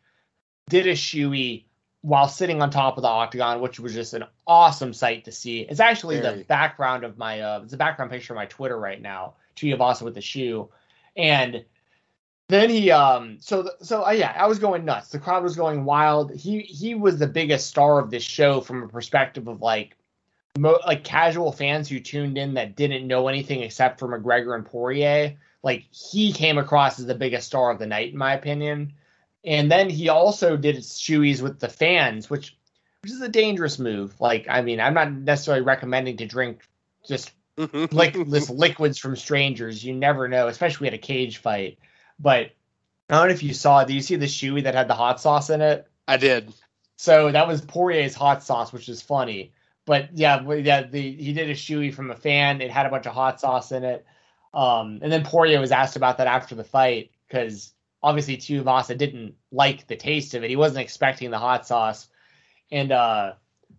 did 0.68 0.86
a 0.86 0.92
shoey 0.92 1.64
while 2.02 2.28
sitting 2.28 2.62
on 2.62 2.70
top 2.70 2.96
of 2.96 3.02
the 3.02 3.08
octagon, 3.08 3.60
which 3.60 3.80
was 3.80 3.94
just 3.94 4.14
an 4.14 4.24
awesome 4.46 4.92
sight 4.92 5.24
to 5.24 5.32
see. 5.32 5.60
It's 5.60 5.80
actually 5.80 6.20
Very. 6.20 6.38
the 6.38 6.44
background 6.44 7.02
of 7.02 7.18
my 7.18 7.40
uh 7.40 7.60
it's 7.64 7.72
a 7.72 7.78
background 7.78 8.12
picture 8.12 8.32
of 8.32 8.36
my 8.36 8.46
Twitter 8.46 8.78
right 8.78 9.00
now. 9.00 9.34
Tuivasa 9.56 10.02
with 10.02 10.14
the 10.14 10.20
shoe. 10.20 10.68
And 11.16 11.64
then 12.48 12.68
he 12.70 12.90
um 12.90 13.38
so 13.40 13.70
so 13.80 14.06
uh, 14.06 14.10
yeah 14.10 14.34
i 14.36 14.46
was 14.46 14.58
going 14.58 14.84
nuts 14.84 15.08
the 15.08 15.18
crowd 15.18 15.42
was 15.42 15.56
going 15.56 15.84
wild 15.86 16.30
he 16.34 16.60
he 16.60 16.94
was 16.94 17.18
the 17.18 17.26
biggest 17.26 17.66
star 17.66 17.98
of 17.98 18.10
this 18.10 18.22
show 18.22 18.60
from 18.60 18.82
a 18.82 18.88
perspective 18.88 19.48
of 19.48 19.62
like 19.62 19.96
mo- 20.58 20.80
like 20.86 21.04
casual 21.04 21.52
fans 21.52 21.88
who 21.88 22.00
tuned 22.00 22.38
in 22.38 22.54
that 22.54 22.76
didn't 22.76 23.06
know 23.06 23.28
anything 23.28 23.62
except 23.62 23.98
for 23.98 24.08
mcgregor 24.08 24.54
and 24.54 24.66
poirier 24.66 25.36
like 25.62 25.84
he 25.90 26.32
came 26.32 26.58
across 26.58 26.98
as 26.98 27.06
the 27.06 27.14
biggest 27.14 27.46
star 27.46 27.70
of 27.70 27.78
the 27.78 27.86
night 27.86 28.12
in 28.12 28.18
my 28.18 28.34
opinion 28.34 28.92
and 29.44 29.70
then 29.70 29.90
he 29.90 30.08
also 30.08 30.56
did 30.56 30.76
shoeies 30.76 31.42
with 31.42 31.60
the 31.60 31.68
fans 31.68 32.28
which 32.28 32.56
which 33.02 33.12
is 33.12 33.20
a 33.20 33.28
dangerous 33.28 33.78
move 33.78 34.18
like 34.20 34.46
i 34.48 34.62
mean 34.62 34.80
i'm 34.80 34.94
not 34.94 35.12
necessarily 35.12 35.62
recommending 35.62 36.16
to 36.16 36.26
drink 36.26 36.60
just 37.06 37.32
like 37.92 38.14
this 38.28 38.50
liquids 38.50 38.98
from 38.98 39.14
strangers 39.14 39.84
you 39.84 39.94
never 39.94 40.28
know 40.28 40.48
especially 40.48 40.88
at 40.88 40.94
a 40.94 40.98
cage 40.98 41.38
fight 41.38 41.78
but 42.18 42.50
I 43.08 43.18
don't 43.18 43.28
know 43.28 43.34
if 43.34 43.42
you 43.42 43.54
saw. 43.54 43.84
Do 43.84 43.94
you 43.94 44.00
see 44.00 44.16
the 44.16 44.26
shoey 44.26 44.62
that 44.64 44.74
had 44.74 44.88
the 44.88 44.94
hot 44.94 45.20
sauce 45.20 45.50
in 45.50 45.60
it? 45.60 45.86
I 46.08 46.16
did. 46.16 46.52
So 46.96 47.30
that 47.30 47.46
was 47.46 47.60
Poirier's 47.60 48.14
hot 48.14 48.42
sauce, 48.42 48.72
which 48.72 48.88
is 48.88 49.02
funny. 49.02 49.52
But 49.86 50.16
yeah, 50.16 50.40
yeah, 50.50 50.82
the, 50.82 51.00
he 51.00 51.32
did 51.32 51.50
a 51.50 51.54
shoey 51.54 51.92
from 51.92 52.10
a 52.10 52.16
fan. 52.16 52.60
It 52.60 52.70
had 52.70 52.86
a 52.86 52.90
bunch 52.90 53.06
of 53.06 53.12
hot 53.12 53.40
sauce 53.40 53.70
in 53.70 53.84
it. 53.84 54.06
Um, 54.54 55.00
and 55.02 55.12
then 55.12 55.24
Poirier 55.24 55.60
was 55.60 55.72
asked 55.72 55.96
about 55.96 56.18
that 56.18 56.26
after 56.26 56.54
the 56.54 56.64
fight 56.64 57.10
because 57.28 57.74
obviously 58.02 58.36
Tuivasa 58.36 58.96
didn't 58.96 59.34
like 59.50 59.86
the 59.86 59.96
taste 59.96 60.34
of 60.34 60.44
it. 60.44 60.50
He 60.50 60.56
wasn't 60.56 60.82
expecting 60.82 61.30
the 61.30 61.38
hot 61.38 61.66
sauce, 61.66 62.08
and 62.70 62.92
uh, 62.92 63.32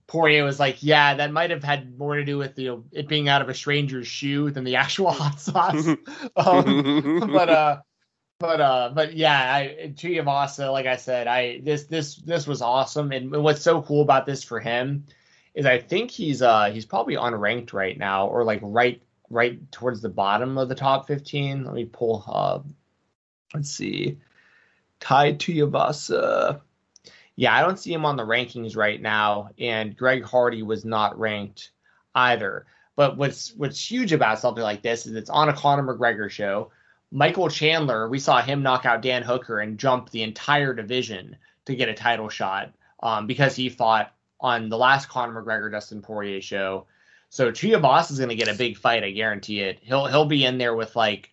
Poirier 0.08 0.44
was 0.44 0.60
like, 0.60 0.84
"Yeah, 0.84 1.16
that 1.16 1.32
might 1.32 1.52
have 1.52 1.64
had 1.64 1.98
more 1.98 2.16
to 2.16 2.26
do 2.26 2.38
with 2.38 2.60
you 2.60 2.68
know 2.68 2.84
it 2.92 3.08
being 3.08 3.30
out 3.30 3.42
of 3.42 3.50
a 3.50 3.54
stranger's 3.54 4.08
shoe 4.08 4.52
than 4.52 4.66
the 4.66 4.76
actual 4.84 5.12
hot 5.12 5.40
sauce." 5.40 5.88
um, 6.36 7.30
but 7.32 7.50
uh, 7.50 7.82
but 8.40 8.60
uh, 8.60 8.92
but 8.94 9.14
yeah, 9.14 9.56
I 9.56 9.94
Tuivasa, 9.96 10.72
like 10.72 10.88
I 10.88 10.98
said, 10.98 11.28
I 11.28 11.62
this 11.64 11.86
this 11.86 12.16
this 12.16 12.46
was 12.46 12.62
awesome, 12.62 13.14
and 13.14 13.32
what's 13.32 13.62
so 13.62 13.82
cool 13.82 14.02
about 14.02 14.26
this 14.26 14.44
for 14.44 14.60
him 14.60 15.06
is 15.56 15.66
I 15.66 15.80
think 15.80 16.12
he's 16.12 16.42
uh 16.42 16.66
he's 16.66 16.86
probably 16.86 17.16
unranked 17.16 17.74
right 17.74 17.98
now, 17.98 18.28
or 18.28 18.44
like 18.44 18.60
right 18.62 19.02
right 19.30 19.60
towards 19.72 20.02
the 20.02 20.10
bottom 20.10 20.58
of 20.58 20.70
the 20.70 20.76
top 20.76 21.08
15. 21.08 21.64
Let 21.64 21.74
me 21.74 21.86
pull 21.86 22.24
uh 22.28 22.60
let's 23.54 23.72
see. 23.72 24.20
Tai 25.00 25.34
Tuivasa. 25.34 26.62
Yeah, 27.38 27.56
I 27.56 27.62
don't 27.62 27.80
see 27.80 27.94
him 27.94 28.06
on 28.06 28.16
the 28.16 28.24
rankings 28.24 28.78
right 28.78 29.02
now, 29.02 29.50
and 29.58 29.98
Greg 29.98 30.24
Hardy 30.24 30.64
was 30.64 30.86
not 30.86 31.20
ranked 31.20 31.72
either. 32.14 32.66
But 32.96 33.18
what's 33.18 33.54
what's 33.56 33.92
huge 33.92 34.14
about 34.14 34.40
something 34.40 34.64
like 34.64 34.82
this 34.82 35.06
is 35.06 35.16
it's 35.16 35.30
on 35.30 35.50
a 35.50 35.54
Conor 35.54 35.84
McGregor 35.84 36.30
show. 36.30 36.72
Michael 37.12 37.50
Chandler, 37.50 38.10
we 38.10 38.20
saw 38.20 38.42
him 38.42 38.64
knock 38.64 38.86
out 38.86 39.02
Dan 39.02 39.22
Hooker 39.22 39.60
and 39.60 39.78
jump 39.78 40.10
the 40.10 40.24
entire 40.24 40.74
division 40.74 41.38
to 41.66 41.76
get 41.76 41.90
a 41.90 41.94
title 41.94 42.30
shot 42.30 42.74
um, 43.02 43.28
because 43.28 43.56
he 43.56 43.70
fought 43.70 44.14
on 44.40 44.70
the 44.70 44.78
last 44.78 45.08
Conor 45.08 45.42
McGregor 45.42 45.72
Dustin 45.72 46.02
Poirier 46.02 46.42
show. 46.42 46.88
So 47.30 47.52
Tuivasa 47.52 48.12
is 48.12 48.18
going 48.18 48.30
to 48.30 48.36
get 48.36 48.48
a 48.48 48.58
big 48.58 48.78
fight, 48.78 49.04
I 49.04 49.12
guarantee 49.12 49.62
it. 49.62 49.80
He'll 49.82 50.06
he'll 50.06 50.26
be 50.26 50.46
in 50.46 50.58
there 50.58 50.76
with 50.76 50.96
like 50.96 51.32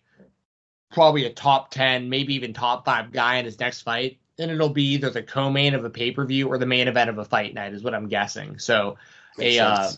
probably 0.91 1.25
a 1.25 1.29
top 1.33 1.71
10, 1.71 2.09
maybe 2.09 2.35
even 2.35 2.53
top 2.53 2.85
5 2.85 3.11
guy 3.11 3.37
in 3.37 3.45
his 3.45 3.59
next 3.59 3.81
fight 3.81 4.19
and 4.39 4.51
it'll 4.51 4.69
be 4.69 4.83
either 4.93 5.09
the 5.09 5.23
co-main 5.23 5.73
of 5.73 5.85
a 5.85 5.89
pay-per-view 5.89 6.47
or 6.47 6.57
the 6.57 6.65
main 6.65 6.87
event 6.87 7.09
of 7.09 7.17
a 7.17 7.25
fight 7.25 7.53
night 7.53 7.73
is 7.73 7.83
what 7.83 7.93
I'm 7.93 8.07
guessing. 8.07 8.57
So 8.59 8.97
a 9.39 9.59
uh, 9.59 9.91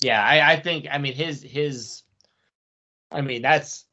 yeah, 0.00 0.24
I, 0.24 0.52
I 0.52 0.60
think 0.60 0.86
I 0.90 0.98
mean 0.98 1.14
his 1.14 1.42
his 1.42 2.02
I 3.10 3.20
mean 3.20 3.42
that's 3.42 3.84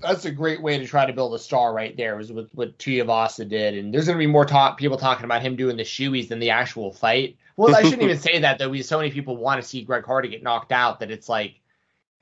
that's 0.00 0.24
a 0.24 0.30
great 0.30 0.62
way 0.62 0.78
to 0.78 0.86
try 0.86 1.06
to 1.06 1.12
build 1.12 1.34
a 1.34 1.38
star 1.38 1.74
right 1.74 1.96
there 1.96 2.16
was 2.16 2.32
what, 2.32 2.48
what 2.54 2.78
Tuivasa 2.78 3.46
did. 3.46 3.74
And 3.74 3.92
there's 3.92 4.06
going 4.06 4.16
to 4.16 4.22
be 4.22 4.26
more 4.26 4.46
talk, 4.46 4.78
people 4.78 4.96
talking 4.96 5.26
about 5.26 5.42
him 5.42 5.56
doing 5.56 5.76
the 5.76 5.82
shoeies 5.82 6.28
than 6.28 6.38
the 6.38 6.48
actual 6.48 6.90
fight. 6.90 7.36
Well, 7.60 7.76
I 7.76 7.82
shouldn't 7.82 8.02
even 8.02 8.18
say 8.20 8.38
that 8.40 8.58
though. 8.58 8.70
We 8.70 8.82
so 8.82 8.98
many 8.98 9.10
people 9.10 9.36
want 9.36 9.60
to 9.60 9.68
see 9.68 9.82
Greg 9.82 10.06
Hardy 10.06 10.28
get 10.28 10.42
knocked 10.42 10.72
out 10.72 11.00
that 11.00 11.10
it's 11.10 11.28
like 11.28 11.60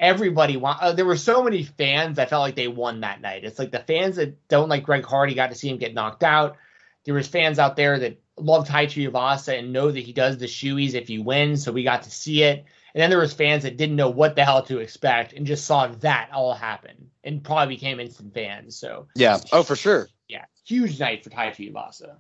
everybody 0.01 0.57
want. 0.57 0.83
Uh, 0.83 0.93
there 0.93 1.05
were 1.05 1.17
so 1.17 1.45
many 1.45 1.63
fans. 1.63 2.19
I 2.19 2.27
felt 2.27 2.43
like 2.43 2.57
they 2.57 2.67
won 2.67 3.01
that 3.01 3.21
night. 3.21 3.45
It's 3.45 3.59
like 3.59 3.71
the 3.71 3.79
fans 3.79 4.17
that 4.17 4.49
don't 4.49 4.69
like 4.69 4.83
Greg 4.83 5.05
Hardy 5.05 5.35
got 5.35 5.51
to 5.51 5.55
see 5.55 5.69
him 5.69 5.79
get 5.79 5.95
knocked 5.95 6.25
out. 6.25 6.57
There 7.05 7.15
was 7.15 7.29
fans 7.29 7.61
out 7.61 7.77
there 7.77 8.01
that 8.01 8.21
love 8.37 8.67
Tai 8.67 8.87
Tuivasa 8.87 9.59
and 9.59 9.73
know 9.73 9.91
that 9.91 10.01
he 10.01 10.13
does 10.13 10.39
the 10.39 10.47
shoeies 10.47 10.95
if 10.95 11.07
he 11.07 11.19
wins, 11.19 11.63
so 11.63 11.71
we 11.71 11.85
got 11.85 12.03
to 12.03 12.11
see 12.11 12.43
it. 12.43 12.65
And 12.95 13.01
then 13.01 13.11
there 13.11 13.21
was 13.21 13.33
fans 13.33 13.63
that 13.63 13.77
didn't 13.77 13.97
know 13.97 14.11
what 14.11 14.35
the 14.35 14.45
hell 14.45 14.63
to 14.65 14.79
expect 14.79 15.35
and 15.35 15.47
just 15.47 15.67
saw 15.67 15.87
that 15.87 16.31
all 16.33 16.55
happen 16.55 17.11
and 17.23 17.45
probably 17.45 17.77
became 17.77 18.01
instant 18.01 18.35
fans. 18.35 18.77
So 18.77 19.07
yeah, 19.15 19.39
oh 19.53 19.63
for 19.63 19.77
sure. 19.77 20.09
Yeah, 20.27 20.47
huge 20.65 20.99
night 20.99 21.23
for 21.23 21.31
Tai 21.31 21.51
Tuivasa. 21.51 22.17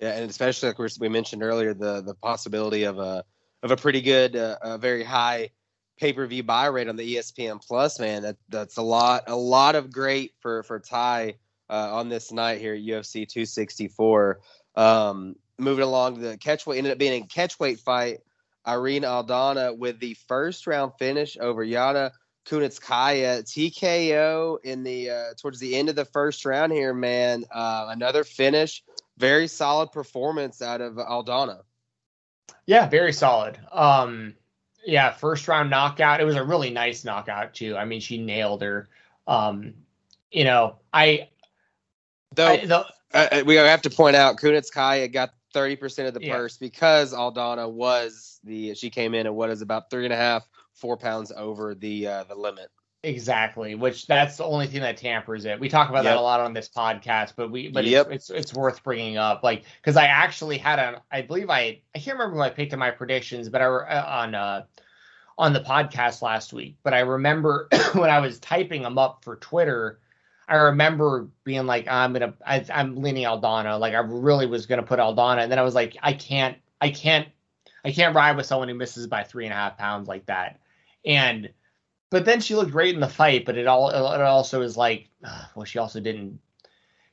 Yeah, 0.00 0.10
and 0.10 0.30
especially 0.30 0.68
like 0.68 0.78
we 1.00 1.08
mentioned 1.08 1.42
earlier, 1.42 1.74
the 1.74 2.02
the 2.02 2.14
possibility 2.14 2.84
of 2.84 2.98
a 2.98 3.24
of 3.62 3.70
a 3.70 3.76
pretty 3.76 4.00
good, 4.00 4.36
uh, 4.36 4.56
a 4.62 4.78
very 4.78 5.02
high 5.02 5.50
pay 5.98 6.12
per 6.12 6.26
view 6.26 6.42
buy 6.42 6.66
rate 6.66 6.88
on 6.88 6.96
the 6.96 7.16
ESPN 7.16 7.60
Plus. 7.64 7.98
Man, 7.98 8.22
that 8.22 8.36
that's 8.48 8.76
a 8.76 8.82
lot, 8.82 9.24
a 9.26 9.36
lot 9.36 9.74
of 9.74 9.92
great 9.92 10.34
for 10.40 10.62
for 10.62 10.78
Tai 10.78 11.34
uh, 11.68 11.96
on 11.96 12.08
this 12.08 12.32
night 12.32 12.60
here 12.60 12.74
at 12.74 12.80
UFC 12.80 13.28
264. 13.28 14.40
Um, 14.76 15.34
moving 15.58 15.84
along, 15.84 16.20
the 16.20 16.38
catchweight 16.38 16.78
ended 16.78 16.92
up 16.92 16.98
being 16.98 17.22
a 17.22 17.26
catchweight 17.26 17.80
fight. 17.80 18.18
Irene 18.66 19.02
Aldana 19.02 19.76
with 19.76 19.98
the 19.98 20.14
first 20.28 20.66
round 20.66 20.92
finish 20.98 21.38
over 21.40 21.64
Yana 21.64 22.10
Kunitskaya 22.46 23.42
TKO 23.42 24.58
in 24.62 24.82
the 24.82 25.10
uh, 25.10 25.24
towards 25.40 25.58
the 25.58 25.74
end 25.74 25.88
of 25.88 25.96
the 25.96 26.04
first 26.04 26.44
round 26.44 26.72
here, 26.72 26.94
man. 26.94 27.44
Uh, 27.50 27.86
another 27.90 28.24
finish, 28.24 28.82
very 29.18 29.48
solid 29.48 29.92
performance 29.92 30.62
out 30.62 30.80
of 30.80 30.94
Aldana. 30.94 31.62
Yeah, 32.66 32.88
very 32.88 33.12
solid. 33.12 33.58
Um, 33.72 34.34
yeah, 34.84 35.10
first 35.10 35.48
round 35.48 35.70
knockout. 35.70 36.20
It 36.20 36.24
was 36.24 36.36
a 36.36 36.44
really 36.44 36.70
nice 36.70 37.04
knockout 37.04 37.54
too. 37.54 37.76
I 37.76 37.84
mean, 37.84 38.00
she 38.00 38.18
nailed 38.18 38.62
her. 38.62 38.88
Um, 39.26 39.74
you 40.30 40.44
know, 40.44 40.76
I 40.92 41.28
though 42.34 42.48
I, 42.48 42.64
the, 42.64 42.78
uh, 42.78 43.28
uh 43.32 43.42
we 43.44 43.56
have 43.56 43.82
to 43.82 43.90
point 43.90 44.16
out 44.16 44.36
Kunitskaya 44.36 45.12
got 45.12 45.30
thirty 45.52 45.76
percent 45.76 46.08
of 46.08 46.14
the 46.14 46.24
yeah. 46.24 46.34
purse 46.34 46.56
because 46.56 47.12
Aldana 47.12 47.70
was 47.70 48.40
the 48.44 48.74
she 48.74 48.90
came 48.90 49.14
in 49.14 49.26
at 49.26 49.34
what 49.34 49.50
is 49.50 49.62
about 49.62 49.90
three 49.90 50.04
and 50.04 50.12
a 50.12 50.16
half, 50.16 50.48
four 50.74 50.96
pounds 50.96 51.32
over 51.34 51.74
the 51.74 52.06
uh, 52.06 52.24
the 52.24 52.34
limit. 52.34 52.70
Exactly, 53.04 53.76
which 53.76 54.08
that's 54.08 54.36
the 54.36 54.44
only 54.44 54.66
thing 54.66 54.80
that 54.80 54.96
tampers 54.96 55.44
it. 55.44 55.60
We 55.60 55.68
talk 55.68 55.88
about 55.88 56.02
yep. 56.02 56.14
that 56.14 56.16
a 56.16 56.20
lot 56.20 56.40
on 56.40 56.52
this 56.52 56.68
podcast, 56.68 57.34
but 57.36 57.48
we 57.48 57.68
but 57.68 57.84
yep. 57.84 58.10
it's, 58.10 58.28
it's, 58.28 58.50
it's 58.50 58.54
worth 58.54 58.82
bringing 58.82 59.16
up, 59.16 59.44
like 59.44 59.64
because 59.80 59.96
I 59.96 60.06
actually 60.06 60.58
had 60.58 60.80
a 60.80 61.02
I 61.10 61.22
believe 61.22 61.48
I 61.48 61.80
I 61.94 62.00
can't 62.00 62.18
remember 62.18 62.36
who 62.36 62.42
I 62.42 62.50
picked 62.50 62.72
in 62.72 62.78
my 62.80 62.90
predictions, 62.90 63.48
but 63.50 63.62
I 63.62 63.68
were 63.68 63.88
uh, 63.88 64.04
on 64.04 64.34
uh 64.34 64.64
on 65.38 65.52
the 65.52 65.60
podcast 65.60 66.20
last 66.22 66.52
week, 66.52 66.76
but 66.82 66.92
I 66.92 67.00
remember 67.00 67.68
when 67.92 68.10
I 68.10 68.18
was 68.18 68.40
typing 68.40 68.82
them 68.82 68.98
up 68.98 69.22
for 69.22 69.36
Twitter, 69.36 70.00
I 70.48 70.56
remember 70.56 71.28
being 71.44 71.66
like, 71.66 71.86
I'm 71.86 72.12
gonna, 72.12 72.34
I, 72.44 72.64
am 72.68 72.96
leaning 72.96 73.24
Aldana. 73.24 73.78
Like 73.78 73.94
I 73.94 73.98
really 73.98 74.46
was 74.46 74.66
gonna 74.66 74.82
put 74.82 74.98
Aldana, 74.98 75.44
and 75.44 75.52
then 75.52 75.60
I 75.60 75.62
was 75.62 75.74
like, 75.74 75.96
I 76.02 76.14
can't, 76.14 76.58
I 76.80 76.90
can't, 76.90 77.28
I 77.84 77.92
can't 77.92 78.16
ride 78.16 78.36
with 78.36 78.46
someone 78.46 78.68
who 78.68 78.74
misses 78.74 79.06
by 79.06 79.22
three 79.22 79.44
and 79.44 79.52
a 79.52 79.56
half 79.56 79.78
pounds 79.78 80.08
like 80.08 80.26
that. 80.26 80.58
And, 81.04 81.50
but 82.10 82.24
then 82.24 82.40
she 82.40 82.54
looked 82.54 82.70
great 82.70 82.94
in 82.94 83.00
the 83.00 83.08
fight, 83.08 83.44
but 83.44 83.56
it 83.56 83.66
all, 83.66 83.90
it 83.90 84.20
also 84.20 84.62
is 84.62 84.76
like, 84.76 85.08
well, 85.54 85.64
she 85.64 85.78
also 85.78 86.00
didn't. 86.00 86.40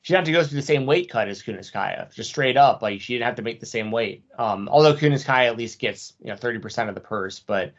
She 0.02 0.12
didn't 0.12 0.26
have 0.26 0.34
to 0.34 0.40
go 0.40 0.44
through 0.44 0.60
the 0.60 0.66
same 0.66 0.86
weight 0.86 1.10
cut 1.10 1.26
as 1.26 1.42
Kunitskaya, 1.42 2.14
just 2.14 2.30
straight 2.30 2.56
up. 2.56 2.80
Like 2.80 3.00
she 3.00 3.14
didn't 3.14 3.26
have 3.26 3.34
to 3.36 3.42
make 3.42 3.58
the 3.58 3.66
same 3.66 3.90
weight. 3.90 4.24
Um, 4.38 4.68
although 4.68 4.94
Kunitskaya 4.94 5.46
at 5.46 5.56
least 5.56 5.80
gets 5.80 6.12
you 6.20 6.28
know 6.28 6.36
30% 6.36 6.88
of 6.88 6.94
the 6.94 7.00
purse, 7.00 7.40
but 7.40 7.74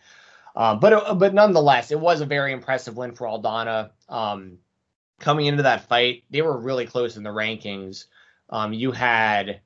um, 0.58 0.80
but 0.80 0.92
uh, 0.92 1.16
but 1.16 1.34
nonetheless, 1.34 1.92
it 1.92 2.00
was 2.00 2.20
a 2.20 2.26
very 2.26 2.52
impressive 2.52 2.98
win 2.98 3.14
for 3.14 3.28
Aldana. 3.28 3.92
Um, 4.10 4.58
coming 5.20 5.46
into 5.46 5.64
that 5.64 5.88
fight, 5.88 6.24
they 6.30 6.42
were 6.42 6.58
really 6.58 6.86
close 6.86 7.16
in 7.16 7.24
the 7.24 7.30
rankings. 7.30 8.06
Um, 8.50 8.74
you 8.74 8.92
had 8.92 9.62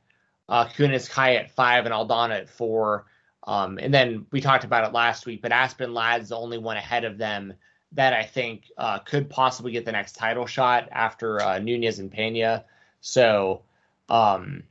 uh, 0.49 0.65
Kunitskaya 0.65 1.39
at 1.39 1.51
five 1.51 1.85
and 1.85 1.93
Aldana 1.93 2.41
at 2.41 2.49
four. 2.49 3.05
Um, 3.43 3.79
and 3.81 3.93
then 3.93 4.25
we 4.31 4.41
talked 4.41 4.63
about 4.63 4.87
it 4.87 4.93
last 4.93 5.25
week, 5.25 5.41
but 5.41 5.51
Aspen 5.51 5.93
Ladd's 5.93 6.29
the 6.29 6.37
only 6.37 6.57
one 6.57 6.77
ahead 6.77 7.05
of 7.05 7.17
them 7.17 7.53
that 7.93 8.13
I 8.13 8.23
think 8.23 8.71
uh, 8.77 8.99
could 8.99 9.29
possibly 9.29 9.71
get 9.71 9.85
the 9.85 9.91
next 9.91 10.15
title 10.15 10.45
shot 10.45 10.87
after 10.91 11.41
uh, 11.41 11.59
Nunes 11.59 11.99
and 11.99 12.11
Pena. 12.11 12.63
So, 13.01 13.63
um, 14.09 14.63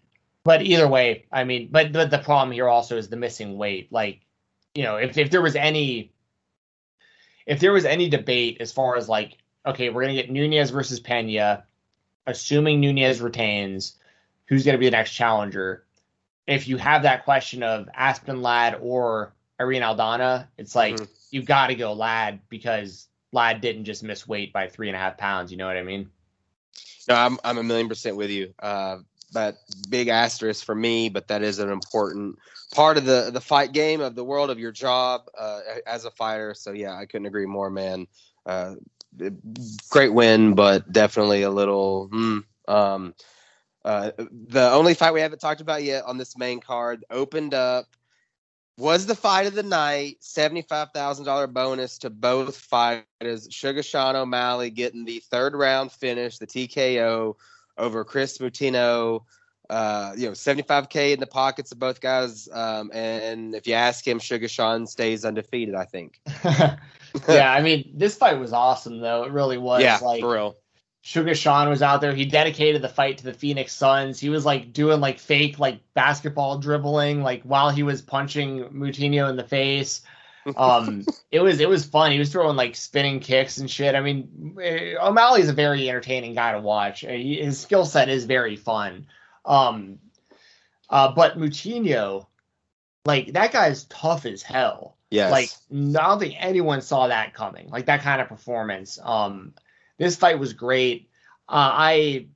but 0.44 0.62
either 0.62 0.88
way, 0.88 1.26
I 1.30 1.44
mean, 1.44 1.68
but, 1.70 1.92
but 1.92 2.10
the 2.10 2.18
problem 2.18 2.52
here 2.52 2.68
also 2.68 2.96
is 2.96 3.08
the 3.08 3.16
missing 3.16 3.58
weight. 3.58 3.92
Like, 3.92 4.20
you 4.74 4.84
know, 4.84 4.96
if 4.96 5.18
if 5.18 5.30
there 5.30 5.42
was 5.42 5.56
any 5.56 6.12
if 7.46 7.58
there 7.58 7.72
was 7.72 7.84
any 7.84 8.08
debate 8.08 8.58
as 8.60 8.72
far 8.72 8.96
as 8.96 9.08
like, 9.08 9.36
okay, 9.66 9.90
we're 9.90 10.02
gonna 10.02 10.14
get 10.14 10.30
Nunes 10.30 10.70
versus 10.70 11.00
Pena, 11.00 11.64
assuming 12.26 12.80
Nunes 12.80 13.20
retains, 13.20 13.96
who's 14.46 14.64
gonna 14.64 14.78
be 14.78 14.86
the 14.86 14.92
next 14.92 15.12
challenger? 15.12 15.84
If 16.50 16.66
you 16.68 16.76
have 16.78 17.02
that 17.04 17.24
question 17.24 17.62
of 17.62 17.88
Aspen 17.94 18.42
Ladd 18.42 18.78
or 18.80 19.32
Irene 19.60 19.82
Aldana, 19.82 20.48
it's 20.58 20.74
like 20.74 20.96
mm-hmm. 20.96 21.04
you 21.30 21.42
got 21.42 21.68
to 21.68 21.74
go 21.74 21.92
Ladd 21.92 22.40
because 22.48 23.06
Ladd 23.32 23.60
didn't 23.60 23.84
just 23.84 24.02
miss 24.02 24.26
weight 24.26 24.52
by 24.52 24.68
three 24.68 24.88
and 24.88 24.96
a 24.96 24.98
half 24.98 25.16
pounds. 25.16 25.52
You 25.52 25.58
know 25.58 25.66
what 25.66 25.76
I 25.76 25.82
mean? 25.82 26.10
No, 27.08 27.14
I'm 27.14 27.38
I'm 27.44 27.58
a 27.58 27.62
million 27.62 27.88
percent 27.88 28.16
with 28.16 28.30
you. 28.30 28.52
Uh, 28.58 28.98
but 29.32 29.58
big 29.88 30.08
asterisk 30.08 30.64
for 30.64 30.74
me, 30.74 31.08
but 31.08 31.28
that 31.28 31.42
is 31.42 31.58
an 31.58 31.70
important 31.70 32.36
part 32.74 32.96
of 32.96 33.04
the 33.04 33.30
the 33.32 33.40
fight 33.40 33.72
game 33.72 34.00
of 34.00 34.14
the 34.14 34.24
world 34.24 34.50
of 34.50 34.58
your 34.58 34.72
job 34.72 35.22
uh, 35.38 35.60
as 35.86 36.04
a 36.04 36.10
fighter. 36.10 36.54
So 36.54 36.72
yeah, 36.72 36.94
I 36.96 37.06
couldn't 37.06 37.26
agree 37.26 37.46
more, 37.46 37.70
man. 37.70 38.06
Uh, 38.44 38.74
great 39.88 40.12
win, 40.12 40.54
but 40.54 40.90
definitely 40.92 41.42
a 41.42 41.50
little. 41.50 42.08
Mm, 42.12 42.44
um, 42.68 43.14
uh, 43.84 44.10
the 44.18 44.70
only 44.70 44.94
fight 44.94 45.14
we 45.14 45.20
haven't 45.20 45.38
talked 45.38 45.60
about 45.60 45.82
yet 45.82 46.04
on 46.04 46.18
this 46.18 46.36
main 46.36 46.60
card 46.60 47.04
opened 47.10 47.54
up 47.54 47.86
was 48.76 49.06
the 49.06 49.14
fight 49.14 49.46
of 49.46 49.54
the 49.54 49.62
night. 49.62 50.16
Seventy-five 50.20 50.88
thousand 50.92 51.24
dollar 51.24 51.46
bonus 51.46 51.98
to 51.98 52.10
both 52.10 52.56
fighters. 52.56 53.48
Sugar 53.50 53.82
Sean 53.82 54.16
O'Malley 54.16 54.70
getting 54.70 55.04
the 55.04 55.20
third 55.30 55.54
round 55.54 55.92
finish, 55.92 56.38
the 56.38 56.46
TKO 56.46 57.36
over 57.78 58.04
Chris 58.04 58.38
Moutinho. 58.38 59.24
Uh, 59.68 60.12
you 60.16 60.26
know, 60.26 60.32
75k 60.32 61.12
in 61.12 61.20
the 61.20 61.28
pockets 61.28 61.70
of 61.70 61.78
both 61.78 62.00
guys. 62.00 62.48
Um, 62.52 62.90
and 62.92 63.54
if 63.54 63.68
you 63.68 63.74
ask 63.74 64.04
him, 64.04 64.18
Sugar 64.18 64.48
Sean 64.48 64.84
stays 64.84 65.24
undefeated. 65.24 65.76
I 65.76 65.84
think. 65.84 66.20
yeah, 66.44 67.52
I 67.52 67.62
mean, 67.62 67.92
this 67.94 68.16
fight 68.16 68.38
was 68.38 68.52
awesome 68.52 68.98
though. 69.00 69.22
It 69.22 69.30
really 69.30 69.58
was. 69.58 69.82
Yeah, 69.82 69.98
like, 69.98 70.20
for 70.20 70.32
real. 70.34 70.56
Sugar 71.02 71.34
Sean 71.34 71.68
was 71.68 71.82
out 71.82 72.00
there. 72.00 72.14
He 72.14 72.26
dedicated 72.26 72.82
the 72.82 72.88
fight 72.88 73.18
to 73.18 73.24
the 73.24 73.32
Phoenix 73.32 73.72
Suns. 73.72 74.20
He 74.20 74.28
was 74.28 74.44
like 74.44 74.72
doing 74.72 75.00
like 75.00 75.18
fake 75.18 75.58
like 75.58 75.80
basketball 75.94 76.58
dribbling 76.58 77.22
like 77.22 77.42
while 77.42 77.70
he 77.70 77.82
was 77.82 78.02
punching 78.02 78.64
Moutinho 78.64 79.30
in 79.30 79.36
the 79.36 79.44
face. 79.44 80.02
Um, 80.56 81.06
it 81.30 81.40
was 81.40 81.60
it 81.60 81.68
was 81.68 81.86
fun. 81.86 82.12
He 82.12 82.18
was 82.18 82.30
throwing 82.30 82.56
like 82.56 82.76
spinning 82.76 83.20
kicks 83.20 83.58
and 83.58 83.70
shit. 83.70 83.94
I 83.94 84.00
mean, 84.00 84.58
eh, 84.62 84.94
O'Malley's 85.00 85.48
a 85.48 85.54
very 85.54 85.88
entertaining 85.88 86.34
guy 86.34 86.52
to 86.52 86.60
watch. 86.60 87.02
Eh, 87.04 87.16
his 87.16 87.58
skill 87.58 87.86
set 87.86 88.10
is 88.10 88.26
very 88.26 88.56
fun. 88.56 89.06
Um, 89.46 90.00
uh, 90.90 91.12
but 91.12 91.38
Moutinho, 91.38 92.26
like 93.06 93.32
that 93.32 93.52
guy's 93.52 93.84
tough 93.84 94.26
as 94.26 94.42
hell. 94.42 94.98
Yes. 95.10 95.32
Like 95.32 95.50
I 95.72 95.92
don't 95.92 96.18
think 96.20 96.34
anyone 96.38 96.82
saw 96.82 97.06
that 97.06 97.32
coming. 97.32 97.70
Like 97.70 97.86
that 97.86 98.02
kind 98.02 98.20
of 98.20 98.28
performance. 98.28 98.98
Um, 99.02 99.54
this 100.00 100.16
fight 100.16 100.38
was 100.38 100.54
great. 100.54 101.10
Uh, 101.46 101.70
I 101.72 102.26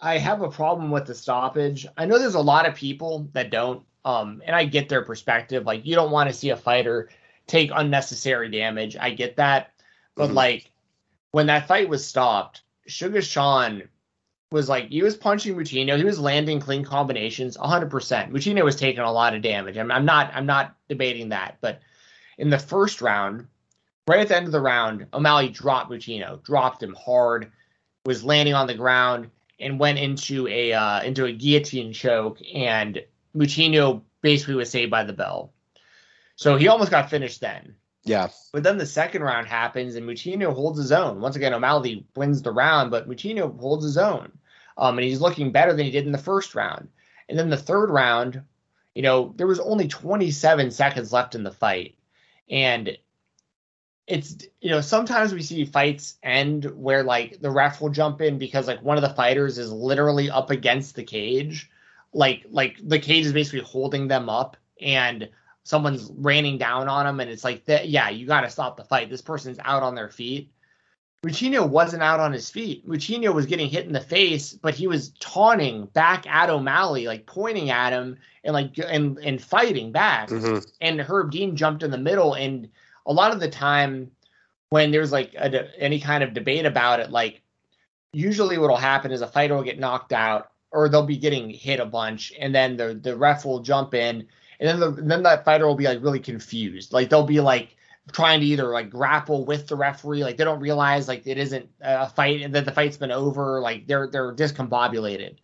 I 0.00 0.16
have 0.16 0.42
a 0.42 0.48
problem 0.48 0.90
with 0.90 1.06
the 1.06 1.14
stoppage. 1.14 1.86
I 1.98 2.06
know 2.06 2.18
there's 2.18 2.36
a 2.36 2.40
lot 2.40 2.66
of 2.66 2.74
people 2.74 3.28
that 3.32 3.50
don't. 3.50 3.82
Um, 4.02 4.40
and 4.46 4.56
I 4.56 4.64
get 4.64 4.88
their 4.88 5.02
perspective. 5.02 5.66
Like 5.66 5.84
you 5.84 5.94
don't 5.94 6.12
want 6.12 6.30
to 6.30 6.34
see 6.34 6.50
a 6.50 6.56
fighter 6.56 7.10
take 7.46 7.70
unnecessary 7.74 8.48
damage. 8.48 8.96
I 8.96 9.10
get 9.10 9.36
that. 9.36 9.72
But 10.14 10.26
mm-hmm. 10.26 10.36
like 10.36 10.70
when 11.32 11.46
that 11.48 11.66
fight 11.66 11.88
was 11.88 12.06
stopped, 12.06 12.62
Sugar 12.86 13.20
Sean 13.20 13.82
was 14.52 14.68
like 14.68 14.88
he 14.88 15.02
was 15.02 15.16
punching 15.16 15.56
Moutinho. 15.56 15.98
He 15.98 16.04
was 16.04 16.18
landing 16.18 16.60
clean 16.60 16.84
combinations 16.84 17.56
100%. 17.56 17.90
Moutinho 18.30 18.64
was 18.64 18.76
taking 18.76 19.02
a 19.02 19.12
lot 19.12 19.34
of 19.34 19.42
damage. 19.42 19.76
I'm, 19.76 19.90
I'm 19.90 20.04
not 20.04 20.30
I'm 20.32 20.46
not 20.46 20.76
debating 20.88 21.30
that, 21.30 21.58
but 21.60 21.80
in 22.38 22.50
the 22.50 22.58
first 22.58 23.02
round, 23.02 23.48
right 24.10 24.20
at 24.20 24.28
the 24.28 24.36
end 24.36 24.46
of 24.46 24.52
the 24.52 24.60
round, 24.60 25.06
O'Malley 25.12 25.48
dropped 25.48 25.90
Moutinho, 25.90 26.42
dropped 26.42 26.82
him 26.82 26.94
hard, 26.94 27.52
was 28.04 28.24
landing 28.24 28.54
on 28.54 28.66
the 28.66 28.74
ground 28.74 29.30
and 29.60 29.78
went 29.78 29.98
into 29.98 30.48
a 30.48 30.72
uh, 30.72 31.02
into 31.02 31.26
a 31.26 31.32
guillotine 31.32 31.92
choke 31.92 32.38
and 32.52 33.02
Moutinho 33.36 34.02
basically 34.20 34.56
was 34.56 34.68
saved 34.68 34.90
by 34.90 35.04
the 35.04 35.12
bell. 35.12 35.52
So 36.34 36.56
he 36.56 36.66
almost 36.66 36.90
got 36.90 37.08
finished 37.08 37.40
then. 37.40 37.76
Yeah. 38.02 38.28
But 38.52 38.64
then 38.64 38.78
the 38.78 38.86
second 38.86 39.22
round 39.22 39.46
happens 39.46 39.94
and 39.94 40.08
Moutinho 40.08 40.52
holds 40.52 40.78
his 40.78 40.90
own. 40.90 41.20
Once 41.20 41.36
again, 41.36 41.54
O'Malley 41.54 42.04
wins 42.16 42.42
the 42.42 42.50
round, 42.50 42.90
but 42.90 43.08
Moutinho 43.08 43.60
holds 43.60 43.84
his 43.84 43.98
own. 43.98 44.32
Um, 44.76 44.98
and 44.98 45.04
he's 45.04 45.20
looking 45.20 45.52
better 45.52 45.72
than 45.72 45.84
he 45.84 45.92
did 45.92 46.06
in 46.06 46.12
the 46.12 46.18
first 46.18 46.54
round. 46.56 46.88
And 47.28 47.38
then 47.38 47.50
the 47.50 47.56
third 47.56 47.90
round, 47.90 48.42
you 48.94 49.02
know, 49.02 49.34
there 49.36 49.46
was 49.46 49.60
only 49.60 49.86
27 49.86 50.70
seconds 50.72 51.12
left 51.12 51.34
in 51.36 51.44
the 51.44 51.52
fight. 51.52 51.96
And 52.48 52.96
it's 54.06 54.36
you 54.60 54.70
know 54.70 54.80
sometimes 54.80 55.32
we 55.32 55.42
see 55.42 55.64
fights 55.64 56.18
end 56.22 56.64
where 56.76 57.02
like 57.02 57.40
the 57.40 57.50
ref 57.50 57.80
will 57.80 57.90
jump 57.90 58.20
in 58.20 58.38
because 58.38 58.66
like 58.66 58.82
one 58.82 58.96
of 58.96 59.02
the 59.02 59.14
fighters 59.14 59.58
is 59.58 59.72
literally 59.72 60.30
up 60.30 60.50
against 60.50 60.94
the 60.96 61.04
cage 61.04 61.70
like 62.12 62.44
like 62.50 62.76
the 62.82 62.98
cage 62.98 63.26
is 63.26 63.32
basically 63.32 63.60
holding 63.60 64.08
them 64.08 64.28
up 64.28 64.56
and 64.80 65.28
someone's 65.62 66.10
raining 66.16 66.58
down 66.58 66.88
on 66.88 67.06
them 67.06 67.20
and 67.20 67.30
it's 67.30 67.44
like 67.44 67.64
that 67.66 67.88
yeah 67.88 68.08
you 68.08 68.26
got 68.26 68.40
to 68.40 68.50
stop 68.50 68.76
the 68.76 68.84
fight 68.84 69.08
this 69.10 69.22
person's 69.22 69.58
out 69.64 69.82
on 69.82 69.94
their 69.94 70.08
feet 70.08 70.50
Moutinho 71.24 71.68
wasn't 71.68 72.02
out 72.02 72.18
on 72.18 72.32
his 72.32 72.48
feet. 72.48 72.88
Moutinho 72.88 73.34
was 73.34 73.44
getting 73.44 73.68
hit 73.68 73.84
in 73.84 73.92
the 73.92 74.00
face, 74.00 74.54
but 74.54 74.74
he 74.74 74.86
was 74.86 75.10
taunting 75.20 75.84
back 75.86 76.26
at 76.26 76.48
O'Malley, 76.48 77.06
like 77.06 77.26
pointing 77.26 77.68
at 77.68 77.92
him 77.92 78.16
and 78.42 78.54
like 78.54 78.78
and 78.78 79.18
and 79.18 79.42
fighting 79.42 79.92
back. 79.92 80.30
Mm-hmm. 80.30 80.66
And 80.80 81.00
Herb 81.00 81.30
Dean 81.30 81.56
jumped 81.56 81.82
in 81.82 81.90
the 81.90 81.98
middle. 81.98 82.32
And 82.32 82.70
a 83.06 83.12
lot 83.12 83.32
of 83.32 83.40
the 83.40 83.48
time, 83.48 84.10
when 84.70 84.90
there's 84.92 85.12
like 85.12 85.34
any 85.78 86.00
kind 86.00 86.22
of 86.22 86.32
debate 86.32 86.64
about 86.64 87.00
it, 87.00 87.10
like 87.10 87.42
usually 88.12 88.58
what'll 88.58 88.76
happen 88.76 89.12
is 89.12 89.20
a 89.20 89.26
fighter 89.26 89.54
will 89.54 89.62
get 89.62 89.78
knocked 89.78 90.12
out 90.12 90.50
or 90.70 90.88
they'll 90.88 91.06
be 91.06 91.16
getting 91.16 91.50
hit 91.50 91.80
a 91.80 91.86
bunch, 91.86 92.32
and 92.38 92.54
then 92.54 92.76
the 92.76 92.94
the 92.94 93.16
ref 93.16 93.44
will 93.44 93.60
jump 93.60 93.94
in, 93.94 94.28
and 94.60 94.68
then 94.68 94.78
the 94.78 94.90
then 94.90 95.24
that 95.24 95.44
fighter 95.44 95.66
will 95.66 95.74
be 95.74 95.86
like 95.86 96.02
really 96.02 96.20
confused. 96.20 96.92
Like 96.92 97.08
they'll 97.08 97.26
be 97.26 97.40
like 97.40 97.76
trying 98.12 98.40
to 98.40 98.46
either 98.46 98.72
like 98.72 98.90
grapple 98.90 99.44
with 99.44 99.66
the 99.66 99.76
referee, 99.76 100.22
like 100.22 100.36
they 100.36 100.44
don't 100.44 100.60
realize 100.60 101.08
like 101.08 101.26
it 101.26 101.38
isn't 101.38 101.68
a 101.80 102.08
fight 102.08 102.42
and 102.42 102.54
that 102.54 102.64
the 102.64 102.72
fight's 102.72 102.96
been 102.96 103.10
over, 103.10 103.60
like 103.60 103.86
they're 103.88 104.08
they're 104.08 104.34
discombobulated. 104.34 105.36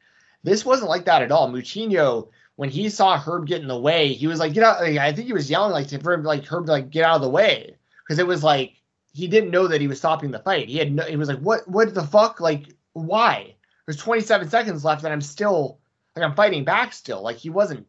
This 0.44 0.64
wasn't 0.64 0.90
like 0.90 1.06
that 1.06 1.22
at 1.22 1.32
all. 1.32 1.50
Moutinho, 1.50 2.28
when 2.56 2.70
he 2.70 2.88
saw 2.88 3.18
Herb 3.18 3.46
get 3.46 3.62
in 3.62 3.68
the 3.68 3.78
way, 3.78 4.12
he 4.12 4.26
was 4.26 4.40
like, 4.40 4.54
"Get 4.54 4.64
out!" 4.64 4.80
Like, 4.80 4.98
I 4.98 5.12
think 5.12 5.26
he 5.26 5.32
was 5.32 5.50
yelling 5.50 5.72
like 5.72 5.88
for 6.02 6.12
him, 6.12 6.24
like 6.24 6.44
Herb 6.44 6.66
to 6.66 6.72
like 6.72 6.90
get 6.90 7.04
out 7.04 7.16
of 7.16 7.22
the 7.22 7.30
way 7.30 7.76
because 8.02 8.18
it 8.18 8.26
was 8.26 8.42
like 8.42 8.74
he 9.12 9.28
didn't 9.28 9.50
know 9.50 9.68
that 9.68 9.80
he 9.80 9.88
was 9.88 9.98
stopping 9.98 10.30
the 10.30 10.38
fight. 10.38 10.68
He 10.68 10.78
had 10.78 10.92
no, 10.92 11.04
he 11.04 11.16
was 11.16 11.28
like, 11.28 11.38
"What? 11.38 11.68
What 11.68 11.94
the 11.94 12.02
fuck? 12.02 12.40
Like, 12.40 12.74
why?" 12.92 13.54
There's 13.86 13.98
27 13.98 14.50
seconds 14.50 14.84
left, 14.84 15.04
and 15.04 15.12
I'm 15.12 15.20
still 15.20 15.78
like 16.16 16.24
I'm 16.24 16.34
fighting 16.34 16.64
back 16.64 16.92
still. 16.92 17.22
Like 17.22 17.36
he 17.36 17.50
wasn't. 17.50 17.86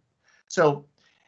So 0.47 0.85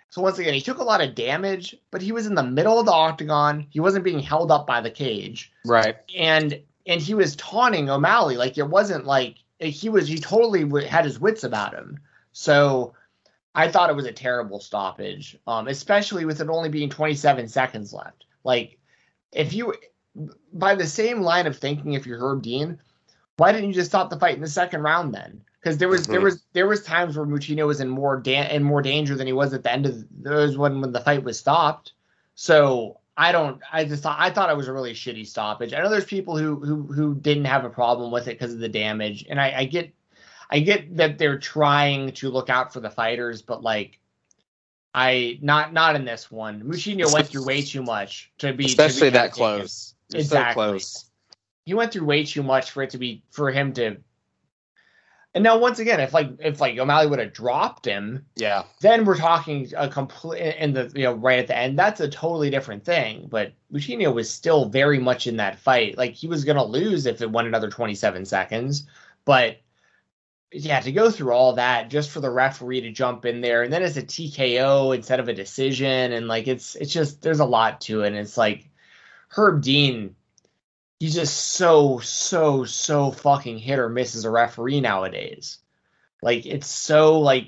so 0.10 0.22
once 0.22 0.40
again, 0.40 0.54
he 0.54 0.62
took 0.62 0.80
a 0.80 0.84
lot 0.84 1.02
of 1.02 1.16
damage, 1.16 1.76
but 1.92 2.02
he 2.02 2.12
was 2.12 2.26
in 2.26 2.36
the 2.36 2.44
middle 2.44 2.80
of 2.80 2.86
the 2.86 2.92
octagon. 2.92 3.68
He 3.70 3.80
wasn't 3.80 4.04
being 4.04 4.20
held 4.20 4.52
up 4.52 4.66
by 4.68 4.82
the 4.82 4.92
cage. 4.92 5.52
Right. 5.66 5.96
And 6.18 6.60
and 6.86 7.00
he 7.00 7.14
was 7.14 7.36
taunting 7.36 7.90
O'Malley 7.90 8.36
like 8.36 8.58
it 8.58 8.68
wasn't 8.68 9.06
like 9.06 9.38
he 9.60 9.90
was 9.90 10.08
he 10.08 10.18
totally 10.18 10.86
had 10.86 11.06
his 11.06 11.20
wits 11.20 11.44
about 11.44 11.74
him. 11.74 12.00
So 12.32 12.94
I 13.56 13.70
thought 13.70 13.89
it 13.89 13.95
was 13.95 14.06
a 14.06 14.12
terrible 14.12 14.60
stoppage, 14.60 15.38
um, 15.47 15.68
especially 15.68 16.26
with 16.26 16.39
it 16.39 16.50
only 16.50 16.70
being 16.70 16.89
27 16.89 17.47
seconds 17.47 17.93
left. 17.93 18.26
Like 18.43 18.78
if 19.32 19.54
you 19.54 19.74
by 20.54 20.76
the 20.76 20.88
same 20.88 21.22
line 21.22 21.47
of 21.47 21.58
thinking, 21.58 21.93
if 21.93 22.06
you're 22.06 22.20
Herb 22.20 22.41
Dean, 22.41 22.80
why 23.38 23.52
didn't 23.52 23.70
you 23.70 23.76
just 23.76 23.91
stop 23.91 24.10
the 24.10 24.20
fight 24.20 24.36
in 24.36 24.41
the 24.41 24.47
second 24.47 24.82
round 24.82 25.14
then? 25.14 25.41
because 25.62 25.78
there 25.78 25.89
was 25.89 26.04
mm-hmm. 26.04 26.12
there 26.14 26.22
was 26.22 26.43
there 26.54 26.68
was 26.68 26.84
times 26.84 27.18
where 27.18 27.26
Moutinho 27.26 27.68
was 27.68 27.82
in 27.82 27.89
more 27.89 28.18
da- 28.20 28.50
in 28.50 28.64
more 28.64 28.82
danger 28.82 29.16
than 29.16 29.28
he 29.28 29.34
was 29.34 29.54
at 29.54 29.64
the 29.64 29.72
end 29.72 29.86
of 29.86 30.06
those 30.12 30.58
when 30.58 30.82
when 30.82 30.91
the 30.91 31.02
fight 31.02 31.24
was 31.24 31.39
stopped. 31.39 31.93
So 32.36 33.00
I 33.18 33.32
don't. 33.32 33.62
I 33.72 33.84
just 33.84 34.04
thought 34.04 34.18
I 34.20 34.30
thought 34.30 34.50
it 34.50 34.58
was 34.58 34.68
a 34.68 34.74
really 34.74 34.93
shitty 34.93 35.28
stoppage. 35.28 35.74
I 35.74 35.82
know 35.82 35.89
there's 35.89 36.06
people 36.06 36.38
who 36.38 36.56
who 36.56 36.84
who 36.84 37.16
didn't 37.16 37.45
have 37.45 37.66
a 37.66 37.70
problem 37.70 38.12
with 38.12 38.28
it 38.28 38.39
because 38.39 38.54
of 38.54 38.60
the 38.60 38.70
damage, 38.70 39.26
and 39.30 39.39
I, 39.39 39.54
I 39.58 39.66
get 39.66 39.93
I 40.50 40.60
get 40.60 40.97
that 40.97 41.18
they're 41.18 41.38
trying 41.38 42.14
to 42.14 42.30
look 42.30 42.50
out 42.50 42.74
for 42.74 42.80
the 42.80 42.89
fighters, 42.89 43.41
but 43.41 43.62
like 43.62 44.00
I 44.93 45.39
not 45.41 45.74
not 45.74 45.95
in 45.95 46.06
this 46.06 46.32
one. 46.32 46.64
Moutinho 46.64 47.14
went 47.14 47.28
through 47.28 47.45
way 47.45 47.62
too 47.62 47.84
much 47.84 48.32
to 48.39 48.54
be 48.54 48.66
especially 48.66 49.10
to 49.10 49.12
be 49.12 49.18
that 49.18 49.32
close. 49.32 49.93
exactly. 50.14 50.62
So 50.62 50.70
close. 50.72 51.06
He 51.66 51.74
went 51.76 51.93
through 51.93 52.06
way 52.06 52.26
too 52.26 52.41
much 52.41 52.72
for 52.72 52.82
it 52.82 52.91
to 52.91 52.97
be 52.97 53.24
for 53.30 53.52
him 53.52 53.74
to 53.74 53.97
and 55.36 55.43
now 55.43 55.60
once 55.60 55.78
again, 55.78 56.00
if 56.00 56.14
like 56.14 56.32
if 56.39 56.60
like 56.60 56.78
O'Malley 56.78 57.06
would 57.06 57.20
have 57.20 57.34
dropped 57.34 57.86
him, 57.86 58.26
yeah, 58.36 58.64
then 58.82 59.06
we're 59.06 59.18
talking 59.18 59.72
a 59.78 59.88
complete 59.88 60.56
in 60.56 60.74
the 60.74 60.91
you 60.95 61.04
know 61.04 61.14
right 61.14 61.38
at 61.38 61.47
the 61.47 61.56
end. 61.56 61.78
That's 61.78 62.02
a 62.02 62.10
totally 62.10 62.50
different 62.50 62.84
thing. 62.84 63.28
But 63.30 63.54
Moutinho 63.72 64.14
was 64.14 64.30
still 64.30 64.66
very 64.66 64.97
much 64.97 65.28
in 65.28 65.38
that 65.38 65.60
fight. 65.60 65.97
Like 65.97 66.14
he 66.14 66.28
was 66.28 66.43
gonna 66.43 66.64
lose 66.64 67.06
if 67.06 67.22
it 67.22 67.30
went 67.30 67.47
another 67.47 67.70
27 67.70 68.26
seconds. 68.26 68.88
But 69.24 69.58
yeah, 70.52 70.80
to 70.80 70.91
go 70.91 71.12
through 71.12 71.34
all 71.34 71.54
that 71.54 71.89
just 71.89 72.10
for 72.10 72.20
the 72.20 72.30
referee 72.30 72.82
to 72.82 72.91
jump 72.91 73.26
in 73.26 73.41
there, 73.41 73.64
and 73.64 73.72
then 73.72 73.84
it's 73.84 73.97
a 73.97 74.04
TKO 74.04 74.95
instead 74.95 75.20
of 75.20 75.28
a 75.28 75.34
decision, 75.34 76.12
and 76.12 76.28
like 76.28 76.47
it's 76.47 76.76
it's 76.76 76.93
just 76.93 77.22
there's 77.22 77.39
a 77.39 77.45
lot 77.45 77.82
to 77.82 78.04
it. 78.04 78.08
And 78.08 78.18
it's 78.18 78.38
like 78.38 78.68
Herb 79.30 79.62
Dean 79.62 80.16
he's 81.00 81.16
just 81.16 81.52
so 81.52 82.00
so 82.00 82.66
so 82.66 83.12
fucking 83.12 83.58
hit 83.58 83.80
or 83.80 83.89
miss 83.89 84.16
as 84.16 84.26
a 84.26 84.30
referee 84.30 84.82
nowadays. 84.82 85.60
Like 86.22 86.45
it's 86.45 86.68
so 86.68 87.20
like 87.20 87.47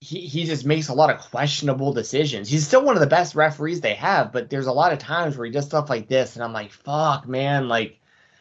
he 0.00 0.20
he 0.26 0.44
just 0.44 0.66
makes 0.66 0.88
a 0.88 0.94
lot 0.94 1.10
of 1.10 1.20
questionable 1.20 1.92
decisions. 1.92 2.48
He's 2.48 2.66
still 2.66 2.84
one 2.84 2.96
of 2.96 3.00
the 3.00 3.06
best 3.06 3.34
referees 3.34 3.80
they 3.80 3.94
have, 3.94 4.32
but 4.32 4.50
there's 4.50 4.66
a 4.66 4.72
lot 4.72 4.92
of 4.92 4.98
times 4.98 5.36
where 5.36 5.46
he 5.46 5.52
does 5.52 5.66
stuff 5.66 5.90
like 5.90 6.08
this, 6.08 6.36
and 6.36 6.44
I'm 6.44 6.52
like, 6.52 6.72
fuck, 6.72 7.26
man, 7.26 7.68
like 7.68 7.99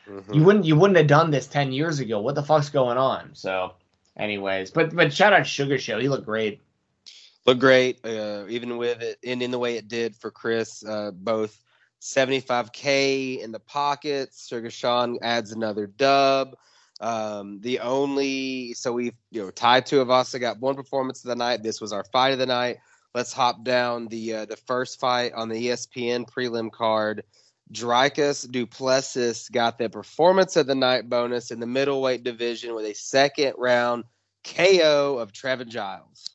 mm-hmm. 0.10 0.34
you 0.34 0.44
wouldn't 0.44 0.66
you 0.66 0.76
wouldn't 0.76 0.98
have 0.98 1.08
done 1.08 1.32
this 1.32 1.48
ten 1.48 1.72
years 1.72 2.00
ago. 2.00 2.20
What 2.20 2.36
the 2.36 2.44
fuck's 2.44 2.70
going 2.70 2.98
on? 2.98 3.32
So, 3.34 3.74
anyways, 4.18 4.72
but 4.72 4.96
but 4.96 5.14
shout 5.14 5.34
out 5.34 5.46
Sugar 5.46 5.78
Show, 5.78 6.00
he 6.00 6.10
looked 6.10 6.26
great. 6.26 6.62
Looked 7.46 7.62
great, 7.62 8.06
uh, 8.06 8.46
even 8.50 8.78
with 8.78 9.02
it 9.02 9.18
and 9.26 9.42
in 9.42 9.52
the 9.52 9.60
way 9.60 9.78
it 9.78 9.88
did 9.88 10.16
for 10.16 10.30
Chris, 10.30 10.86
uh, 10.86 11.12
both 11.12 11.64
75k 12.02 13.40
in 13.40 13.52
the 13.52 13.60
pockets. 13.60 14.48
Sugar 14.48 14.70
Sean 14.70 15.18
adds 15.22 15.52
another 15.52 15.88
dub. 15.88 16.56
Um, 17.02 17.62
the 17.62 17.80
only 17.80 18.74
so 18.74 18.92
we've 18.92 19.16
you 19.32 19.42
know 19.42 19.52
Tai 19.52 19.82
Tuivasa. 19.82 20.36
I 20.36 20.40
got 20.40 20.60
one 20.60 20.76
performance 20.76 21.24
of 21.24 21.30
the 21.30 21.36
night. 21.36 21.64
This 21.64 21.80
was 21.80 21.94
our 21.94 22.04
fight 22.04 22.34
of 22.34 22.40
the 22.40 22.46
night. 22.46 22.78
Let's 23.16 23.34
hop 23.34 23.64
down 23.64 24.08
the 24.08 24.36
uh, 24.36 24.46
the 24.46 24.58
first 24.58 25.00
fight 25.00 25.34
on 25.34 25.50
the 25.50 25.68
ESPN 25.68 26.30
prelim 26.30 26.72
card. 26.72 27.24
Dricus 27.72 28.50
Duplessis 28.50 29.50
got 29.50 29.78
the 29.78 29.90
performance 29.90 30.56
of 30.56 30.68
the 30.68 30.76
night 30.76 31.10
bonus 31.10 31.52
in 31.52 31.60
the 31.60 31.68
middleweight 31.68 32.24
division 32.24 32.74
with 32.74 32.86
a 32.86 32.94
second 32.94 33.54
round 33.58 34.06
KO 34.44 35.18
of 35.20 35.32
Trevin 35.32 35.68
Giles. 35.68 36.30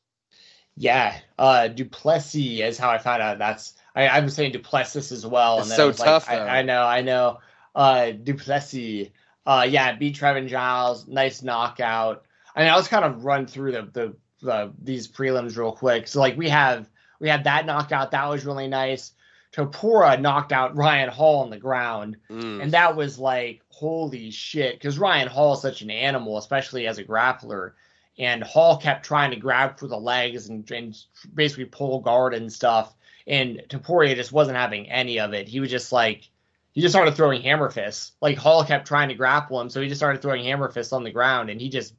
Yeah, 0.76 1.18
uh, 1.38 1.68
Du 1.68 1.84
Plessis 1.84 2.60
is 2.60 2.78
how 2.78 2.90
I 2.90 2.98
found 2.98 3.22
out. 3.22 3.38
That's 3.38 3.74
I, 3.94 4.08
I 4.08 4.20
was 4.20 4.34
saying 4.34 4.52
Duplessis 4.52 5.12
as 5.12 5.24
well. 5.24 5.60
It's 5.60 5.68
and 5.68 5.76
so 5.76 5.92
tough. 5.92 6.28
Like, 6.28 6.40
I, 6.40 6.58
I, 6.58 6.62
know, 6.62 6.82
I 6.82 7.02
know. 7.02 7.38
Uh, 7.74 8.10
Du 8.10 8.34
Plessis. 8.34 9.10
Uh, 9.46 9.66
yeah, 9.68 9.94
beat 9.94 10.16
Trevin 10.16 10.48
Giles, 10.48 11.06
nice 11.06 11.42
knockout. 11.42 12.24
I 12.56 12.60
mean, 12.60 12.70
I 12.70 12.76
was 12.76 12.88
kind 12.88 13.04
of 13.04 13.24
run 13.24 13.46
through 13.46 13.72
the, 13.72 13.82
the 13.92 14.16
the 14.40 14.72
these 14.82 15.08
prelims 15.08 15.56
real 15.56 15.72
quick. 15.72 16.08
So 16.08 16.20
like 16.20 16.36
we 16.36 16.48
have 16.48 16.88
we 17.20 17.28
had 17.28 17.44
that 17.44 17.66
knockout 17.66 18.10
that 18.12 18.28
was 18.28 18.44
really 18.44 18.68
nice. 18.68 19.12
Topuria 19.54 20.20
knocked 20.20 20.50
out 20.50 20.76
Ryan 20.76 21.08
Hall 21.08 21.42
on 21.42 21.50
the 21.50 21.58
ground, 21.58 22.16
mm. 22.28 22.60
and 22.60 22.72
that 22.72 22.96
was 22.96 23.20
like 23.20 23.62
holy 23.68 24.32
shit 24.32 24.74
because 24.74 24.98
Ryan 24.98 25.28
Hall 25.28 25.54
is 25.54 25.62
such 25.62 25.80
an 25.80 25.90
animal, 25.90 26.38
especially 26.38 26.88
as 26.88 26.98
a 26.98 27.04
grappler. 27.04 27.72
And 28.18 28.42
Hall 28.42 28.76
kept 28.76 29.04
trying 29.04 29.30
to 29.30 29.36
grab 29.36 29.78
for 29.78 29.86
the 29.86 29.98
legs 29.98 30.48
and, 30.48 30.68
and 30.70 30.96
basically 31.34 31.66
pull 31.66 32.00
guard 32.00 32.34
and 32.34 32.52
stuff. 32.52 32.94
And 33.26 33.62
Topuria 33.68 34.14
just 34.14 34.32
wasn't 34.32 34.56
having 34.56 34.88
any 34.88 35.20
of 35.20 35.34
it. 35.34 35.48
He 35.48 35.60
was 35.60 35.70
just 35.70 35.92
like 35.92 36.28
he 36.72 36.80
just 36.80 36.92
started 36.92 37.14
throwing 37.14 37.42
hammer 37.42 37.70
fists. 37.70 38.12
Like 38.20 38.36
Hall 38.36 38.64
kept 38.64 38.88
trying 38.88 39.08
to 39.08 39.14
grapple 39.14 39.60
him, 39.60 39.70
so 39.70 39.80
he 39.80 39.88
just 39.88 40.00
started 40.00 40.20
throwing 40.20 40.44
hammer 40.44 40.68
fists 40.68 40.92
on 40.92 41.04
the 41.04 41.12
ground, 41.12 41.48
and 41.48 41.60
he 41.60 41.68
just 41.68 41.94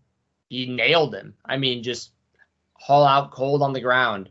he 0.50 0.66
nailed 0.66 1.16
him. 1.16 1.36
I 1.46 1.56
mean, 1.56 1.84
just 1.84 2.12
Hall 2.74 3.06
out 3.06 3.32
cold 3.32 3.62
on 3.62 3.72
the 3.72 3.80
ground, 3.80 4.30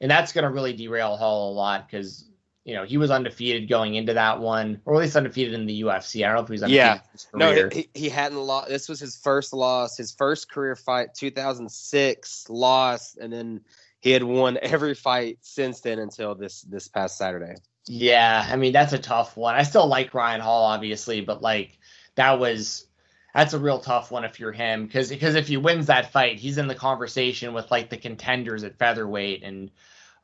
and 0.00 0.08
that's 0.08 0.32
going 0.32 0.44
to 0.44 0.50
really 0.50 0.72
derail 0.72 1.16
Hall 1.16 1.52
a 1.52 1.54
lot 1.54 1.88
because 1.88 2.29
you 2.64 2.74
know 2.74 2.84
he 2.84 2.98
was 2.98 3.10
undefeated 3.10 3.68
going 3.68 3.94
into 3.94 4.14
that 4.14 4.40
one, 4.40 4.80
or 4.84 4.94
at 4.94 5.00
least 5.00 5.16
undefeated 5.16 5.54
in 5.54 5.66
the 5.66 5.82
UFC. 5.82 6.24
I 6.24 6.28
don't 6.28 6.36
know 6.36 6.42
if 6.42 6.48
he 6.48 6.52
was 6.52 6.62
undefeated. 6.62 7.00
Yeah, 7.32 7.38
no, 7.38 7.68
he, 7.70 7.88
he 7.94 8.08
hadn't 8.08 8.38
lost. 8.38 8.68
This 8.68 8.88
was 8.88 9.00
his 9.00 9.16
first 9.16 9.52
loss, 9.52 9.96
his 9.96 10.12
first 10.12 10.50
career 10.50 10.76
fight, 10.76 11.14
2006 11.14 12.48
loss, 12.48 13.16
and 13.16 13.32
then 13.32 13.62
he 14.00 14.10
had 14.10 14.22
won 14.22 14.58
every 14.62 14.94
fight 14.94 15.38
since 15.40 15.80
then 15.80 15.98
until 15.98 16.34
this 16.34 16.62
this 16.62 16.88
past 16.88 17.16
Saturday. 17.16 17.54
Yeah, 17.86 18.46
I 18.46 18.56
mean 18.56 18.72
that's 18.72 18.92
a 18.92 18.98
tough 18.98 19.36
one. 19.36 19.54
I 19.54 19.62
still 19.62 19.86
like 19.86 20.14
Ryan 20.14 20.40
Hall, 20.40 20.64
obviously, 20.64 21.22
but 21.22 21.42
like 21.42 21.78
that 22.16 22.38
was 22.38 22.86
that's 23.34 23.54
a 23.54 23.58
real 23.58 23.78
tough 23.78 24.10
one 24.10 24.24
if 24.24 24.40
you're 24.40 24.52
him 24.52 24.86
because 24.86 25.08
because 25.08 25.34
if 25.34 25.48
he 25.48 25.56
wins 25.56 25.86
that 25.86 26.12
fight, 26.12 26.38
he's 26.38 26.58
in 26.58 26.66
the 26.66 26.74
conversation 26.74 27.54
with 27.54 27.70
like 27.70 27.88
the 27.90 27.96
contenders 27.96 28.64
at 28.64 28.78
featherweight, 28.78 29.42
and 29.42 29.70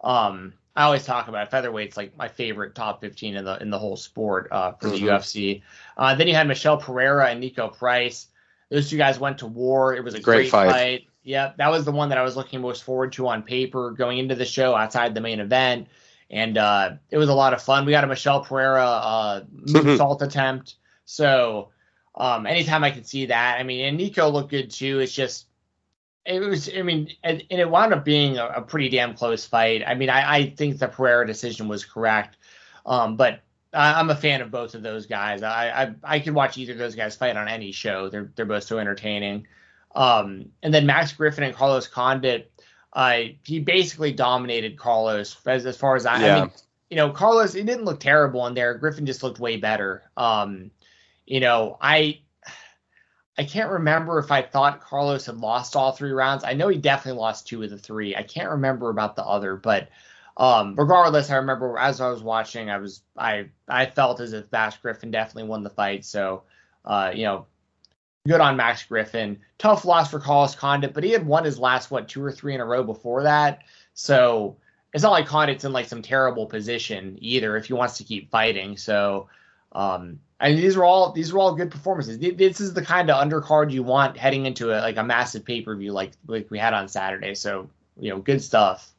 um, 0.02 0.52
I 0.76 0.84
always 0.84 1.04
talk 1.04 1.28
about 1.28 1.46
it. 1.46 1.50
featherweight's 1.50 1.96
like 1.96 2.16
my 2.16 2.28
favorite 2.28 2.74
top 2.74 3.00
15 3.00 3.36
in 3.36 3.44
the 3.44 3.60
in 3.62 3.70
the 3.70 3.78
whole 3.78 3.96
sport 3.96 4.48
uh, 4.52 4.72
for 4.72 4.88
the 4.88 4.96
mm-hmm. 4.96 5.06
UFC. 5.06 5.62
Uh, 5.96 6.14
then 6.14 6.28
you 6.28 6.34
had 6.34 6.46
Michel 6.46 6.76
Pereira 6.76 7.28
and 7.28 7.42
Niko 7.42 7.76
Price. 7.76 8.28
Those 8.70 8.90
two 8.90 8.98
guys 8.98 9.18
went 9.18 9.38
to 9.38 9.46
war. 9.46 9.94
It 9.94 10.04
was 10.04 10.14
a 10.14 10.20
great, 10.20 10.50
great 10.50 10.50
fight. 10.50 10.70
fight. 10.70 11.06
Yeah, 11.22 11.52
that 11.58 11.70
was 11.70 11.84
the 11.84 11.92
one 11.92 12.10
that 12.10 12.18
I 12.18 12.22
was 12.22 12.36
looking 12.36 12.60
most 12.60 12.84
forward 12.84 13.12
to 13.14 13.26
on 13.28 13.42
paper 13.42 13.90
going 13.90 14.18
into 14.18 14.34
the 14.34 14.44
show 14.44 14.74
outside 14.76 15.14
the 15.14 15.20
main 15.20 15.40
event 15.40 15.88
and 16.30 16.58
uh, 16.58 16.92
it 17.10 17.18
was 17.18 17.28
a 17.28 17.34
lot 17.34 17.52
of 17.52 17.62
fun. 17.62 17.86
We 17.86 17.92
got 17.92 18.04
a 18.04 18.06
Michel 18.06 18.40
Pereira 18.40 18.84
uh, 18.84 19.44
moonsault 19.64 20.22
attempt, 20.22 20.76
so 21.04 21.68
um, 22.14 22.46
anytime 22.46 22.82
I 22.84 22.90
can 22.90 23.04
see 23.04 23.26
that, 23.26 23.58
I 23.60 23.62
mean, 23.62 23.84
and 23.84 23.96
Nico 23.96 24.28
looked 24.28 24.50
good 24.50 24.70
too. 24.70 25.00
It's 25.00 25.12
just 25.12 25.45
it 26.26 26.40
was, 26.40 26.70
I 26.76 26.82
mean, 26.82 27.08
and, 27.22 27.42
and 27.50 27.60
it 27.60 27.70
wound 27.70 27.92
up 27.92 28.04
being 28.04 28.38
a, 28.38 28.46
a, 28.46 28.62
pretty 28.62 28.88
damn 28.88 29.14
close 29.14 29.44
fight. 29.44 29.82
I 29.86 29.94
mean, 29.94 30.10
I, 30.10 30.34
I 30.34 30.50
think 30.50 30.78
the 30.78 30.88
Pereira 30.88 31.26
decision 31.26 31.68
was 31.68 31.84
correct, 31.84 32.36
um, 32.84 33.16
but 33.16 33.40
I, 33.72 34.00
am 34.00 34.10
a 34.10 34.16
fan 34.16 34.40
of 34.40 34.50
both 34.50 34.74
of 34.74 34.82
those 34.82 35.06
guys. 35.06 35.42
I, 35.42 35.70
I 35.82 35.94
I 36.16 36.20
could 36.20 36.34
watch 36.34 36.58
either 36.58 36.72
of 36.72 36.78
those 36.78 36.94
guys 36.94 37.16
fight 37.16 37.36
on 37.36 37.48
any 37.48 37.72
show. 37.72 38.08
They're 38.08 38.30
they're 38.34 38.46
both 38.46 38.64
so 38.64 38.78
entertaining. 38.78 39.46
Um, 39.94 40.50
and 40.62 40.74
then 40.74 40.84
Max 40.84 41.12
Griffin 41.12 41.44
and 41.44 41.54
Carlos 41.54 41.86
Condit 41.86 42.52
uh, 42.96 43.24
he 43.44 43.60
basically 43.60 44.10
dominated 44.10 44.78
Carlos 44.78 45.36
as, 45.46 45.66
as 45.66 45.76
far 45.76 45.96
as 45.96 46.06
I, 46.06 46.18
yeah. 46.18 46.36
I 46.36 46.40
mean, 46.40 46.50
you 46.88 46.96
know, 46.96 47.10
Carlos, 47.10 47.52
he 47.52 47.62
didn't 47.62 47.84
look 47.84 48.00
terrible 48.00 48.46
in 48.46 48.54
there. 48.54 48.72
Griffin 48.74 49.04
just 49.04 49.22
looked 49.22 49.38
way 49.38 49.58
better. 49.58 50.02
Um, 50.16 50.70
you 51.26 51.40
know, 51.40 51.76
I, 51.78 52.20
I 53.38 53.44
can't 53.44 53.70
remember 53.70 54.18
if 54.18 54.30
I 54.30 54.42
thought 54.42 54.80
Carlos 54.80 55.26
had 55.26 55.36
lost 55.38 55.76
all 55.76 55.92
three 55.92 56.12
rounds. 56.12 56.44
I 56.44 56.54
know 56.54 56.68
he 56.68 56.78
definitely 56.78 57.20
lost 57.20 57.46
two 57.46 57.62
of 57.62 57.70
the 57.70 57.78
three. 57.78 58.16
I 58.16 58.22
can't 58.22 58.50
remember 58.50 58.88
about 58.88 59.14
the 59.14 59.24
other, 59.24 59.56
but 59.56 59.88
um, 60.38 60.74
regardless, 60.76 61.30
I 61.30 61.36
remember 61.36 61.78
as 61.78 62.00
I 62.00 62.10
was 62.10 62.22
watching, 62.22 62.70
I 62.70 62.78
was 62.78 63.02
I 63.16 63.48
I 63.68 63.86
felt 63.86 64.20
as 64.20 64.32
if 64.32 64.50
Max 64.52 64.76
Griffin 64.76 65.10
definitely 65.10 65.48
won 65.48 65.62
the 65.62 65.70
fight. 65.70 66.04
So, 66.04 66.44
uh, 66.84 67.12
you 67.14 67.24
know, 67.24 67.46
good 68.26 68.40
on 68.40 68.56
Max 68.56 68.84
Griffin. 68.84 69.40
Tough 69.58 69.84
loss 69.84 70.10
for 70.10 70.20
Carlos 70.20 70.54
Condit, 70.54 70.94
but 70.94 71.04
he 71.04 71.10
had 71.10 71.26
won 71.26 71.44
his 71.44 71.58
last 71.58 71.90
what 71.90 72.08
two 72.08 72.22
or 72.22 72.32
three 72.32 72.54
in 72.54 72.60
a 72.60 72.66
row 72.66 72.82
before 72.82 73.22
that. 73.22 73.62
So 73.94 74.56
it's 74.92 75.02
not 75.02 75.12
like 75.12 75.26
Condit's 75.26 75.64
in 75.64 75.72
like 75.72 75.86
some 75.88 76.02
terrible 76.02 76.46
position 76.46 77.18
either 77.20 77.56
if 77.56 77.66
he 77.66 77.72
wants 77.72 77.98
to 77.98 78.04
keep 78.04 78.30
fighting. 78.30 78.76
So 78.76 79.28
um, 79.72 80.20
I 80.38 80.50
mean, 80.50 80.60
these 80.60 80.76
are 80.76 80.84
all 80.84 81.12
these 81.12 81.32
are 81.32 81.38
all 81.38 81.54
good 81.54 81.70
performances. 81.70 82.18
This 82.18 82.60
is 82.60 82.74
the 82.74 82.82
kind 82.82 83.10
of 83.10 83.22
undercard 83.22 83.70
you 83.70 83.82
want 83.82 84.18
heading 84.18 84.44
into 84.44 84.70
a, 84.70 84.80
like 84.80 84.98
a 84.98 85.04
massive 85.04 85.44
pay 85.44 85.62
per 85.62 85.74
view 85.74 85.92
like 85.92 86.12
like 86.26 86.50
we 86.50 86.58
had 86.58 86.74
on 86.74 86.88
Saturday. 86.88 87.34
So 87.34 87.68
you 87.98 88.10
know, 88.10 88.18
good 88.18 88.42
stuff. 88.42 88.92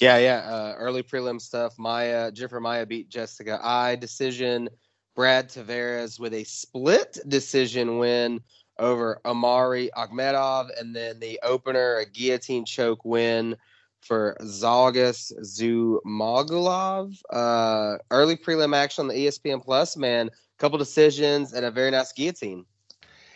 Yeah, 0.00 0.18
yeah. 0.18 0.38
Uh, 0.38 0.74
early 0.78 1.02
prelim 1.02 1.40
stuff. 1.40 1.78
Maia 1.78 2.32
Jennifer 2.32 2.60
Maia 2.60 2.86
beat 2.86 3.08
Jessica 3.08 3.60
Eye 3.62 3.96
decision. 3.96 4.68
Brad 5.14 5.48
Tavares 5.48 6.20
with 6.20 6.34
a 6.34 6.44
split 6.44 7.18
decision 7.26 7.98
win 7.98 8.40
over 8.78 9.20
Omari 9.24 9.90
Akhmedov, 9.96 10.68
and 10.78 10.94
then 10.94 11.18
the 11.18 11.40
opener, 11.42 11.96
a 11.96 12.06
guillotine 12.06 12.66
choke 12.66 13.04
win 13.04 13.56
for 14.02 14.36
Zhalgas 14.42 15.32
Zhumagulov. 15.40 17.18
Uh, 17.30 17.96
early 18.10 18.36
prelim 18.36 18.76
action 18.76 19.02
on 19.02 19.08
the 19.08 19.14
ESPN 19.14 19.62
Plus, 19.62 19.96
man. 19.96 20.30
Couple 20.58 20.78
decisions 20.78 21.52
and 21.52 21.64
a 21.64 21.70
very 21.70 21.90
nice 21.90 22.12
guillotine. 22.12 22.64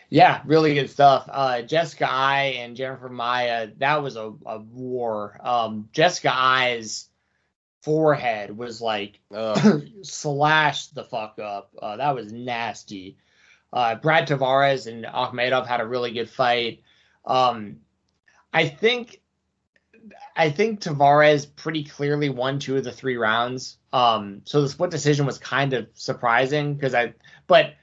Yeah, 0.09 0.41
really 0.45 0.73
good 0.73 0.89
stuff. 0.89 1.29
Uh, 1.31 1.61
Jessica 1.61 2.05
Eye 2.09 2.55
and 2.57 2.75
Jennifer 2.75 3.07
Maia, 3.07 3.69
that 3.77 4.03
was 4.03 4.17
a, 4.17 4.33
a 4.45 4.59
war. 4.59 5.39
Um, 5.41 5.87
Jessica 5.93 6.31
Eye's 6.33 7.07
forehead 7.81 8.55
was 8.55 8.81
like 8.81 9.19
slashed 10.01 10.95
the 10.95 11.05
fuck 11.05 11.39
up. 11.39 11.71
Uh, 11.81 11.95
that 11.97 12.13
was 12.13 12.33
nasty. 12.33 13.17
Uh, 13.71 13.95
Brad 13.95 14.27
Tavares 14.27 14.87
and 14.87 15.05
Akhmedov 15.05 15.65
had 15.65 15.79
a 15.79 15.87
really 15.87 16.11
good 16.11 16.29
fight. 16.29 16.83
Um, 17.25 17.77
I 18.53 18.67
think 18.67 19.20
I 20.35 20.49
think 20.49 20.81
Tavares 20.81 21.47
pretty 21.55 21.83
clearly 21.83 22.29
won 22.29 22.59
two 22.59 22.77
of 22.77 22.83
the 22.83 22.91
three 22.91 23.17
rounds. 23.17 23.77
Um, 23.93 24.41
so 24.45 24.61
the 24.61 24.69
split 24.69 24.91
decision 24.91 25.25
was 25.25 25.37
kind 25.37 25.73
of 25.73 25.87
surprising 25.93 26.75
because 26.75 26.93
I, 26.93 27.13
but 27.47 27.73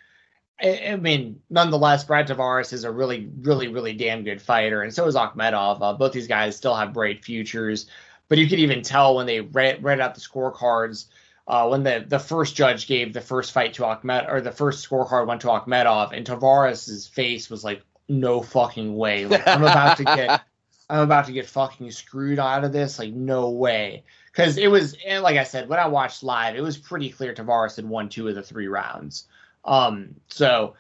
I, 0.61 0.89
I, 0.89 0.97
mean, 0.97 1.41
nonetheless, 1.51 2.05
Brad 2.05 2.27
Tavares 2.27 2.73
is 2.73 2.85
a 2.85 2.91
really, 2.91 3.29
really, 3.41 3.69
really 3.69 3.93
damn 3.93 4.25
good 4.25 4.43
fighter, 4.43 4.83
and 4.83 4.93
so 4.93 5.07
is 5.07 5.15
Akhmedov. 5.15 5.79
Uh, 5.81 5.93
both 5.93 6.13
these 6.13 6.27
guys 6.27 6.57
still 6.57 6.75
have 6.75 6.93
bright 6.93 7.25
futures. 7.25 7.87
But 8.29 8.39
you 8.39 8.47
could 8.47 8.59
even 8.59 8.83
tell 8.83 9.17
when 9.17 9.27
they 9.27 9.41
read, 9.41 9.83
read 9.83 10.01
out 10.01 10.15
the 10.15 10.21
scorecards 10.21 11.07
uh, 11.47 11.67
when 11.69 11.83
the, 11.83 12.05
the 12.07 12.19
first 12.19 12.55
judge 12.55 12.87
gave 12.87 13.13
the 13.13 13.23
first 13.23 13.53
fight 13.53 13.75
to 13.75 13.87
Ahmed 13.87 14.27
or 14.29 14.43
the 14.43 14.53
first 14.53 14.89
scorecard 14.89 15.27
went 15.27 15.41
to 15.41 15.47
Akhmedov 15.47 16.13
and 16.13 16.27
Tavares's 16.27 17.07
face 17.07 17.49
was 17.49 17.65
like, 17.65 17.83
no 18.07 18.43
fucking 18.43 18.95
way. 18.95 19.27
Like, 19.27 19.47
I'm 19.47 19.63
about 19.63 19.97
to 19.97 20.05
get 20.05 20.43
I'm 20.89 21.01
about 21.01 21.27
to 21.27 21.33
get 21.33 21.47
fucking 21.47 21.91
screwed 21.91 22.39
out 22.39 22.65
of 22.65 22.73
this. 22.73 22.99
Like, 22.99 23.13
no 23.13 23.51
way. 23.51 24.05
Because 24.33 24.57
it 24.57 24.71
was, 24.71 24.97
like 25.21 25.37
I 25.37 25.45
said, 25.45 25.69
when 25.69 25.79
I 25.79 25.89
watched 25.89 26.23
live, 26.23 26.57
it 26.57 26.63
was 26.63 26.79
pretty 26.79 27.11
clear 27.11 27.35
Tavares 27.35 27.77
had 27.77 27.89
won 27.89 28.09
two 28.09 28.29
of 28.29 28.35
the 28.35 28.43
three 28.43 28.69
rounds. 28.69 29.27
Um, 29.65 30.15
so 30.29 30.75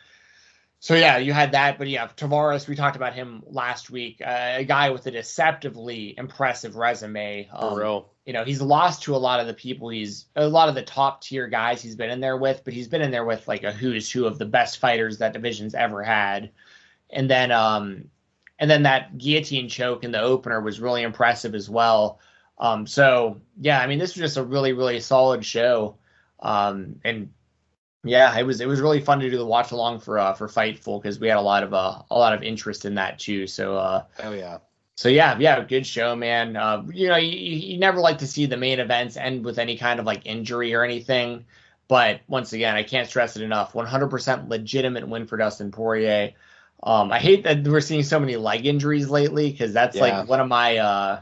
so 0.80 0.94
yeah, 0.94 1.18
you 1.18 1.32
had 1.32 1.52
that, 1.52 1.76
but 1.76 1.88
yeah, 1.88 2.06
Tavares. 2.06 2.68
We 2.68 2.76
talked 2.76 2.94
about 2.94 3.12
him 3.12 3.42
last 3.46 3.90
week. 3.90 4.22
Uh, 4.24 4.54
a 4.59 4.64
guy 4.64 4.90
with 4.90 5.06
a 5.06 5.11
deceptively 5.11 6.14
impressive 6.16 6.76
resume. 6.76 7.48
Um, 7.52 7.70
For 7.70 7.80
real. 7.80 8.11
You 8.24 8.32
know, 8.32 8.44
he's 8.44 8.61
lost 8.61 9.02
to 9.04 9.16
a 9.16 9.18
lot 9.18 9.40
of 9.40 9.46
the 9.46 9.54
people. 9.54 9.88
He's 9.88 10.26
a 10.36 10.46
lot 10.46 10.68
of 10.68 10.74
the 10.76 10.82
top 10.82 11.22
tier 11.22 11.48
guys 11.48 11.82
he's 11.82 11.96
been 11.96 12.11
in 12.11 12.20
there 12.20 12.36
with, 12.36 12.62
but 12.64 12.74
he's 12.74 12.86
been 12.86 13.02
in 13.02 13.11
there 13.11 13.24
with 13.24 13.48
like 13.48 13.64
a 13.64 13.72
who's 13.72 14.11
who 14.11 14.26
of 14.26 14.38
the 14.38 14.44
best 14.44 14.78
fighters 14.78 15.18
that 15.18 15.32
division's 15.32 15.74
ever 15.74 16.02
had. 16.02 16.50
And 17.11 17.28
then, 17.28 17.50
um, 17.50 18.04
and 18.59 18.70
then 18.70 18.82
that 18.82 19.16
guillotine 19.18 19.68
choke 19.68 20.04
in 20.04 20.12
the 20.12 20.20
opener 20.20 20.61
was 20.61 20.80
really 20.80 21.02
impressive 21.02 21.54
as 21.54 21.70
well. 21.70 22.20
Um, 22.59 22.86
so 22.86 23.40
yeah, 23.61 23.80
I 23.80 23.86
mean, 23.86 23.98
this 23.98 24.14
was 24.14 24.22
just 24.22 24.36
a 24.36 24.42
really, 24.42 24.72
really 24.72 25.00
solid 25.00 25.44
show. 25.44 25.96
Um, 26.40 26.96
and 27.04 27.30
yeah, 28.04 28.36
it 28.36 28.44
was 28.44 28.61
it 28.61 28.66
was 28.66 28.80
really 28.80 29.00
fun 29.00 29.20
to 29.20 29.30
do 29.30 29.36
the 29.36 29.46
watch 29.46 29.72
along 29.72 30.00
for 30.00 30.18
uh, 30.18 30.32
for 30.32 30.48
Fightful 30.48 31.00
because 31.00 31.18
we 31.18 31.28
had 31.28 31.36
a 31.36 31.42
lot 31.42 31.62
of 31.62 31.74
uh, 31.74 32.02
a 32.11 32.18
lot 32.18 32.32
of 32.32 32.42
interest 32.42 32.84
in 32.84 32.94
that 32.96 33.18
too. 33.18 33.46
So 33.46 33.76
uh, 33.76 34.04
oh 34.22 34.32
yeah. 34.32 34.59
So 34.96 35.09
yeah, 35.09 35.38
yeah, 35.38 35.62
good 35.62 35.86
show, 35.86 36.16
man. 36.16 36.56
Uh, 36.56 36.82
you 36.92 37.09
know, 37.09 37.16
you, 37.16 37.30
you 37.30 37.78
never 37.78 38.00
like 38.00 38.18
to 38.18 38.26
see 38.26 38.46
the 38.46 38.56
main 38.56 38.80
events 38.80 39.16
end 39.16 39.44
with 39.44 39.61
any 39.61 39.76
kind 39.76 40.00
of 40.00 40.06
like 40.06 40.26
injury 40.26 40.74
or 40.74 40.82
anything, 40.82 41.44
but 41.86 42.20
once 42.26 42.52
again, 42.52 42.74
I 42.74 42.82
can't 42.82 43.09
stress 43.09 43.36
it 43.36 43.42
enough. 43.42 43.74
100% 43.74 44.48
legitimate 44.48 45.09
win 45.09 45.26
for 45.26 45.36
Dustin 45.36 45.70
Poirier. 45.70 46.32
Um, 46.83 47.11
I 47.11 47.18
hate 47.18 47.45
that 47.45 47.66
we're 47.66 47.81
seeing 47.81 48.03
so 48.03 48.20
many 48.20 48.37
leg 48.37 48.64
injuries 48.64 49.11
lately 49.11 49.51
because 49.51 49.72
that's 49.72 49.97
yeah. 49.97 50.03
like 50.03 50.29
one 50.29 50.41
of 50.41 50.49
my 50.49 50.76
uh, 50.76 51.20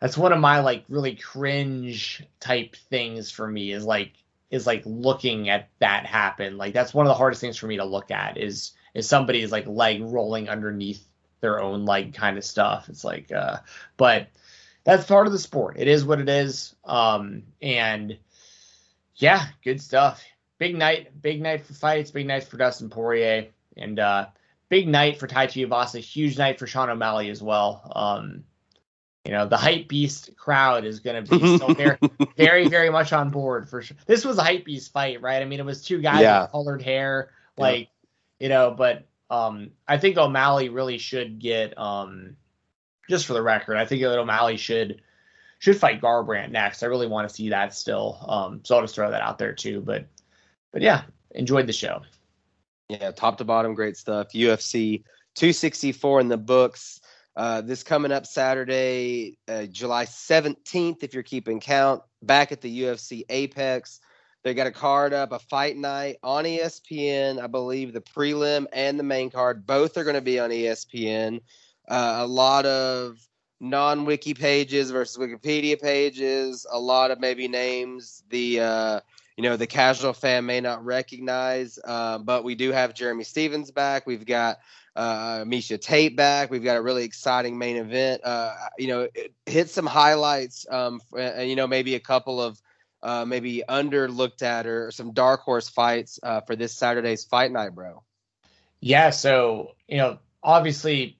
that's 0.00 0.16
one 0.16 0.32
of 0.32 0.40
my 0.40 0.60
like 0.60 0.84
really 0.88 1.14
cringe 1.14 2.24
type 2.40 2.76
things 2.90 3.30
for 3.30 3.46
me 3.46 3.72
is 3.72 3.84
like 3.84 4.12
is 4.50 4.66
like 4.66 4.82
looking 4.84 5.48
at 5.48 5.68
that 5.80 6.06
happen. 6.06 6.56
Like 6.56 6.72
that's 6.72 6.94
one 6.94 7.06
of 7.06 7.08
the 7.08 7.14
hardest 7.14 7.40
things 7.40 7.56
for 7.56 7.66
me 7.66 7.76
to 7.76 7.84
look 7.84 8.10
at 8.10 8.38
is 8.38 8.72
is 8.94 9.08
somebody's 9.08 9.52
like 9.52 9.66
leg 9.66 10.02
rolling 10.02 10.48
underneath 10.48 11.06
their 11.40 11.60
own 11.60 11.84
leg 11.84 12.14
kind 12.14 12.38
of 12.38 12.44
stuff. 12.44 12.88
It's 12.88 13.04
like 13.04 13.32
uh 13.32 13.58
but 13.96 14.28
that's 14.84 15.04
part 15.04 15.26
of 15.26 15.32
the 15.32 15.38
sport. 15.38 15.76
It 15.78 15.88
is 15.88 16.04
what 16.04 16.20
it 16.20 16.28
is. 16.28 16.74
Um 16.84 17.42
and 17.60 18.16
yeah, 19.16 19.46
good 19.64 19.80
stuff. 19.80 20.24
Big 20.58 20.76
night, 20.76 21.20
big 21.20 21.42
night 21.42 21.64
for 21.66 21.74
fights, 21.74 22.10
big 22.10 22.26
night 22.26 22.44
for 22.44 22.56
Dustin 22.56 22.88
Poirier, 22.88 23.48
and 23.76 23.98
uh 23.98 24.26
big 24.68 24.88
night 24.88 25.18
for 25.18 25.26
Tai 25.26 25.46
Tuivasa, 25.46 26.00
huge 26.00 26.38
night 26.38 26.58
for 26.58 26.66
Sean 26.66 26.90
O'Malley 26.90 27.30
as 27.30 27.42
well. 27.42 27.92
Um 27.94 28.44
you 29.26 29.32
know 29.32 29.46
the 29.46 29.56
hype 29.56 29.88
beast 29.88 30.36
crowd 30.36 30.84
is 30.84 31.00
going 31.00 31.24
to 31.24 31.38
be 31.38 31.56
still 31.56 31.74
very, 31.74 31.98
very, 32.36 32.68
very 32.68 32.90
much 32.90 33.12
on 33.12 33.30
board 33.30 33.68
for 33.68 33.82
sure. 33.82 33.96
This 34.06 34.24
was 34.24 34.38
a 34.38 34.42
hype 34.44 34.64
beast 34.64 34.92
fight, 34.92 35.20
right? 35.20 35.42
I 35.42 35.44
mean, 35.44 35.58
it 35.58 35.66
was 35.66 35.82
two 35.82 36.00
guys 36.00 36.20
yeah. 36.20 36.42
with 36.42 36.52
colored 36.52 36.80
hair, 36.80 37.30
like 37.58 37.88
yeah. 38.38 38.44
you 38.44 38.48
know. 38.48 38.70
But 38.70 39.04
um, 39.28 39.72
I 39.88 39.98
think 39.98 40.16
O'Malley 40.16 40.68
really 40.68 40.98
should 40.98 41.40
get 41.40 41.76
um, 41.76 42.36
just 43.08 43.26
for 43.26 43.32
the 43.32 43.42
record, 43.42 43.76
I 43.76 43.84
think 43.84 44.02
that 44.02 44.16
O'Malley 44.16 44.56
should 44.56 45.02
should 45.58 45.76
fight 45.76 46.00
Garbrandt 46.00 46.50
next. 46.50 46.82
I 46.82 46.86
really 46.86 47.08
want 47.08 47.28
to 47.28 47.34
see 47.34 47.48
that 47.48 47.74
still. 47.74 48.24
Um, 48.28 48.60
so 48.62 48.76
I'll 48.76 48.82
just 48.82 48.94
throw 48.94 49.10
that 49.10 49.22
out 49.22 49.38
there 49.38 49.52
too. 49.52 49.80
But 49.80 50.06
but 50.72 50.82
yeah, 50.82 51.02
enjoyed 51.32 51.66
the 51.66 51.72
show. 51.72 52.02
Yeah, 52.88 53.10
top 53.10 53.38
to 53.38 53.44
bottom, 53.44 53.74
great 53.74 53.96
stuff. 53.96 54.28
UFC 54.32 55.02
264 55.34 56.20
in 56.20 56.28
the 56.28 56.36
books. 56.36 57.00
Uh, 57.34 57.60
this 57.60 57.82
coming 57.82 58.12
up 58.12 58.26
Saturday, 58.26 59.38
uh, 59.48 59.66
July 59.66 60.06
17th, 60.06 61.02
if 61.02 61.12
you're 61.12 61.22
keeping 61.22 61.60
count, 61.60 62.02
back 62.22 62.52
at 62.52 62.60
the 62.60 62.82
UFC 62.82 63.24
Apex. 63.28 64.00
They 64.42 64.54
got 64.54 64.68
a 64.68 64.72
card 64.72 65.12
up, 65.12 65.32
a 65.32 65.40
fight 65.40 65.76
night 65.76 66.16
on 66.22 66.44
ESPN. 66.44 67.42
I 67.42 67.48
believe 67.48 67.92
the 67.92 68.00
prelim 68.00 68.66
and 68.72 68.98
the 68.98 69.02
main 69.02 69.28
card 69.28 69.66
both 69.66 69.98
are 69.98 70.04
going 70.04 70.14
to 70.14 70.22
be 70.22 70.38
on 70.38 70.50
ESPN. 70.50 71.40
Uh, 71.88 72.18
a 72.20 72.26
lot 72.26 72.64
of 72.64 73.18
non 73.60 74.04
wiki 74.04 74.32
pages 74.32 74.90
versus 74.90 75.16
Wikipedia 75.16 75.80
pages, 75.80 76.64
a 76.70 76.78
lot 76.78 77.10
of 77.10 77.18
maybe 77.18 77.48
names 77.48 78.22
the 78.30 78.60
uh, 78.60 79.00
you 79.36 79.42
know 79.42 79.56
the 79.56 79.66
casual 79.66 80.12
fan 80.12 80.46
may 80.46 80.60
not 80.60 80.84
recognize, 80.84 81.78
uh, 81.84 82.18
but 82.18 82.42
we 82.42 82.54
do 82.54 82.72
have 82.72 82.94
Jeremy 82.94 83.24
Stephens 83.24 83.70
back. 83.70 84.06
We've 84.06 84.24
got 84.24 84.58
uh, 84.96 85.44
Miesha 85.44 85.80
Tate 85.80 86.16
back. 86.16 86.50
We've 86.50 86.64
got 86.64 86.76
a 86.76 86.82
really 86.82 87.04
exciting 87.04 87.58
main 87.58 87.76
event. 87.76 88.22
Uh, 88.24 88.54
you 88.78 88.88
know, 88.88 89.08
hit 89.44 89.68
some 89.68 89.86
highlights, 89.86 90.66
um, 90.70 91.00
and 91.16 91.48
you 91.48 91.56
know 91.56 91.66
maybe 91.66 91.94
a 91.94 92.00
couple 92.00 92.40
of 92.40 92.60
uh, 93.02 93.26
maybe 93.26 93.62
underlooked 93.68 94.42
at 94.42 94.66
or 94.66 94.90
some 94.90 95.12
dark 95.12 95.40
horse 95.40 95.68
fights 95.68 96.18
uh, 96.22 96.40
for 96.40 96.56
this 96.56 96.74
Saturday's 96.74 97.24
fight 97.24 97.52
night, 97.52 97.74
bro. 97.74 98.02
Yeah, 98.80 99.10
so 99.10 99.74
you 99.86 99.98
know, 99.98 100.18
obviously, 100.42 101.18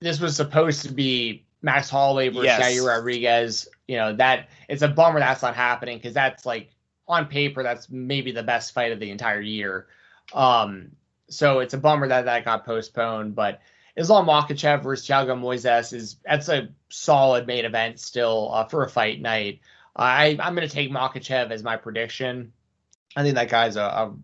this 0.00 0.18
was 0.18 0.34
supposed 0.34 0.82
to 0.82 0.92
be 0.92 1.44
Max 1.62 1.88
Holloway 1.88 2.30
versus 2.30 2.44
yes. 2.44 2.60
Yair 2.60 2.86
Rodriguez. 2.86 3.68
You 3.86 3.98
know 3.98 4.16
that 4.16 4.48
it's 4.68 4.82
a 4.82 4.88
bummer 4.88 5.20
that's 5.20 5.42
not 5.42 5.54
happening 5.54 5.98
because 5.98 6.14
that's 6.14 6.44
like 6.44 6.73
on 7.06 7.26
paper 7.26 7.62
that's 7.62 7.90
maybe 7.90 8.32
the 8.32 8.42
best 8.42 8.72
fight 8.72 8.92
of 8.92 9.00
the 9.00 9.10
entire 9.10 9.40
year. 9.40 9.86
Um, 10.32 10.92
so 11.28 11.60
it's 11.60 11.74
a 11.74 11.78
bummer 11.78 12.08
that 12.08 12.24
that 12.26 12.44
got 12.44 12.64
postponed. 12.64 13.34
But 13.34 13.60
Islam 13.96 14.26
Makhachev 14.26 14.82
versus 14.82 15.06
Thiago 15.06 15.38
Moises 15.38 15.92
is 15.92 16.16
that's 16.24 16.48
a 16.48 16.68
solid 16.88 17.46
main 17.46 17.64
event 17.64 18.00
still 18.00 18.50
uh, 18.52 18.64
for 18.64 18.84
a 18.84 18.88
fight 18.88 19.20
night. 19.20 19.60
I 19.94 20.36
I'm 20.40 20.54
gonna 20.54 20.68
take 20.68 20.90
Makhachev 20.90 21.50
as 21.50 21.62
my 21.62 21.76
prediction. 21.76 22.52
I 23.16 23.22
think 23.22 23.36
that 23.36 23.48
guy's 23.48 23.76
a, 23.76 23.82
a 23.82 24.14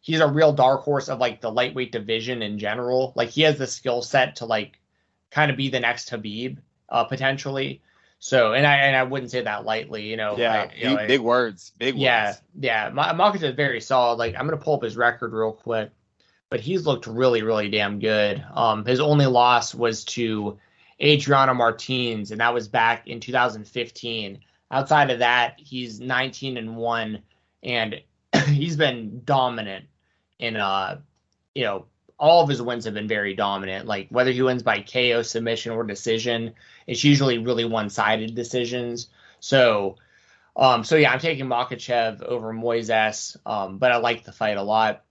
he's 0.00 0.20
a 0.20 0.28
real 0.28 0.52
dark 0.52 0.82
horse 0.82 1.08
of 1.08 1.18
like 1.18 1.40
the 1.40 1.50
lightweight 1.50 1.92
division 1.92 2.42
in 2.42 2.58
general. 2.58 3.12
Like 3.16 3.30
he 3.30 3.42
has 3.42 3.58
the 3.58 3.66
skill 3.66 4.02
set 4.02 4.36
to 4.36 4.46
like 4.46 4.78
kind 5.30 5.50
of 5.50 5.56
be 5.56 5.70
the 5.70 5.80
next 5.80 6.10
Khabib 6.10 6.58
uh, 6.88 7.04
potentially. 7.04 7.82
So, 8.20 8.52
and 8.52 8.66
I 8.66 8.76
and 8.76 8.96
I 8.96 9.04
wouldn't 9.04 9.30
say 9.30 9.42
that 9.42 9.64
lightly, 9.64 10.08
you 10.08 10.16
know. 10.16 10.36
Yeah, 10.36 10.68
I, 10.70 10.74
you 10.76 10.84
know, 10.96 11.06
big 11.06 11.20
words, 11.20 11.72
big 11.78 11.96
yeah, 11.96 12.26
words. 12.26 12.42
Yeah, 12.58 12.90
yeah. 12.94 13.12
Makhachev 13.12 13.42
is 13.42 13.54
very 13.54 13.80
solid. 13.80 14.16
Like 14.16 14.34
I'm 14.36 14.46
gonna 14.46 14.56
pull 14.56 14.74
up 14.74 14.82
his 14.82 14.96
record 14.96 15.32
real 15.32 15.52
quick 15.52 15.92
but 16.50 16.60
he's 16.60 16.86
looked 16.86 17.06
really, 17.06 17.42
really 17.42 17.68
damn 17.68 17.98
good. 17.98 18.44
Um, 18.54 18.84
his 18.84 19.00
only 19.00 19.26
loss 19.26 19.74
was 19.74 20.04
to 20.06 20.58
Adriano 21.00 21.54
Martins, 21.54 22.30
and 22.30 22.40
that 22.40 22.54
was 22.54 22.68
back 22.68 23.06
in 23.06 23.20
2015. 23.20 24.40
Outside 24.70 25.10
of 25.10 25.18
that, 25.20 25.54
he's 25.58 26.00
19 26.00 26.56
and 26.56 26.76
one, 26.76 27.22
and 27.62 28.00
he's 28.46 28.76
been 28.76 29.22
dominant 29.24 29.86
in 30.38 30.56
uh, 30.56 31.00
you 31.54 31.64
know, 31.64 31.86
all 32.18 32.42
of 32.42 32.48
his 32.48 32.60
wins 32.60 32.84
have 32.84 32.94
been 32.94 33.08
very 33.08 33.34
dominant. 33.34 33.86
Like 33.86 34.08
whether 34.10 34.30
he 34.32 34.42
wins 34.42 34.62
by 34.62 34.80
KO, 34.80 35.22
submission, 35.22 35.72
or 35.72 35.84
decision, 35.84 36.54
it's 36.86 37.04
usually 37.04 37.38
really 37.38 37.64
one-sided 37.64 38.34
decisions. 38.34 39.08
So, 39.40 39.96
um, 40.56 40.82
so 40.82 40.96
yeah, 40.96 41.12
I'm 41.12 41.20
taking 41.20 41.46
Makhachev 41.46 42.22
over 42.22 42.52
Moises, 42.52 43.36
um, 43.46 43.78
but 43.78 43.92
I 43.92 43.98
like 43.98 44.24
the 44.24 44.32
fight 44.32 44.56
a 44.56 44.62
lot. 44.62 45.04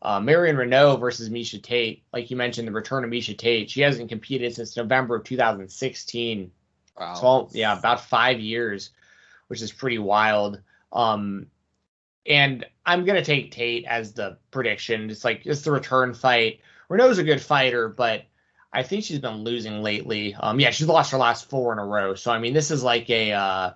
Uh, 0.00 0.20
Marion 0.20 0.56
Reneau 0.56 0.98
versus 1.00 1.30
Miesha 1.30 1.62
Tate, 1.62 2.02
like 2.12 2.30
you 2.30 2.36
mentioned, 2.36 2.68
the 2.68 2.72
return 2.72 3.04
of 3.04 3.10
Miesha 3.10 3.36
Tate. 3.36 3.70
She 3.70 3.80
hasn't 3.80 4.10
competed 4.10 4.54
since 4.54 4.76
November 4.76 5.16
of 5.16 5.24
2016. 5.24 6.50
Wow. 6.98 7.14
So 7.14 7.48
yeah, 7.52 7.78
about 7.78 8.02
five 8.02 8.38
years, 8.40 8.90
which 9.48 9.62
is 9.62 9.72
pretty 9.72 9.98
wild. 9.98 10.60
Um, 10.92 11.46
and 12.26 12.64
I'm 12.86 13.04
gonna 13.04 13.24
take 13.24 13.52
Tate 13.52 13.84
as 13.86 14.12
the 14.12 14.38
prediction. 14.50 15.10
It's 15.10 15.24
like 15.24 15.42
it's 15.44 15.62
the 15.62 15.72
return 15.72 16.14
fight. 16.14 16.60
Reneau's 16.88 17.18
a 17.18 17.24
good 17.24 17.40
fighter, 17.40 17.88
but 17.88 18.24
I 18.72 18.82
think 18.82 19.04
she's 19.04 19.20
been 19.20 19.44
losing 19.44 19.82
lately. 19.82 20.34
Um, 20.34 20.58
yeah, 20.58 20.70
she's 20.70 20.88
lost 20.88 21.12
her 21.12 21.18
last 21.18 21.48
four 21.48 21.72
in 21.72 21.78
a 21.78 21.86
row. 21.86 22.14
So 22.14 22.30
I 22.32 22.38
mean, 22.38 22.54
this 22.54 22.70
is 22.70 22.82
like 22.82 23.08
a. 23.10 23.32
Uh, 23.32 23.72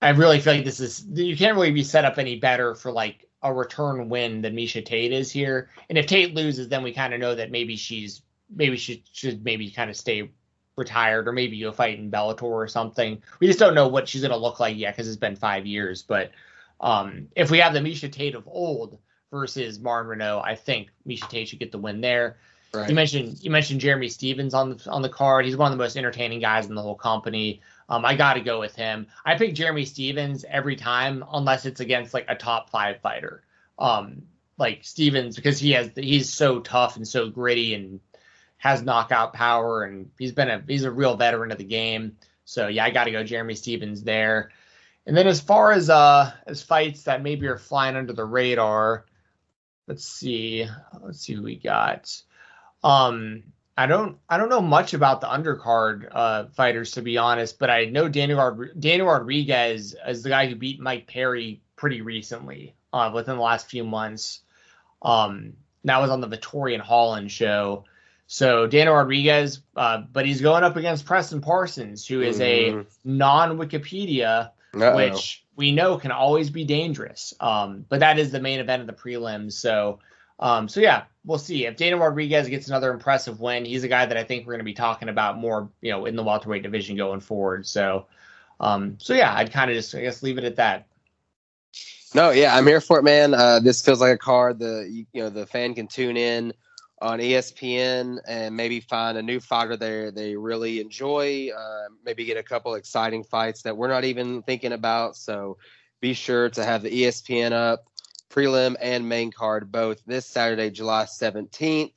I 0.00 0.10
really 0.10 0.40
feel 0.40 0.54
like 0.54 0.64
this 0.64 0.80
is 0.80 1.06
you 1.12 1.36
can't 1.36 1.56
really 1.56 1.70
be 1.70 1.84
set 1.84 2.04
up 2.04 2.18
any 2.18 2.36
better 2.36 2.74
for 2.74 2.90
like 2.90 3.28
a 3.42 3.52
return 3.52 4.08
win 4.08 4.42
than 4.42 4.56
Miesha 4.56 4.84
Tate 4.84 5.12
is 5.12 5.30
here. 5.30 5.70
And 5.88 5.98
if 5.98 6.06
Tate 6.06 6.34
loses, 6.34 6.68
then 6.68 6.82
we 6.82 6.92
kind 6.92 7.14
of 7.14 7.20
know 7.20 7.34
that 7.34 7.50
maybe 7.50 7.76
she's 7.76 8.22
maybe 8.54 8.76
she 8.76 9.04
should 9.12 9.44
maybe 9.44 9.70
kind 9.70 9.90
of 9.90 9.96
stay 9.96 10.30
retired 10.76 11.28
or 11.28 11.32
maybe 11.32 11.60
go 11.60 11.72
fight 11.72 11.98
in 11.98 12.10
Bellator 12.10 12.42
or 12.42 12.66
something. 12.66 13.22
We 13.40 13.46
just 13.46 13.58
don't 13.58 13.74
know 13.74 13.88
what 13.88 14.08
she's 14.08 14.22
to 14.22 14.36
look 14.36 14.58
like 14.58 14.76
yet 14.76 14.94
because 14.94 15.06
it's 15.08 15.16
been 15.16 15.36
five 15.36 15.66
years. 15.66 16.02
But 16.02 16.32
um, 16.82 17.28
if 17.36 17.50
we 17.50 17.58
have 17.58 17.72
the 17.72 17.80
Miesha 17.80 18.10
Tate 18.10 18.34
of 18.34 18.46
old 18.46 18.98
versus 19.30 19.80
Marin 19.80 20.06
Reneau, 20.06 20.42
I 20.44 20.56
think 20.56 20.90
Miesha 21.06 21.28
Tate 21.28 21.48
should 21.48 21.60
get 21.60 21.72
the 21.72 21.78
win 21.78 22.00
there. 22.00 22.36
Right. 22.74 22.88
You 22.88 22.94
mentioned 22.94 23.42
you 23.42 23.50
mentioned 23.50 23.80
Jeremy 23.80 24.08
Stephens 24.08 24.54
on 24.54 24.70
the 24.70 24.90
on 24.90 25.02
the 25.02 25.08
card. 25.08 25.44
He's 25.44 25.56
one 25.56 25.70
of 25.70 25.78
the 25.78 25.82
most 25.82 25.96
entertaining 25.96 26.40
guys 26.40 26.66
in 26.66 26.74
the 26.74 26.82
whole 26.82 26.94
company. 26.94 27.60
Um, 27.88 28.04
I 28.04 28.16
got 28.16 28.34
to 28.34 28.40
go 28.40 28.58
with 28.58 28.74
him. 28.74 29.06
I 29.24 29.36
pick 29.36 29.54
Jeremy 29.54 29.84
Stephens 29.84 30.44
every 30.48 30.76
time, 30.76 31.22
unless 31.32 31.66
it's 31.66 31.80
against 31.80 32.14
like 32.14 32.24
a 32.28 32.34
top 32.34 32.70
five 32.70 33.00
fighter. 33.00 33.42
Um, 33.78 34.22
like 34.56 34.84
Stephens, 34.84 35.36
because 35.36 35.58
he 35.58 35.72
has 35.72 35.90
he's 35.94 36.32
so 36.32 36.60
tough 36.60 36.96
and 36.96 37.06
so 37.06 37.28
gritty 37.28 37.74
and 37.74 38.00
has 38.56 38.82
knockout 38.82 39.34
power 39.34 39.82
and 39.82 40.10
he's 40.18 40.32
been 40.32 40.48
a 40.48 40.62
he's 40.66 40.84
a 40.84 40.90
real 40.90 41.16
veteran 41.16 41.52
of 41.52 41.58
the 41.58 41.64
game. 41.64 42.16
So 42.46 42.68
yeah, 42.68 42.84
I 42.84 42.90
got 42.90 43.04
to 43.04 43.10
go 43.10 43.22
Jeremy 43.22 43.54
Stephens 43.54 44.02
there. 44.02 44.50
And 45.06 45.16
then 45.16 45.26
as 45.26 45.40
far 45.40 45.72
as 45.72 45.90
uh 45.90 46.32
as 46.46 46.62
fights 46.62 47.04
that 47.04 47.22
maybe 47.22 47.46
are 47.46 47.58
flying 47.58 47.96
under 47.96 48.12
the 48.12 48.24
radar, 48.24 49.06
let's 49.88 50.06
see, 50.06 50.66
let's 51.00 51.20
see 51.20 51.34
who 51.34 51.42
we 51.42 51.56
got. 51.56 52.14
Um, 52.84 53.44
I 53.76 53.86
don't 53.86 54.18
I 54.28 54.36
don't 54.36 54.48
know 54.48 54.60
much 54.60 54.94
about 54.94 55.20
the 55.20 55.28
undercard 55.28 56.08
uh, 56.12 56.46
fighters 56.48 56.92
to 56.92 57.02
be 57.02 57.16
honest, 57.18 57.58
but 57.58 57.70
I 57.70 57.86
know 57.86 58.08
Daniel 58.08 58.66
Daniel 58.78 59.08
Rodriguez 59.08 59.96
is 60.06 60.22
the 60.22 60.28
guy 60.28 60.46
who 60.46 60.56
beat 60.56 60.80
Mike 60.80 61.06
Perry 61.06 61.62
pretty 61.76 62.02
recently, 62.02 62.74
uh, 62.92 63.10
within 63.14 63.36
the 63.36 63.42
last 63.42 63.68
few 63.68 63.84
months. 63.84 64.40
Um, 65.00 65.54
that 65.84 66.00
was 66.00 66.10
on 66.10 66.20
the 66.20 66.28
Vettori 66.28 66.74
and 66.74 66.82
Holland 66.82 67.30
show. 67.30 67.84
So 68.26 68.66
Daniel 68.66 68.94
Rodriguez, 68.94 69.60
uh, 69.76 70.02
but 70.12 70.26
he's 70.26 70.40
going 70.40 70.64
up 70.64 70.76
against 70.76 71.06
Preston 71.06 71.40
Parsons, 71.40 72.06
who 72.06 72.22
is 72.22 72.38
mm. 72.38 72.42
a 72.84 72.86
non 73.04 73.58
Wikipedia, 73.58 74.50
which 74.74 75.44
we 75.56 75.72
know 75.72 75.98
can 75.98 76.10
always 76.10 76.50
be 76.50 76.64
dangerous. 76.64 77.34
Um, 77.40 77.84
but 77.88 78.00
that 78.00 78.18
is 78.18 78.32
the 78.32 78.40
main 78.40 78.60
event 78.60 78.80
of 78.80 78.86
the 78.86 78.92
prelims. 78.92 79.52
So 79.52 79.98
um, 80.42 80.68
so 80.68 80.80
yeah, 80.80 81.04
we'll 81.24 81.38
see 81.38 81.66
if 81.66 81.76
Dana 81.76 81.96
Rodriguez 81.96 82.48
gets 82.48 82.66
another 82.66 82.92
impressive 82.92 83.40
win. 83.40 83.64
He's 83.64 83.84
a 83.84 83.88
guy 83.88 84.06
that 84.06 84.16
I 84.16 84.24
think 84.24 84.44
we're 84.44 84.54
going 84.54 84.58
to 84.58 84.64
be 84.64 84.74
talking 84.74 85.08
about 85.08 85.38
more, 85.38 85.70
you 85.80 85.92
know, 85.92 86.06
in 86.06 86.16
the 86.16 86.22
welterweight 86.24 86.64
division 86.64 86.96
going 86.96 87.20
forward. 87.20 87.64
So, 87.64 88.06
um, 88.58 88.96
so 88.98 89.14
yeah, 89.14 89.32
I'd 89.32 89.52
kind 89.52 89.70
of 89.70 89.76
just 89.76 89.94
I 89.94 90.00
guess 90.00 90.20
leave 90.20 90.38
it 90.38 90.44
at 90.44 90.56
that. 90.56 90.88
No, 92.12 92.30
yeah, 92.30 92.56
I'm 92.56 92.66
here 92.66 92.80
for 92.80 92.98
it, 92.98 93.04
man. 93.04 93.34
Uh, 93.34 93.60
this 93.60 93.82
feels 93.82 94.00
like 94.00 94.14
a 94.14 94.18
card 94.18 94.58
the 94.58 94.88
you, 94.90 95.06
you 95.12 95.22
know 95.22 95.30
the 95.30 95.46
fan 95.46 95.74
can 95.74 95.86
tune 95.86 96.16
in 96.16 96.52
on 97.02 97.18
ESPN 97.18 98.18
and 98.26 98.56
maybe 98.56 98.80
find 98.80 99.18
a 99.18 99.22
new 99.22 99.40
fighter 99.40 99.76
there 99.76 100.10
they 100.10 100.36
really 100.36 100.80
enjoy. 100.80 101.48
Uh, 101.54 101.88
maybe 102.04 102.24
get 102.24 102.36
a 102.36 102.42
couple 102.42 102.74
exciting 102.74 103.24
fights 103.24 103.62
that 103.62 103.76
we're 103.76 103.88
not 103.88 104.04
even 104.04 104.42
thinking 104.42 104.72
about. 104.72 105.16
So 105.16 105.58
be 106.00 106.14
sure 106.14 106.48
to 106.50 106.64
have 106.64 106.82
the 106.82 106.90
ESPN 106.90 107.52
up, 107.52 107.84
prelim 108.30 108.76
and 108.80 109.08
main 109.08 109.32
card 109.32 109.72
both 109.72 110.02
this 110.06 110.26
Saturday, 110.26 110.70
July 110.70 111.04
17th. 111.04 111.92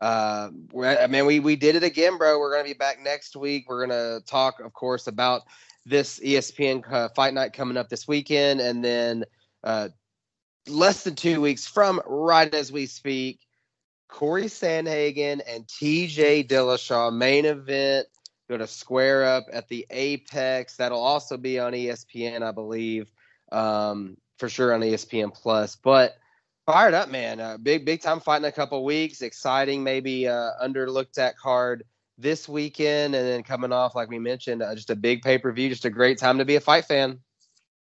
Uh, 0.00 0.50
I 0.76 1.06
mean, 1.06 1.26
we 1.26 1.38
we 1.38 1.54
did 1.54 1.76
it 1.76 1.84
again, 1.84 2.18
bro. 2.18 2.38
We're 2.38 2.50
gonna 2.50 2.64
be 2.64 2.74
back 2.74 3.00
next 3.00 3.36
week. 3.36 3.66
We're 3.68 3.86
gonna 3.86 4.20
talk, 4.26 4.58
of 4.60 4.72
course, 4.72 5.06
about 5.06 5.42
this 5.86 6.18
ESPN 6.18 6.82
uh, 6.92 7.08
fight 7.10 7.34
night 7.34 7.52
coming 7.52 7.76
up 7.76 7.88
this 7.88 8.08
weekend, 8.08 8.60
and 8.60 8.84
then 8.84 9.24
uh, 9.62 9.90
less 10.66 11.04
than 11.04 11.14
two 11.14 11.40
weeks 11.40 11.66
from 11.66 12.00
right 12.04 12.52
as 12.52 12.72
we 12.72 12.86
speak, 12.86 13.40
Corey 14.12 14.44
Sandhagen 14.44 15.40
and 15.48 15.66
TJ 15.66 16.46
Dillashaw 16.46 17.12
main 17.12 17.46
event. 17.46 18.06
Going 18.48 18.60
to 18.60 18.66
square 18.66 19.24
up 19.24 19.46
at 19.50 19.68
the 19.68 19.86
Apex. 19.90 20.76
That'll 20.76 21.00
also 21.00 21.38
be 21.38 21.58
on 21.58 21.72
ESPN, 21.72 22.42
I 22.42 22.52
believe, 22.52 23.10
um, 23.50 24.18
for 24.38 24.50
sure 24.50 24.74
on 24.74 24.82
ESPN 24.82 25.32
Plus. 25.32 25.76
But 25.76 26.14
fired 26.66 26.92
up, 26.92 27.08
man. 27.08 27.40
Uh, 27.40 27.56
big 27.56 27.86
big 27.86 28.02
time 28.02 28.20
fight 28.20 28.36
in 28.36 28.44
a 28.44 28.52
couple 28.52 28.84
weeks. 28.84 29.22
Exciting, 29.22 29.82
maybe 29.82 30.28
uh, 30.28 30.50
underlooked 30.62 31.16
at 31.18 31.38
card 31.38 31.84
this 32.18 32.46
weekend, 32.46 33.14
and 33.14 33.26
then 33.26 33.42
coming 33.42 33.72
off, 33.72 33.94
like 33.94 34.10
we 34.10 34.18
mentioned, 34.18 34.62
uh, 34.62 34.74
just 34.74 34.90
a 34.90 34.96
big 34.96 35.22
pay 35.22 35.38
per 35.38 35.50
view. 35.52 35.70
Just 35.70 35.86
a 35.86 35.90
great 35.90 36.18
time 36.18 36.36
to 36.36 36.44
be 36.44 36.56
a 36.56 36.60
fight 36.60 36.84
fan. 36.84 37.18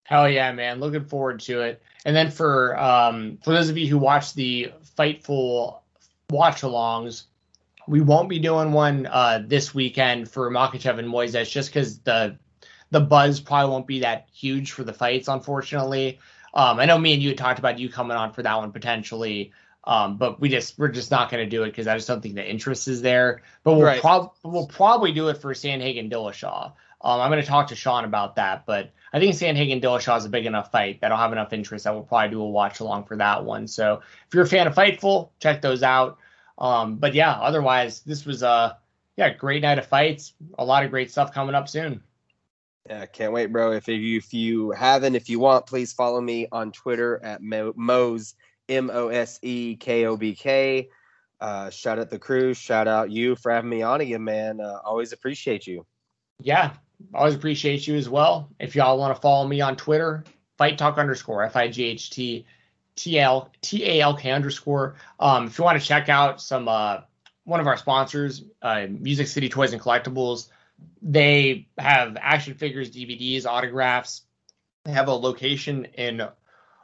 Hell 0.02 0.28
yeah, 0.28 0.50
man! 0.50 0.80
Looking 0.80 1.04
forward 1.04 1.38
to 1.40 1.60
it. 1.60 1.80
And 2.04 2.16
then 2.16 2.32
for 2.32 2.76
um, 2.76 3.38
for 3.44 3.52
those 3.52 3.68
of 3.68 3.78
you 3.78 3.86
who 3.86 3.98
watch 3.98 4.34
the 4.34 4.72
Fightful 4.98 5.78
watch 6.31 6.61
alongs. 6.61 7.24
We 7.87 8.01
won't 8.01 8.29
be 8.29 8.39
doing 8.39 8.72
one 8.72 9.07
uh, 9.07 9.43
this 9.47 9.74
weekend 9.74 10.31
for 10.31 10.51
Makhachev 10.51 10.99
and 10.99 11.09
Moises 11.09 11.51
just 11.51 11.70
because 11.70 12.01
the 12.01 12.39
the 12.91 13.01
buzz 13.01 13.41
probably 13.41 13.70
won't 13.70 13.87
be 13.87 14.01
that 14.01 14.29
huge 14.33 14.72
for 14.72 14.85
the 14.85 14.93
fights, 14.93 15.29
unfortunately. 15.29 16.18
Um, 16.55 16.79
I 16.81 16.87
know 16.87 16.99
me 16.99 17.14
and 17.14 17.22
you 17.22 17.31
had 17.31 17.39
talked 17.39 17.59
about 17.59 17.79
you 17.79 17.89
coming 17.89 18.16
on 18.16 18.33
for 18.33 18.43
that 18.43 18.57
one 18.57 18.72
potentially, 18.72 19.53
um, 19.85 20.16
but 20.16 20.41
we 20.41 20.49
just 20.49 20.79
we're 20.79 20.89
just 20.89 21.11
not 21.11 21.31
going 21.31 21.45
to 21.45 21.49
do 21.49 21.62
it 21.62 21.70
because 21.70 21.87
I 21.87 21.97
just 21.97 22.09
don't 22.09 22.22
think 22.22 22.35
the 22.35 22.49
interest 22.49 22.89
is 22.89 23.01
there. 23.01 23.43
But 23.64 23.74
we'll 23.74 23.85
right. 23.85 24.01
prob- 24.01 24.35
we'll 24.43 24.66
probably 24.66 25.12
do 25.12 25.29
it 25.29 25.39
for 25.39 25.53
Sandhagen 25.55 26.11
Dillashaw. 26.11 26.72
Um, 27.01 27.20
I'm 27.20 27.31
going 27.31 27.43
to 27.43 27.49
talk 27.49 27.68
to 27.68 27.76
Sean 27.76 28.05
about 28.05 28.37
that, 28.37 28.66
but 28.66 28.91
I 29.12 29.18
think 29.18 29.34
Sandhagen 29.34 29.82
Dillashaw 29.82 30.18
is 30.18 30.24
a 30.24 30.28
big 30.28 30.46
enough 30.46 30.70
fight 30.70 31.00
that 31.00 31.12
I'll 31.12 31.18
have 31.18 31.32
enough 31.32 31.52
interest 31.52 31.84
that 31.84 31.94
we'll 31.94 32.02
probably 32.02 32.30
do 32.30 32.42
a 32.42 32.48
watch 32.48 32.80
along 32.80 33.04
for 33.04 33.16
that 33.16 33.44
one. 33.44 33.66
So 33.66 34.02
if 34.26 34.34
you're 34.34 34.44
a 34.44 34.48
fan 34.48 34.66
of 34.66 34.74
Fightful, 34.74 35.30
check 35.40 35.62
those 35.62 35.82
out. 35.82 36.18
Um, 36.59 36.96
but 36.96 37.14
yeah, 37.14 37.32
otherwise 37.32 38.00
this 38.00 38.26
was 38.26 38.42
a 38.42 38.78
yeah 39.16 39.30
great 39.30 39.62
night 39.62 39.78
of 39.78 39.86
fights. 39.86 40.34
A 40.59 40.64
lot 40.64 40.84
of 40.84 40.90
great 40.90 41.11
stuff 41.11 41.32
coming 41.32 41.54
up 41.54 41.68
soon. 41.68 42.02
Yeah, 42.88 43.06
can't 43.06 43.32
wait, 43.32 43.52
bro. 43.52 43.72
If 43.72 43.86
you 43.88 44.18
if 44.18 44.32
you 44.32 44.70
haven't, 44.70 45.14
if 45.14 45.28
you 45.28 45.38
want, 45.38 45.66
please 45.66 45.92
follow 45.92 46.20
me 46.20 46.48
on 46.50 46.72
Twitter 46.72 47.20
at 47.22 47.42
Mose 47.42 48.34
M 48.68 48.90
O 48.92 49.09
S 49.09 49.38
E 49.42 49.76
K 49.76 50.06
O 50.06 50.16
B 50.16 50.34
K. 50.34 50.88
Uh, 51.40 51.70
shout 51.70 51.98
out 51.98 52.11
the 52.11 52.18
crew. 52.18 52.54
Shout 52.54 52.88
out 52.88 53.11
you 53.11 53.36
for 53.36 53.52
having 53.52 53.70
me 53.70 53.82
on 53.82 54.00
again, 54.00 54.24
man. 54.24 54.61
Uh, 54.61 54.80
always 54.84 55.12
appreciate 55.12 55.66
you. 55.66 55.86
Yeah, 56.40 56.72
always 57.14 57.34
appreciate 57.34 57.86
you 57.86 57.96
as 57.96 58.09
well. 58.09 58.49
If 58.59 58.74
y'all 58.74 58.99
want 58.99 59.14
to 59.14 59.20
follow 59.20 59.46
me 59.46 59.61
on 59.61 59.76
Twitter, 59.76 60.24
fight 60.57 60.78
talk 60.78 60.99
underscore 60.99 61.44
F 61.44 61.57
I 61.57 61.68
G 61.68 61.84
H 61.84 62.11
T 62.11 62.46
T 62.96 63.18
L 63.18 63.51
T 63.61 63.84
A 63.84 64.01
L 64.01 64.16
K 64.16 64.30
underscore. 64.30 64.96
Um, 65.18 65.46
if 65.46 65.59
you 65.59 65.64
want 65.64 65.80
to 65.80 65.86
check 65.86 66.09
out 66.09 66.40
some 66.40 66.68
uh, 66.68 67.01
one 67.44 67.61
of 67.61 67.66
our 67.66 67.76
sponsors, 67.76 68.44
uh, 68.62 68.86
Music 68.88 69.26
City 69.26 69.49
Toys 69.49 69.72
and 69.72 69.80
Collectibles, 69.80 70.49
they 71.01 71.68
have 71.78 72.16
action 72.20 72.55
figures, 72.55 72.90
DVDs, 72.90 73.46
autographs. 73.46 74.22
They 74.84 74.92
have 74.92 75.09
a 75.09 75.12
location 75.12 75.86
in 75.94 76.22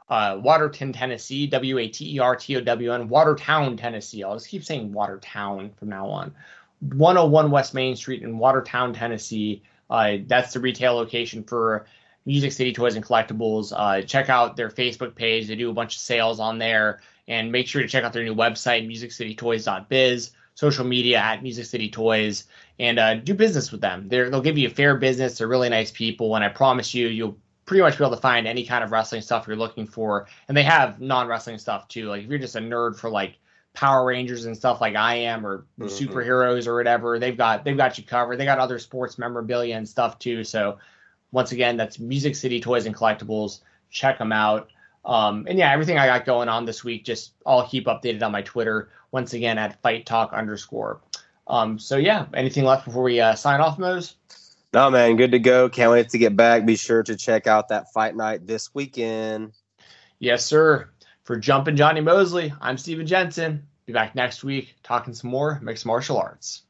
uh, 0.09 0.39
Waterton, 0.41 0.93
Tennessee, 0.93 1.47
W 1.47 1.77
A 1.77 1.87
T 1.87 2.15
E 2.15 2.19
R 2.19 2.35
T 2.35 2.55
O 2.55 2.61
W 2.61 2.93
N, 2.93 3.09
Watertown, 3.09 3.77
Tennessee. 3.77 4.23
I'll 4.23 4.35
just 4.35 4.49
keep 4.49 4.63
saying 4.63 4.93
Watertown 4.93 5.71
from 5.77 5.89
now 5.89 6.07
on. 6.07 6.33
101 6.79 7.51
West 7.51 7.73
Main 7.73 7.95
Street 7.95 8.21
in 8.21 8.37
Watertown, 8.37 8.93
Tennessee. 8.93 9.63
Uh, 9.89 10.17
that's 10.25 10.53
the 10.53 10.59
retail 10.59 10.95
location 10.95 11.43
for 11.43 11.85
Music 12.25 12.51
City 12.51 12.73
Toys 12.73 12.95
and 12.95 13.05
Collectibles. 13.05 13.71
Uh, 13.75 14.01
check 14.01 14.29
out 14.29 14.55
their 14.55 14.69
Facebook 14.69 15.15
page. 15.15 15.47
They 15.47 15.55
do 15.55 15.69
a 15.69 15.73
bunch 15.73 15.95
of 15.95 16.01
sales 16.01 16.39
on 16.39 16.57
there. 16.57 17.01
And 17.27 17.51
make 17.51 17.67
sure 17.67 17.81
to 17.81 17.87
check 17.87 18.03
out 18.03 18.13
their 18.13 18.23
new 18.23 18.35
website, 18.35 18.87
musiccitytoys.biz, 18.87 20.31
social 20.53 20.85
media 20.85 21.17
at 21.17 21.41
Music 21.41 21.65
City 21.65 21.89
Toys, 21.89 22.45
and 22.77 22.99
uh, 22.99 23.15
do 23.15 23.33
business 23.33 23.71
with 23.71 23.81
them. 23.81 24.07
they 24.09 24.29
will 24.29 24.41
give 24.41 24.59
you 24.59 24.67
a 24.67 24.71
fair 24.71 24.95
business. 24.95 25.37
They're 25.37 25.47
really 25.47 25.69
nice 25.69 25.89
people. 25.89 26.35
And 26.35 26.45
I 26.45 26.49
promise 26.49 26.93
you, 26.93 27.07
you'll 27.07 27.37
pretty 27.65 27.81
much 27.81 27.97
be 27.97 28.03
able 28.03 28.15
to 28.15 28.21
find 28.21 28.47
any 28.47 28.63
kind 28.63 28.83
of 28.83 28.91
wrestling 28.91 29.21
stuff 29.21 29.47
you're 29.47 29.55
looking 29.55 29.87
for. 29.87 30.27
And 30.47 30.55
they 30.55 30.63
have 30.63 31.01
non 31.01 31.27
wrestling 31.27 31.57
stuff 31.57 31.87
too. 31.87 32.09
Like 32.09 32.23
if 32.23 32.29
you're 32.29 32.39
just 32.39 32.55
a 32.55 32.59
nerd 32.59 32.95
for 32.95 33.09
like 33.09 33.39
Power 33.75 34.05
Rangers 34.05 34.45
and 34.45 34.55
stuff 34.55 34.81
like 34.81 34.95
I 34.95 35.15
am, 35.15 35.45
or 35.45 35.65
mm-hmm. 35.79 35.85
superheroes 35.85 36.67
or 36.67 36.75
whatever. 36.75 37.19
They've 37.19 37.37
got 37.37 37.63
they've 37.63 37.77
got 37.77 37.97
you 37.97 38.03
covered. 38.03 38.37
They 38.37 38.45
got 38.45 38.59
other 38.59 38.79
sports 38.79 39.17
memorabilia 39.17 39.75
and 39.75 39.87
stuff 39.87 40.17
too. 40.17 40.43
So 40.43 40.79
once 41.31 41.51
again, 41.51 41.77
that's 41.77 41.99
Music 41.99 42.35
City 42.35 42.59
Toys 42.59 42.85
and 42.85 42.95
Collectibles. 42.95 43.59
Check 43.89 44.17
them 44.17 44.31
out. 44.31 44.69
Um, 45.03 45.45
and 45.47 45.59
yeah, 45.59 45.71
everything 45.71 45.99
I 45.99 46.07
got 46.07 46.25
going 46.25 46.49
on 46.49 46.65
this 46.65 46.83
week, 46.83 47.05
just 47.05 47.33
I'll 47.45 47.67
keep 47.67 47.85
updated 47.85 48.23
on 48.23 48.31
my 48.31 48.41
Twitter. 48.41 48.89
Once 49.11 49.33
again 49.33 49.57
at 49.57 49.81
Fight 49.81 50.05
Talk 50.05 50.33
underscore. 50.33 50.99
Um, 51.47 51.77
so 51.77 51.97
yeah, 51.97 52.25
anything 52.33 52.63
left 52.63 52.85
before 52.85 53.03
we 53.03 53.19
uh, 53.21 53.35
sign 53.35 53.61
off, 53.61 53.77
Mose? 53.77 54.15
No, 54.73 54.89
man, 54.89 55.15
good 55.15 55.31
to 55.31 55.39
go. 55.39 55.69
Can't 55.69 55.91
wait 55.91 56.09
to 56.09 56.17
get 56.17 56.35
back. 56.35 56.65
Be 56.65 56.75
sure 56.75 57.01
to 57.03 57.15
check 57.15 57.47
out 57.47 57.69
that 57.69 57.93
fight 57.93 58.15
night 58.15 58.45
this 58.45 58.73
weekend. 58.73 59.53
Yes, 60.19 60.45
sir. 60.45 60.89
For 61.25 61.35
Jumpin' 61.37 61.75
Johnny 61.75 62.01
Mosley, 62.01 62.53
I'm 62.61 62.77
Steven 62.77 63.07
Jensen. 63.07 63.65
Be 63.87 63.93
back 63.93 64.13
next 64.13 64.43
week 64.43 64.75
talking 64.83 65.15
some 65.15 65.31
more 65.31 65.59
mixed 65.59 65.83
martial 65.83 66.19
arts. 66.19 66.61